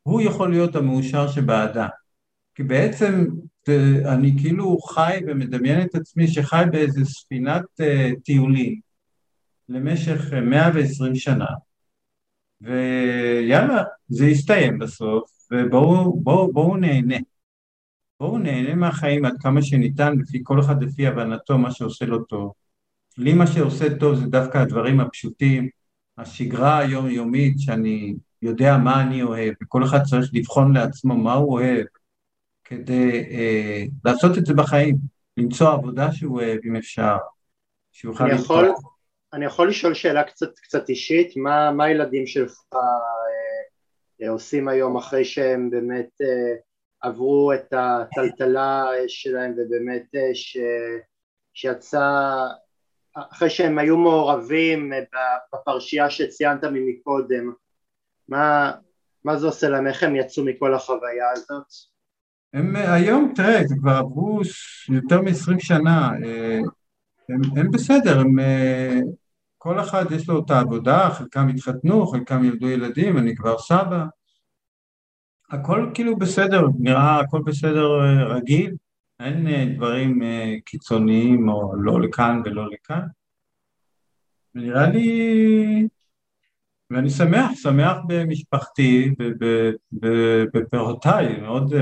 הוא 0.03 0.21
יכול 0.21 0.51
להיות 0.51 0.77
המאושר 0.77 1.29
שבאדם. 1.29 1.89
כי 2.55 2.63
בעצם 2.63 3.27
אני 4.05 4.33
כאילו 4.41 4.79
חי 4.79 5.19
ומדמיין 5.27 5.81
את 5.81 5.95
עצמי 5.95 6.29
שחי 6.29 6.65
באיזה 6.73 7.05
ספינת 7.05 7.65
uh, 7.81 8.21
טיולים 8.25 8.81
למשך 9.69 10.33
120 10.33 11.15
שנה, 11.15 11.47
ויאללה, 12.61 13.83
זה 14.09 14.27
יסתיים 14.27 14.79
בסוף, 14.79 15.31
ובואו 15.53 16.21
בוא, 16.21 16.53
בוא 16.53 16.79
נהנה. 16.79 17.17
בואו 18.21 18.39
נהנה 18.39 18.75
מהחיים 18.75 19.25
עד 19.25 19.35
כמה 19.41 19.63
שניתן, 19.63 20.19
לפי 20.19 20.41
כל 20.43 20.61
אחד 20.61 20.83
לפי 20.83 21.07
הבנתו 21.07 21.59
מה 21.59 21.71
שעושה 21.71 22.05
לו 22.05 22.25
טוב. 22.25 22.53
לי 23.19 23.35
מה 23.35 23.47
שעושה 23.47 23.99
טוב 23.99 24.15
זה 24.15 24.27
דווקא 24.27 24.59
הדברים 24.59 25.01
הפשוטים, 25.01 25.69
השגרה 26.19 26.79
היומיומית 26.79 27.55
שאני 27.59 28.15
יודע 28.43 28.77
מה 28.77 29.03
אני 29.03 29.23
אוהב, 29.23 29.55
וכל 29.63 29.85
אחד 29.85 30.03
צריך 30.03 30.31
לבחון 30.33 30.77
לעצמו 30.77 31.17
מה 31.17 31.35
הוא 31.35 31.53
אוהב, 31.53 31.87
כדי 32.65 33.25
אה, 33.31 33.85
לעשות 34.05 34.39
את 34.39 34.47
זה 34.47 34.55
בחיים, 34.55 34.97
למצוא 35.37 35.73
עבודה 35.73 36.13
שהוא 36.13 36.41
אוהב 36.41 36.59
אם 36.65 36.77
אפשר, 36.77 37.17
שהוא 37.93 38.13
יוכל 38.13 38.31
יכול, 38.31 38.73
אני 39.33 39.45
יכול 39.45 39.69
לשאול 39.69 39.95
שאלה 39.95 40.25
קצת, 40.25 40.59
קצת 40.59 40.89
אישית, 40.89 41.37
מה, 41.37 41.73
מה 41.73 41.85
הילדים 41.85 42.27
שלך 42.27 42.63
אה, 42.75 42.79
אה, 44.23 44.31
עושים 44.31 44.69
היום 44.69 44.97
אחרי 44.97 45.25
שהם 45.25 45.71
באמת 45.71 46.09
אה, 46.23 46.57
עברו 47.05 47.53
את 47.53 47.73
הטלטלה 47.73 48.85
שלהם 49.09 49.53
ובאמת 49.53 50.15
אה, 50.15 50.35
ש, 50.35 50.57
שיצא, 51.55 52.47
אחרי 53.15 53.51
שהם 53.51 53.79
היו 53.79 53.97
מעורבים 53.97 54.93
אה, 54.93 54.99
בפרשייה 55.53 56.11
שציינת 56.11 56.65
ממקודם, 56.65 57.53
מה, 58.29 58.73
מה 59.25 59.37
זה 59.37 59.47
עושה 59.47 59.69
להם, 59.69 59.87
איך 59.87 60.03
הם 60.03 60.17
יצאו 60.17 60.45
מכל 60.45 60.75
החוויה 60.75 61.31
הזאת? 61.33 61.67
הם 62.55 62.77
היום, 62.77 63.33
תראה, 63.35 63.67
זה 63.67 63.75
כבר 63.81 63.93
עברו 63.93 64.41
יותר 64.89 65.21
מ-20 65.21 65.59
שנה, 65.59 66.11
אה, 66.25 66.59
הם, 67.29 67.41
הם 67.57 67.71
בסדר, 67.71 68.21
הם, 68.21 68.39
אה, 68.39 69.01
כל 69.59 69.81
אחד 69.81 70.05
יש 70.13 70.29
לו 70.29 70.43
את 70.45 70.51
העבודה, 70.51 71.11
חלקם 71.11 71.49
התחתנו, 71.49 72.07
חלקם 72.07 72.45
ילדו 72.45 72.69
ילדים, 72.69 73.19
אני 73.19 73.37
כבר 73.37 73.59
סבא, 73.59 74.05
הכל 75.55 75.91
כאילו 75.95 76.17
בסדר, 76.17 76.67
נראה 76.79 77.21
הכל 77.21 77.43
בסדר 77.47 78.01
אה, 78.01 78.25
רגיל, 78.25 78.75
אין 79.21 79.75
דברים 79.77 80.23
קיצוניים 80.65 81.49
או 81.49 81.73
לא 81.77 82.01
לכאן 82.01 82.43
ולא 82.45 82.67
לכאן. 82.71 83.07
נראה 84.55 84.91
לי 84.91 85.89
ואני 86.91 87.11
שמח, 87.11 87.51
שמח 87.55 87.97
במשפחתי, 88.07 89.15
בפירותיי, 90.55 91.41
מאוד, 91.41 91.73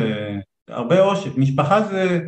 הרבה 0.68 1.00
אושר. 1.00 1.30
משפחה 1.36 1.82
זה 1.82 2.20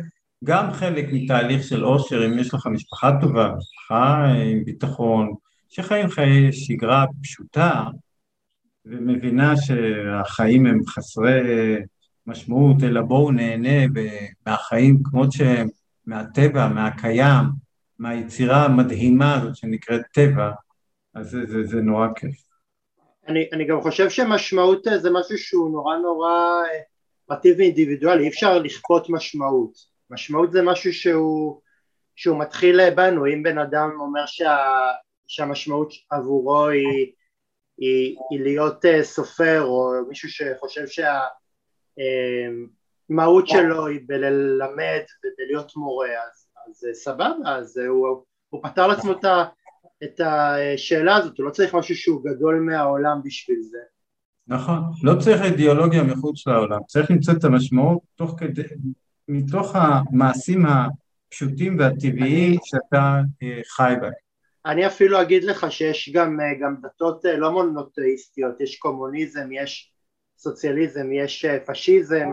גם 0.43 0.71
חלק 0.71 1.05
מתהליך 1.11 1.63
של 1.63 1.85
אושר, 1.85 2.25
אם 2.25 2.39
יש 2.39 2.53
לך 2.53 2.67
משפחה 2.67 3.11
טובה, 3.21 3.51
משפחה 3.57 4.25
עם 4.25 4.63
ביטחון, 4.63 5.33
שחיים 5.69 6.09
חיי 6.09 6.53
שגרה 6.53 7.05
פשוטה, 7.23 7.83
ומבינה 8.85 9.53
שהחיים 9.57 10.65
הם 10.65 10.79
חסרי 10.87 11.41
משמעות, 12.27 12.83
אלא 12.83 13.01
בואו 13.01 13.31
נהנה 13.31 14.01
מהחיים 14.45 14.97
כמות 15.03 15.31
שהם, 15.31 15.67
מהטבע, 16.05 16.67
מהקיים, 16.67 17.43
מהיצירה 17.99 18.65
המדהימה 18.65 19.35
הזאת 19.35 19.55
שנקראת 19.55 20.01
טבע, 20.13 20.51
אז 21.13 21.29
זה, 21.29 21.45
זה, 21.45 21.63
זה 21.63 21.81
נורא 21.81 22.07
כיף. 22.15 22.35
אני, 23.27 23.49
אני 23.53 23.65
גם 23.65 23.81
חושב 23.81 24.09
שמשמעות 24.09 24.87
זה 24.97 25.09
משהו 25.11 25.37
שהוא 25.37 25.71
נורא 25.71 25.97
נורא 25.97 26.29
אה, 26.29 26.79
פרטי 27.25 27.53
ואינדיבידואלי, 27.57 28.23
אי 28.23 28.29
אפשר 28.29 28.59
לכפות 28.59 29.09
משמעות, 29.09 29.71
משמעות 30.09 30.51
זה 30.51 30.61
משהו 30.61 30.93
שהוא, 30.93 31.61
שהוא 32.15 32.39
מתחיל 32.39 32.89
בנו, 32.89 33.25
אם 33.25 33.43
בן 33.43 33.57
אדם 33.57 33.89
אומר 33.99 34.25
שה, 34.25 34.57
שהמשמעות 35.27 35.93
עבורו 36.09 36.67
היא, 36.67 37.11
היא, 37.77 38.15
היא 38.29 38.39
להיות 38.39 38.85
אה, 38.85 39.03
סופר 39.03 39.63
או 39.63 39.91
מישהו 40.09 40.29
שחושב 40.29 40.85
שהמהות 43.07 43.45
אה, 43.45 43.49
שלו 43.49 43.87
היא 43.87 43.99
בללמד 44.07 45.01
ובלהיות 45.23 45.75
מורה 45.75 46.07
אז, 46.07 46.47
אז 46.67 46.87
סבבה, 46.93 47.29
אז 47.45 47.77
הוא, 47.77 48.23
הוא 48.49 48.63
פתר 48.63 48.87
לעצמו 48.87 49.11
את. 49.11 49.25
את 50.03 50.19
השאלה 50.19 51.15
הזאת, 51.15 51.37
הוא 51.37 51.45
לא 51.45 51.51
צריך 51.51 51.75
משהו 51.75 51.95
שהוא 51.95 52.23
גדול 52.23 52.59
מהעולם 52.59 53.21
בשביל 53.23 53.61
זה. 53.61 53.77
נכון, 54.47 54.79
לא 55.03 55.13
צריך 55.19 55.41
אידיאולוגיה 55.41 56.03
מחוץ 56.03 56.47
לעולם, 56.47 56.79
צריך 56.87 57.11
למצוא 57.11 57.33
את 57.33 57.43
המשמעות 57.43 57.99
תוך 58.15 58.35
כדי, 58.39 58.63
מתוך 59.27 59.75
המעשים 59.75 60.65
הפשוטים 60.65 61.79
והטבעיים 61.79 62.59
שאתה 62.63 63.21
אה, 63.43 63.61
חי 63.67 63.93
בהם. 64.01 64.24
אני 64.65 64.87
אפילו 64.87 65.21
אגיד 65.21 65.43
לך 65.43 65.71
שיש 65.71 66.09
גם, 66.13 66.39
אה, 66.39 66.53
גם 66.61 66.75
דתות 66.81 67.25
אה, 67.25 67.37
לא 67.37 67.51
מונותאיסטיות, 67.51 68.61
יש 68.61 68.77
קומוניזם, 68.77 69.49
יש 69.51 69.91
סוציאליזם, 70.37 71.11
יש 71.13 71.45
פשיזם, 71.65 72.29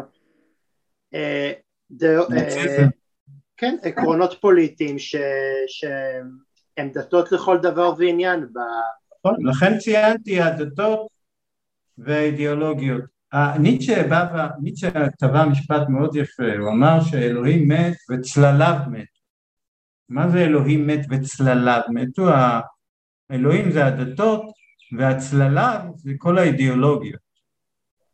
דע, 1.91 2.21
כן, 3.57 3.77
עקרונות 3.83 4.37
פוליטיים 4.41 4.99
ש, 4.99 5.17
ש, 5.67 5.85
הן 6.77 6.93
דתות 6.93 7.33
לכל 7.33 7.59
דבר 7.59 7.93
ועניין. 7.99 8.49
נכון, 9.19 9.47
לכן 9.47 9.79
ציינתי 9.79 10.41
הדתות 10.41 11.07
והאידיאולוגיות. 11.99 13.05
ניטשה 13.59 15.09
טבע 15.19 15.45
משפט 15.45 15.89
מאוד 15.89 16.17
יפה, 16.17 16.57
הוא 16.59 16.69
אמר 16.69 17.01
שאלוהים 17.01 17.69
מת 17.69 17.97
וצלליו 18.11 18.77
מת. 18.91 19.12
מה 20.13 20.29
זה 20.29 20.45
אלוהים 20.45 20.87
מת 20.87 21.07
וצלליו 21.11 21.81
מתו? 21.89 22.29
האלוהים 23.31 23.71
זה 23.71 23.87
הדתות 23.87 24.43
והצלליו 24.99 25.81
זה 25.97 26.13
כל 26.19 26.39
האידיאולוגיות. 26.39 27.21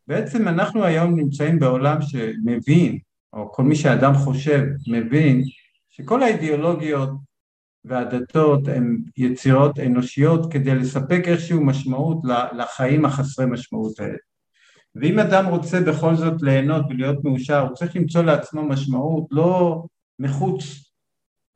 בעצם 0.06 0.48
אנחנו 0.48 0.84
היום 0.84 1.16
נמצאים 1.16 1.58
בעולם 1.58 1.98
שמבין, 2.02 2.98
או 3.32 3.52
כל 3.52 3.62
מי 3.62 3.76
שאדם 3.76 4.14
חושב 4.14 4.64
מבין, 4.86 5.42
שכל 5.88 6.22
האידיאולוגיות 6.22 7.10
והדתות 7.84 8.68
הן 8.68 8.98
יצירות 9.16 9.78
אנושיות 9.78 10.52
כדי 10.52 10.74
לספק 10.74 11.22
איזושהי 11.24 11.58
משמעות 11.60 12.18
לחיים 12.52 13.04
החסרי 13.04 13.46
משמעות 13.46 14.00
האלה. 14.00 14.18
ואם 14.94 15.18
אדם 15.18 15.46
רוצה 15.46 15.80
בכל 15.80 16.14
זאת 16.14 16.42
ליהנות 16.42 16.86
ולהיות 16.90 17.24
מאושר, 17.24 17.60
הוא 17.60 17.74
צריך 17.74 17.96
למצוא 17.96 18.22
לעצמו 18.22 18.62
משמעות 18.62 19.26
לא 19.30 19.82
מחוץ 20.18 20.87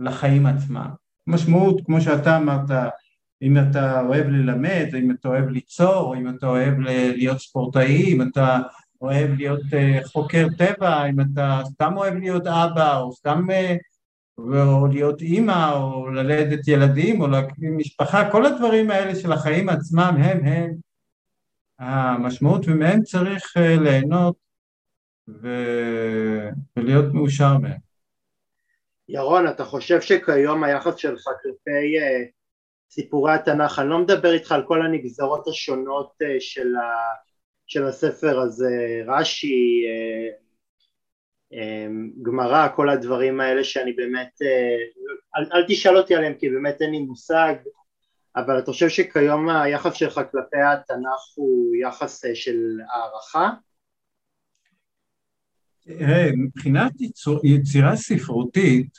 לחיים 0.03 0.47
עצמם. 0.47 0.89
משמעות, 1.27 1.81
כמו 1.87 2.01
שאתה 2.01 2.37
אמרת, 2.37 2.71
אם 3.43 3.57
אתה 3.59 4.01
אוהב 4.01 4.27
ללמד, 4.27 4.87
אם 4.99 5.11
אתה 5.11 5.29
אוהב 5.29 5.49
ליצור, 5.49 6.17
אם 6.17 6.29
אתה 6.29 6.47
אוהב 6.47 6.79
להיות 6.79 7.39
ספורטאי, 7.39 8.13
אם 8.13 8.23
אתה 8.23 8.59
אוהב 9.01 9.31
להיות 9.31 9.61
אה, 9.73 10.01
חוקר 10.05 10.47
טבע, 10.59 11.05
אם 11.05 11.21
אתה 11.21 11.61
סתם 11.65 11.93
אוהב 11.97 12.15
להיות 12.15 12.47
אבא, 12.47 12.99
או 12.99 13.13
סתם 13.13 13.51
אה, 13.51 13.77
או 14.39 14.87
להיות 14.87 15.23
אימא, 15.23 15.73
או 15.73 16.11
ללדת 16.11 16.69
ילדים, 16.69 17.21
או 17.21 17.27
להקים 17.27 17.79
משפחה, 17.79 18.31
כל 18.31 18.47
הדברים 18.47 18.91
האלה 18.91 19.15
של 19.15 19.33
החיים 19.33 19.69
עצמם 19.69 20.15
הם 20.19 20.45
הם 20.45 20.75
המשמעות, 21.79 22.65
ומהם 22.69 23.03
צריך 23.03 23.57
אה, 23.57 23.77
ליהנות. 23.77 24.43
ולהיות 26.77 27.15
מאושר 27.15 27.59
מהם. 27.59 27.92
ירון, 29.13 29.49
אתה 29.49 29.65
חושב 29.65 30.01
שכיום 30.01 30.65
היחס 30.65 30.97
שלך 30.97 31.25
כלפי 31.43 31.99
uh, 31.99 32.31
סיפורי 32.91 33.33
התנ"ך, 33.33 33.79
אני 33.79 33.89
לא 33.89 33.99
מדבר 33.99 34.33
איתך 34.33 34.53
על 34.53 34.63
כל 34.67 34.83
הנגזרות 34.83 35.49
השונות 35.49 36.13
של, 36.41 36.77
ה, 36.77 36.89
של 37.67 37.87
הספר 37.87 38.41
הזה, 38.41 39.03
רש"י, 39.07 39.87
גמרא, 42.23 42.69
כל 42.77 42.89
הדברים 42.89 43.41
האלה 43.41 43.65
שאני 43.65 43.93
באמת, 43.93 44.43
אל, 45.37 45.45
אל 45.53 45.65
תשאל 45.69 45.97
אותי 45.97 46.15
עליהם 46.15 46.35
כי 46.35 46.51
באמת 46.51 46.83
אין 46.83 46.91
לי 46.91 46.99
מושג, 46.99 47.55
אבל 48.37 48.59
אתה 48.59 48.73
חושב 48.73 48.89
שכיום 48.89 49.49
היחס 49.49 49.95
שלך 49.95 50.21
כלפי 50.31 50.61
התנ"ך 50.73 51.35
הוא 51.35 51.77
יחס 51.77 52.25
של 52.35 52.81
הערכה? 52.93 53.51
מבחינת 56.37 56.93
יצירה 57.45 57.97
ספרותית, 57.97 58.99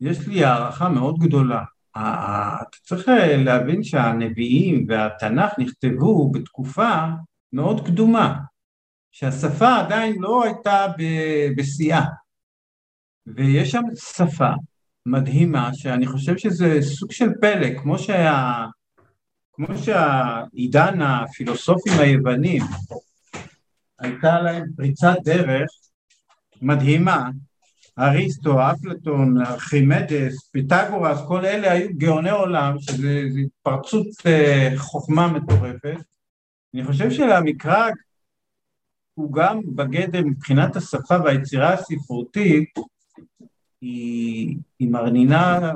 יש 0.00 0.28
לי 0.28 0.44
הערכה 0.44 0.88
מאוד 0.88 1.18
גדולה. 1.18 1.64
אתה 1.92 2.78
צריך 2.82 3.08
להבין 3.36 3.82
שהנביאים 3.82 4.86
והתנ"ך 4.88 5.52
נכתבו 5.58 6.32
בתקופה 6.32 7.04
מאוד 7.52 7.86
קדומה, 7.86 8.38
שהשפה 9.12 9.76
עדיין 9.76 10.16
לא 10.18 10.44
הייתה 10.44 10.86
בשיאה, 11.56 12.04
ויש 13.26 13.70
שם 13.70 13.82
שפה 13.94 14.50
מדהימה, 15.06 15.70
שאני 15.74 16.06
חושב 16.06 16.36
שזה 16.38 16.78
סוג 16.82 17.12
של 17.12 17.28
פלא, 17.40 17.78
כמו 17.78 17.98
שה... 17.98 18.64
כמו 19.52 19.66
שהעידן 19.78 21.02
הפילוסופים 21.02 21.92
היוונים 21.98 22.62
הייתה 23.98 24.40
להם 24.40 24.64
פריצת 24.76 25.16
דרך 25.24 25.70
מדהימה, 26.62 27.28
אריסטו, 27.98 28.70
אפלטון, 28.70 29.42
ארכימדס, 29.46 30.48
פיתגורס, 30.50 31.18
כל 31.28 31.44
אלה 31.44 31.72
היו 31.72 31.88
גאוני 31.96 32.30
עולם, 32.30 32.78
שזה 32.78 33.22
התפרצות 33.44 34.06
אה, 34.26 34.72
חוכמה 34.76 35.28
מטורפת. 35.28 35.96
אני 36.74 36.84
חושב 36.84 37.10
שלמקרא 37.10 37.88
הוא 39.14 39.32
גם 39.32 39.60
בגדר 39.74 40.22
מבחינת 40.24 40.76
השפה 40.76 41.16
והיצירה 41.24 41.72
הספרותית, 41.72 42.74
היא, 43.80 44.56
היא 44.78 44.90
מרנינה 44.90 45.72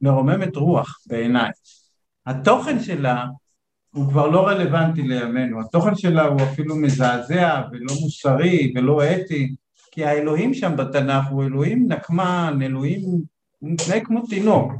מרוממת 0.00 0.56
רוח 0.56 0.98
בעיניי. 1.06 1.50
התוכן 2.26 2.82
שלה 2.82 3.26
הוא 3.90 4.08
כבר 4.10 4.28
לא 4.28 4.46
רלוונטי 4.46 5.02
לימינו, 5.02 5.60
התוכן 5.60 5.94
שלה 5.94 6.22
הוא 6.26 6.42
אפילו 6.42 6.76
מזעזע 6.76 7.62
ולא 7.72 7.94
מוסרי 8.00 8.72
ולא 8.76 9.02
אתי, 9.04 9.54
כי 9.96 10.04
האלוהים 10.04 10.54
שם 10.54 10.76
בתנ"ך 10.76 11.24
הוא 11.30 11.44
אלוהים 11.44 11.86
נקמן, 11.88 12.58
אלוהים, 12.62 13.00
הוא 13.58 13.70
מתנהג 13.72 14.06
כמו 14.06 14.26
תינוק, 14.26 14.72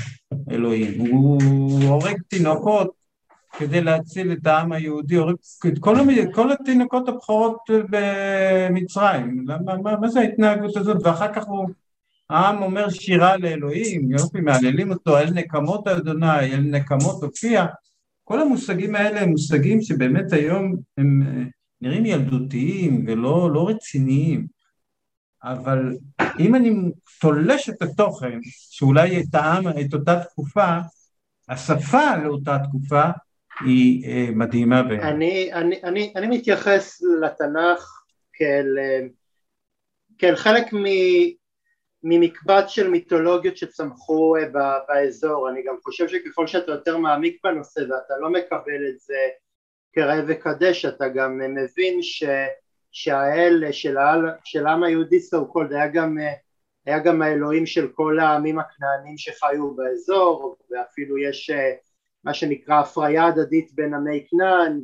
אלוהים, 0.50 1.00
הוא 1.00 1.42
הורג 1.82 2.16
תינוקות 2.28 2.90
כדי 3.58 3.80
להציל 3.80 4.32
את 4.32 4.46
העם 4.46 4.72
היהודי, 4.72 5.14
הורג 5.14 5.34
את 5.66 5.78
כל, 5.78 5.96
כל 6.32 6.52
התינוקות 6.52 7.08
הבכורות 7.08 7.58
במצרים, 7.90 9.44
למה, 9.48 9.76
מה, 9.76 9.96
מה 9.96 10.08
זה 10.08 10.20
ההתנהגות 10.20 10.76
הזאת, 10.76 11.06
ואחר 11.06 11.32
כך 11.32 11.44
הוא, 11.46 11.68
העם 12.30 12.62
אומר 12.62 12.90
שירה 12.90 13.36
לאלוהים, 13.36 14.10
יופי, 14.10 14.40
מהללים 14.40 14.90
אותו, 14.90 15.18
אל 15.18 15.30
נקמות 15.30 15.88
אדוני, 15.88 16.52
אל 16.52 16.60
נקמות 16.60 17.22
הופיע, 17.22 17.66
כל 18.24 18.40
המושגים 18.40 18.94
האלה 18.94 19.20
הם 19.20 19.28
מושגים 19.28 19.82
שבאמת 19.82 20.32
היום 20.32 20.76
הם 20.98 21.22
אה, 21.26 21.42
נראים 21.80 22.06
ילדותיים 22.06 23.04
ולא 23.06 23.50
לא 23.54 23.68
רציניים. 23.68 24.55
אבל 25.42 25.96
אם 26.38 26.54
אני 26.54 26.70
תולש 27.20 27.68
את 27.68 27.82
התוכן, 27.82 28.38
שאולי 28.70 29.08
יטעם 29.08 29.68
את 29.68 29.94
אותה 29.94 30.20
תקופה, 30.20 30.78
השפה 31.48 32.16
לאותה 32.24 32.58
תקופה 32.68 33.02
היא 33.60 34.08
אה, 34.08 34.26
מדהימה. 34.34 34.82
ו... 34.90 35.02
אני, 35.02 35.52
אני, 35.52 35.80
אני, 35.84 36.12
אני 36.16 36.26
מתייחס 36.26 37.02
לתנ"ך 37.22 38.02
כאל, 38.32 38.78
אה, 38.78 39.00
כאל 40.18 40.36
חלק 40.36 40.72
מ, 40.74 40.84
ממקבץ 42.02 42.68
של 42.68 42.90
מיתולוגיות 42.90 43.56
שצמחו 43.56 44.36
אה, 44.36 44.42
באזור, 44.88 45.50
אני 45.50 45.62
גם 45.66 45.74
חושב 45.82 46.08
שככל 46.08 46.46
שאתה 46.46 46.72
יותר 46.72 46.96
מעמיק 46.98 47.40
בנושא 47.44 47.80
ואתה 47.80 48.14
לא 48.20 48.30
מקבל 48.30 48.88
את 48.88 49.00
זה 49.00 49.18
כראה 49.92 50.20
וקדש, 50.28 50.84
אתה 50.84 51.08
גם 51.08 51.38
מבין 51.38 52.02
ש... 52.02 52.24
שהאל 52.98 53.72
של, 53.72 53.96
העל, 53.96 54.24
של 54.44 54.66
העם 54.66 54.82
היהודי 54.82 55.20
סו 55.20 55.46
קולד 55.46 55.72
היה 55.72 55.86
גם, 55.86 56.18
היה 56.86 56.98
גם 56.98 57.22
האלוהים 57.22 57.66
של 57.66 57.88
כל 57.88 58.18
העמים 58.18 58.58
הכנענים 58.58 59.18
שחיו 59.18 59.74
באזור 59.74 60.56
ואפילו 60.70 61.18
יש 61.18 61.50
אה, 61.50 61.72
מה 62.24 62.34
שנקרא 62.34 62.80
הפריה 62.80 63.26
הדדית 63.26 63.72
בין 63.74 63.94
עמי 63.94 64.26
כנען 64.30 64.80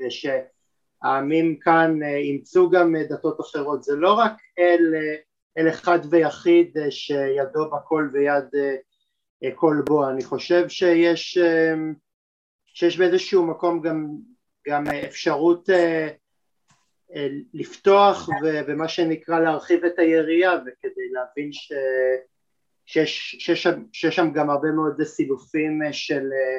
ושהעמים 0.00 1.58
כאן 1.58 2.02
אה, 2.02 2.16
אימצו 2.16 2.70
גם 2.70 2.94
דתות 3.08 3.40
אחרות. 3.40 3.82
זה 3.82 3.96
לא 3.96 4.12
רק 4.12 4.32
אל, 4.58 4.94
אל 5.58 5.68
אחד 5.68 5.98
ויחיד 6.10 6.78
אה, 6.78 6.90
שידו 6.90 7.70
בכל 7.70 8.10
ויד 8.12 8.44
כל 9.54 9.82
בו. 9.86 10.08
אני 10.08 10.24
חושב 10.24 10.68
שיש, 10.68 11.38
שיש 12.66 12.98
באיזשהו 12.98 13.46
מקום 13.46 13.80
גם, 13.80 14.08
גם 14.68 14.84
אפשרות 14.86 15.70
אה, 15.70 16.08
לפתוח 17.54 18.28
ומה 18.66 18.88
שנקרא 18.88 19.40
להרחיב 19.40 19.84
את 19.84 19.98
היריעה 19.98 20.54
וכדי 20.56 21.08
להבין 21.12 21.52
ש... 21.52 21.72
שיש, 22.86 23.36
שיש, 23.38 23.66
שיש 23.92 24.16
שם 24.16 24.32
גם 24.32 24.50
הרבה 24.50 24.68
מאוד 24.70 25.02
סילופים 25.02 25.82
אה, 25.82 25.92
של, 25.92 26.14
אה, 26.32 26.58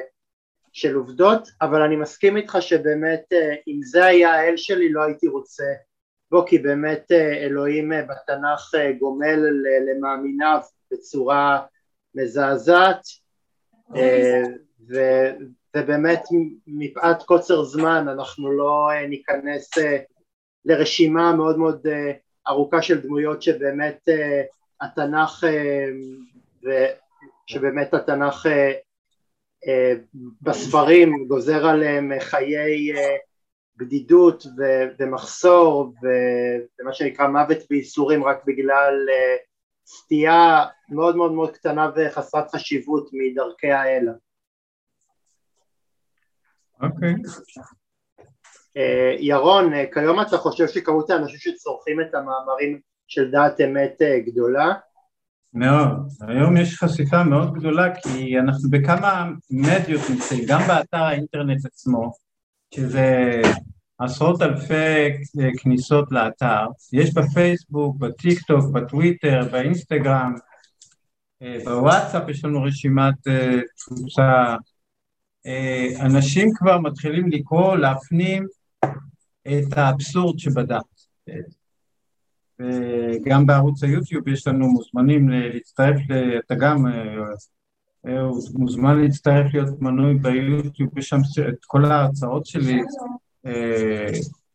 של 0.72 0.94
עובדות 0.94 1.48
אבל 1.62 1.82
אני 1.82 1.96
מסכים 1.96 2.36
איתך 2.36 2.58
שבאמת 2.60 3.24
אם 3.68 3.82
זה 3.82 4.04
היה 4.04 4.34
האל 4.34 4.56
שלי 4.56 4.92
לא 4.92 5.02
הייתי 5.02 5.28
רוצה. 5.28 5.64
בו 6.30 6.46
כי 6.46 6.58
באמת 6.58 7.12
אלוהים 7.12 7.92
בתנ"ך 8.08 8.74
גומל 8.98 9.38
למאמיניו 9.88 10.60
בצורה 10.90 11.60
מזעזעת 12.14 13.00
ו, 14.88 14.96
ובאמת 15.76 16.22
מפאת 16.66 17.22
קוצר 17.22 17.64
זמן 17.64 18.06
אנחנו 18.08 18.52
לא 18.52 18.88
ניכנס 19.08 19.70
לרשימה 20.68 21.32
מאוד 21.32 21.58
מאוד 21.58 21.86
אה, 21.86 22.12
ארוכה 22.48 22.82
של 22.82 23.00
דמויות 23.00 23.42
שבאמת 23.42 24.08
אה, 24.08 24.42
התנ"ך, 24.80 25.44
אה, 25.44 26.92
שבאמת 27.46 27.94
התנ"ך 27.94 28.46
בספרים 30.42 31.24
גוזר 31.28 31.66
עליהם 31.66 32.12
חיי 32.20 32.92
בדידות 33.76 34.44
ומחסור 34.98 35.92
ומה 36.02 36.92
שנקרא 36.92 37.28
מוות 37.28 37.58
בייסורים 37.70 38.24
רק 38.24 38.44
בגלל 38.46 38.94
סטייה 39.86 40.66
מאוד 40.88 41.16
מאוד 41.16 41.32
מאוד 41.32 41.56
קטנה 41.56 41.90
וחסרת 41.96 42.50
חשיבות 42.50 43.10
מדרכי 43.12 43.70
האלה. 43.70 44.12
אוקיי. 46.82 47.12
Okay. 47.12 47.77
אה, 48.78 49.16
ירון, 49.18 49.74
אה, 49.74 49.84
כיום 49.92 50.20
אתה 50.20 50.38
חושב 50.38 50.66
שכמות 50.68 51.10
האנשים 51.10 51.38
שצורכים 51.38 52.00
את 52.00 52.14
המאמרים 52.14 52.80
של 53.08 53.30
דעת 53.30 53.60
אמת 53.60 54.02
אה, 54.02 54.18
גדולה? 54.26 54.72
מאוד, 55.54 56.08
היום 56.28 56.56
יש 56.56 56.78
חשיפה 56.78 57.22
מאוד 57.24 57.54
גדולה 57.54 57.94
כי 57.94 58.38
אנחנו 58.38 58.70
בכמה 58.70 59.28
מדיות 59.50 60.02
נמצאים, 60.10 60.44
גם 60.48 60.60
באתר 60.68 60.96
האינטרנט 60.96 61.66
עצמו, 61.66 62.12
שזה 62.74 63.40
עשרות 63.98 64.42
אלפי 64.42 65.16
כניסות 65.58 66.12
לאתר, 66.12 66.66
יש 66.92 67.14
בפייסבוק, 67.14 67.96
בטיק 67.96 68.42
טוק, 68.46 68.64
בטוויטר, 68.72 69.40
באינסטגרם, 69.52 70.34
בוואטסאפ 71.64 72.28
יש 72.28 72.44
לנו 72.44 72.62
רשימת 72.62 73.14
תפוצה, 73.76 74.56
אנשים 76.00 76.50
כבר 76.54 76.78
מתחילים 76.78 77.28
לקרוא, 77.28 77.76
להפנים 77.76 78.46
את 79.48 79.78
האבסורד 79.78 80.38
שבדק. 80.38 80.82
וגם 82.60 83.46
בערוץ 83.46 83.82
היוטיוב 83.82 84.28
יש 84.28 84.46
לנו 84.46 84.68
מוזמנים 84.68 85.28
להצטרף, 85.28 85.96
אתה 86.46 86.54
גם 86.54 86.86
אה, 88.06 88.28
מוזמן 88.54 89.00
להצטרף 89.00 89.54
להיות 89.54 89.80
מנוי 89.80 90.14
ביוטיוב, 90.14 90.98
יש 90.98 91.08
שם 91.08 91.20
את 91.48 91.64
כל 91.66 91.84
ההרצאות 91.84 92.46
שלי 92.46 92.80
אה, 93.46 94.06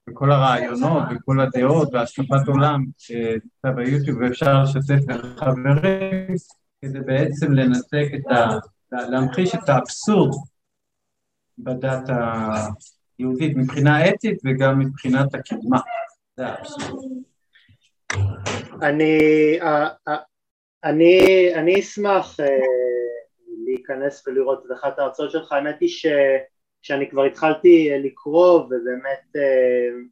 וכל 0.10 0.32
הרעיונות 0.32 1.04
וכל 1.16 1.40
הדעות 1.40 1.90
והשקפת 1.94 2.48
עולם 2.48 2.86
שנמצא 2.98 3.72
ביוטיוב 3.76 4.18
ואפשר 4.22 4.64
לשתף 4.64 5.08
לחברים 5.08 6.36
כדי 6.82 7.00
בעצם 7.00 7.52
לנתק 7.54 8.08
את 8.16 8.32
ה... 8.32 8.50
להמחיש 8.92 9.56
את 9.56 9.70
האבסורד 9.70 10.36
בדת 11.58 12.10
יהודית 13.20 13.58
מבחינה 13.58 14.10
אתית 14.10 14.42
וגם 14.46 14.80
מבחינת 14.80 15.34
הקדמה. 15.36 15.80
זה. 16.38 16.46
אני, 18.82 19.18
אה, 19.62 19.88
אה, 20.08 20.18
אני, 20.84 21.50
אני 21.56 21.80
אשמח 21.80 22.40
אה, 22.40 22.46
להיכנס 23.66 24.28
ולראות 24.28 24.64
את 24.66 24.72
אחת 24.72 25.00
ההרצאות 25.00 25.32
שלך, 25.32 25.52
האמת 25.52 25.76
היא 25.80 25.90
שכשאני 25.90 27.10
כבר 27.10 27.24
התחלתי 27.24 27.90
לקרוא 28.04 28.60
ובאמת 28.60 29.44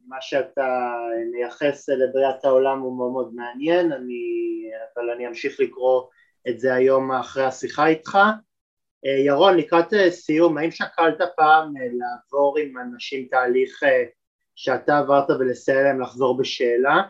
מה 0.08 0.16
שאתה 0.20 0.92
מייחס 1.32 1.88
לבריאת 1.88 2.44
העולם 2.44 2.80
הוא 2.80 2.96
מאוד 2.96 3.12
מאוד 3.12 3.34
מעניין, 3.34 3.92
אני, 3.92 4.24
אבל 4.94 5.10
אני 5.10 5.26
אמשיך 5.26 5.60
לקרוא 5.60 6.02
את 6.48 6.60
זה 6.60 6.74
היום 6.74 7.12
אחרי 7.12 7.44
השיחה 7.44 7.86
איתך. 7.86 8.18
ירון, 9.04 9.56
לקראת 9.56 9.86
סיום, 10.10 10.58
האם 10.58 10.70
שקלת 10.70 11.18
פעם 11.36 11.72
לעבור 11.76 12.58
עם 12.58 12.78
אנשים 12.78 13.28
תהליך 13.30 13.80
שאתה 14.54 14.98
עברת 14.98 15.30
ולסייע 15.30 15.82
להם 15.82 16.00
לחזור 16.00 16.38
בשאלה? 16.38 17.02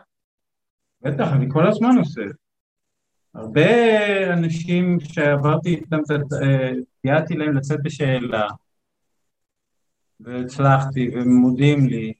בטח, 1.01 1.27
אני 1.33 1.45
כל 1.49 1.67
הזמן 1.67 1.97
עושה. 1.97 2.21
הרבה 3.35 4.33
אנשים 4.33 4.97
שעברתי 4.99 5.69
איתם, 5.69 5.99
הגעתי 7.05 7.33
להם 7.33 7.57
לצאת 7.57 7.79
בשאלה, 7.83 8.47
והצלחתי, 10.19 11.09
והם 11.15 11.29
מודים 11.29 11.87
לי. 11.87 12.13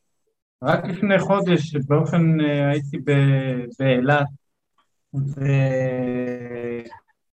רק 0.64 0.86
לפני 0.86 1.20
חודש, 1.20 1.76
באופן, 1.76 2.42
אה, 2.42 2.70
הייתי 2.70 2.98
באילת, 3.80 4.26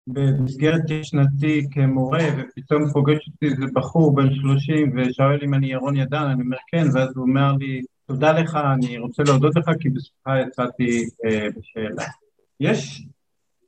במסגרת 0.06 0.82
שנתי 1.02 1.66
כמורה, 1.70 2.24
ופתאום 2.38 2.90
פוגש 2.92 3.28
אותי 3.28 3.46
איזה 3.46 3.64
בחור 3.74 4.14
בן 4.14 4.34
שלושים 4.34 4.92
ושואל 4.96 5.38
אם 5.44 5.54
אני 5.54 5.66
ירון 5.66 5.96
ידן, 5.96 6.22
אני 6.22 6.42
אומר 6.42 6.56
כן, 6.70 6.86
ואז 6.94 7.16
הוא 7.16 7.26
אומר 7.26 7.52
לי, 7.52 7.82
תודה 8.06 8.32
לך, 8.32 8.58
אני 8.74 8.98
רוצה 8.98 9.22
להודות 9.22 9.56
לך 9.56 9.70
כי 9.80 9.88
בזכותך 9.88 10.30
יצאתי 10.46 11.04
אה, 11.24 11.46
בשאלה. 11.56 12.04
יש, 12.60 13.06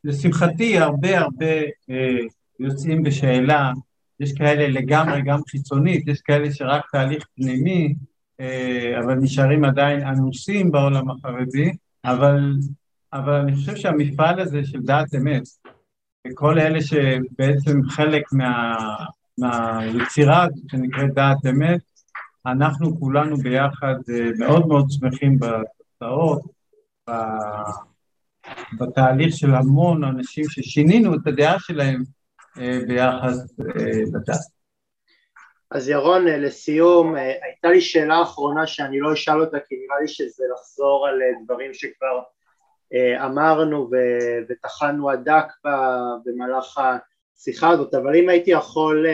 לשמחתי, 0.05 0.79
הרבה 0.79 1.19
הרבה 1.19 1.55
אה, 1.91 2.19
יוצאים 2.61 3.03
בשאלה, 3.03 3.73
יש 4.21 4.33
כאלה 4.33 4.69
לגמרי 4.69 5.23
גם 5.23 5.41
חיצונית, 5.49 6.09
יש 6.09 6.21
כאלה 6.21 6.53
שרק 6.53 6.83
תהליך 6.93 7.27
פנימי, 7.37 7.95
אה, 8.41 9.01
אבל 9.05 9.15
נשארים 9.15 9.65
עדיין 9.65 10.07
אנוסים 10.07 10.71
בעולם 10.71 11.11
החרדי, 11.11 11.73
אבל, 12.05 12.53
אבל 13.13 13.35
אני 13.35 13.55
חושב 13.55 13.77
שהמפעל 13.77 14.41
הזה 14.41 14.65
של 14.65 14.81
דעת 14.83 15.15
אמת, 15.15 15.43
וכל 16.31 16.59
אלה 16.59 16.79
שבעצם 16.83 17.83
חלק 17.89 18.23
מה, 18.33 18.77
מהיצירה 19.39 20.43
הזאת 20.45 20.65
שנקראת 20.71 21.15
דעת 21.15 21.47
אמת, 21.51 21.81
אנחנו 22.47 23.01
כולנו 23.01 23.37
ביחד 23.37 23.95
אה, 24.11 24.31
מאוד 24.39 24.67
מאוד 24.67 24.87
שמחים 24.91 25.39
בתוצאות, 25.39 26.43
בתהליך 28.81 29.37
של 29.37 29.55
המון 29.55 30.05
אנשים 30.05 30.45
ששינינו 30.49 31.15
את 31.15 31.27
הדעה 31.27 31.59
שלהם 31.59 32.03
אה, 32.59 32.79
ביחס 32.87 33.39
אה, 33.61 34.01
לדת. 34.13 34.37
אז 35.71 35.89
ירון, 35.89 36.25
לסיום, 36.25 37.15
הייתה 37.15 37.69
לי 37.69 37.81
שאלה 37.81 38.23
אחרונה 38.23 38.67
שאני 38.67 39.01
לא 39.01 39.13
אשאל 39.13 39.41
אותה 39.41 39.57
כי 39.69 39.75
נראה 39.75 40.01
לי 40.01 40.09
שזה 40.09 40.45
לחזור 40.55 41.07
על 41.09 41.19
דברים 41.45 41.75
שכבר 41.75 42.21
אמרנו 43.25 43.91
וטחנו 44.49 45.11
הדק 45.11 45.47
במהלך 46.25 46.81
השיחה 47.37 47.69
הזאת, 47.69 47.95
אבל 47.95 48.17
אם 48.17 48.29
הייתי 48.29 48.51
יכול 48.51 49.07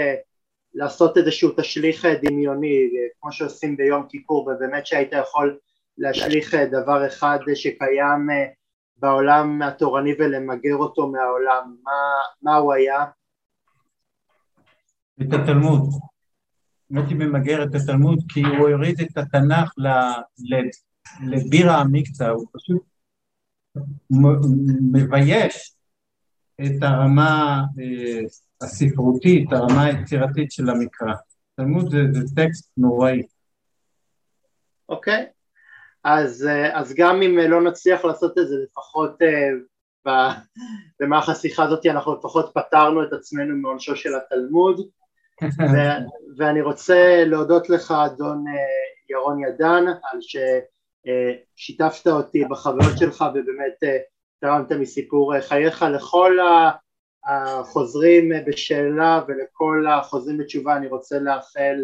לעשות 0.74 1.16
איזשהו 1.16 1.50
תשליך 1.56 2.06
דמיוני, 2.22 2.90
כמו 3.20 3.32
שעושים 3.32 3.76
ביום 3.76 4.06
כיפור, 4.08 4.48
ובאמת 4.48 4.86
שהיית 4.86 5.12
יכול 5.12 5.58
להשליך 5.98 6.54
דבר 6.54 7.06
אחד 7.06 7.38
שקיים 7.54 8.28
בעולם 8.96 9.62
התורני 9.62 10.12
ולמגר 10.18 10.76
אותו 10.76 11.08
מהעולם, 11.08 11.76
מה, 11.82 11.92
מה 12.42 12.56
הוא 12.56 12.72
היה? 12.72 13.04
את 15.22 15.32
התלמוד. 15.32 15.80
הייתי 16.96 17.14
ממגר 17.14 17.62
את 17.62 17.74
התלמוד 17.74 18.18
כי 18.28 18.42
הוא 18.42 18.68
הוריד 18.68 19.00
את 19.00 19.18
התנ"ך 19.18 19.72
לבירה 21.26 21.76
המקצה, 21.76 22.28
הוא 22.28 22.46
פשוט 22.52 22.82
מבייש 24.92 25.74
את 26.60 26.82
הרמה 26.82 27.62
אה, 27.80 28.20
הספרותית, 28.62 29.52
הרמה 29.52 29.84
היצירתית 29.84 30.52
של 30.52 30.70
המקרא. 30.70 31.14
תלמוד 31.56 31.90
זה, 31.90 31.98
זה 32.12 32.34
טקסט 32.36 32.72
נוראי. 32.76 33.22
אוקיי, 34.88 35.24
okay. 35.24 35.26
אז, 36.04 36.46
אה, 36.46 36.78
אז 36.80 36.94
גם 36.96 37.22
אם 37.22 37.38
לא 37.38 37.62
נצליח 37.62 38.04
לעשות 38.04 38.38
את 38.38 38.48
זה, 38.48 38.54
לפחות 38.64 39.18
במהלך 41.00 41.28
השיחה 41.28 41.64
הזאת 41.64 41.86
אנחנו 41.86 42.14
לפחות 42.14 42.52
פתרנו 42.54 43.02
את 43.02 43.12
עצמנו 43.12 43.56
מעונשו 43.56 43.96
של 43.96 44.10
התלמוד 44.14 44.80
ו- 45.72 46.04
ואני 46.36 46.60
רוצה 46.60 47.24
להודות 47.26 47.70
לך 47.70 47.94
אדון 48.06 48.44
ירון 49.10 49.40
ידן 49.44 49.84
על 49.88 50.18
ששיתפת 51.56 52.06
אותי 52.06 52.44
בחוויות 52.44 52.98
שלך 52.98 53.24
ובאמת 53.34 53.82
uh, 53.84 53.88
תרמת 54.40 54.72
מסיפור 54.72 55.40
חייך 55.40 55.82
לכל 55.82 56.38
החוזרים 57.24 58.32
בשאלה 58.46 59.20
ולכל 59.28 59.86
החוזרים 59.90 60.38
בתשובה. 60.38 60.76
אני 60.76 60.86
רוצה 60.86 61.18
לאחל 61.18 61.76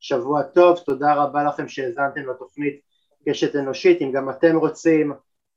שבוע 0.00 0.42
טוב, 0.42 0.78
תודה 0.78 1.14
רבה 1.14 1.44
לכם 1.44 1.68
שהאזנתם 1.68 2.30
לתוכנית 2.30 2.80
קשת 3.28 3.56
אנושית, 3.56 4.02
אם 4.02 4.12
גם 4.12 4.30
אתם 4.30 4.56
רוצים 4.56 5.12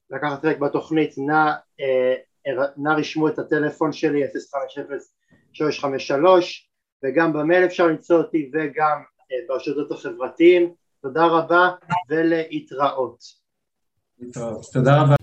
לקחת 0.10 0.42
חלק 0.42 0.58
בתוכנית 0.60 1.14
נא, 1.18 1.52
נא 2.78 2.90
רשמו 2.90 3.28
את 3.28 3.40
הטלפון 3.40 3.94
שלי 3.94 4.24
050-353 4.26 4.30
וגם 7.04 7.34
במייל 7.34 7.66
אפשר 7.66 7.88
למצוא 7.88 8.18
אותי 8.18 8.52
וגם 8.54 9.04
ברשתות 9.48 9.92
החברתיים, 9.92 10.74
תודה 11.06 11.26
רבה 11.26 11.70
ולהתראות. 12.10 13.24
להתראות, 14.20 14.66
תודה 14.74 15.02
רבה. 15.02 15.16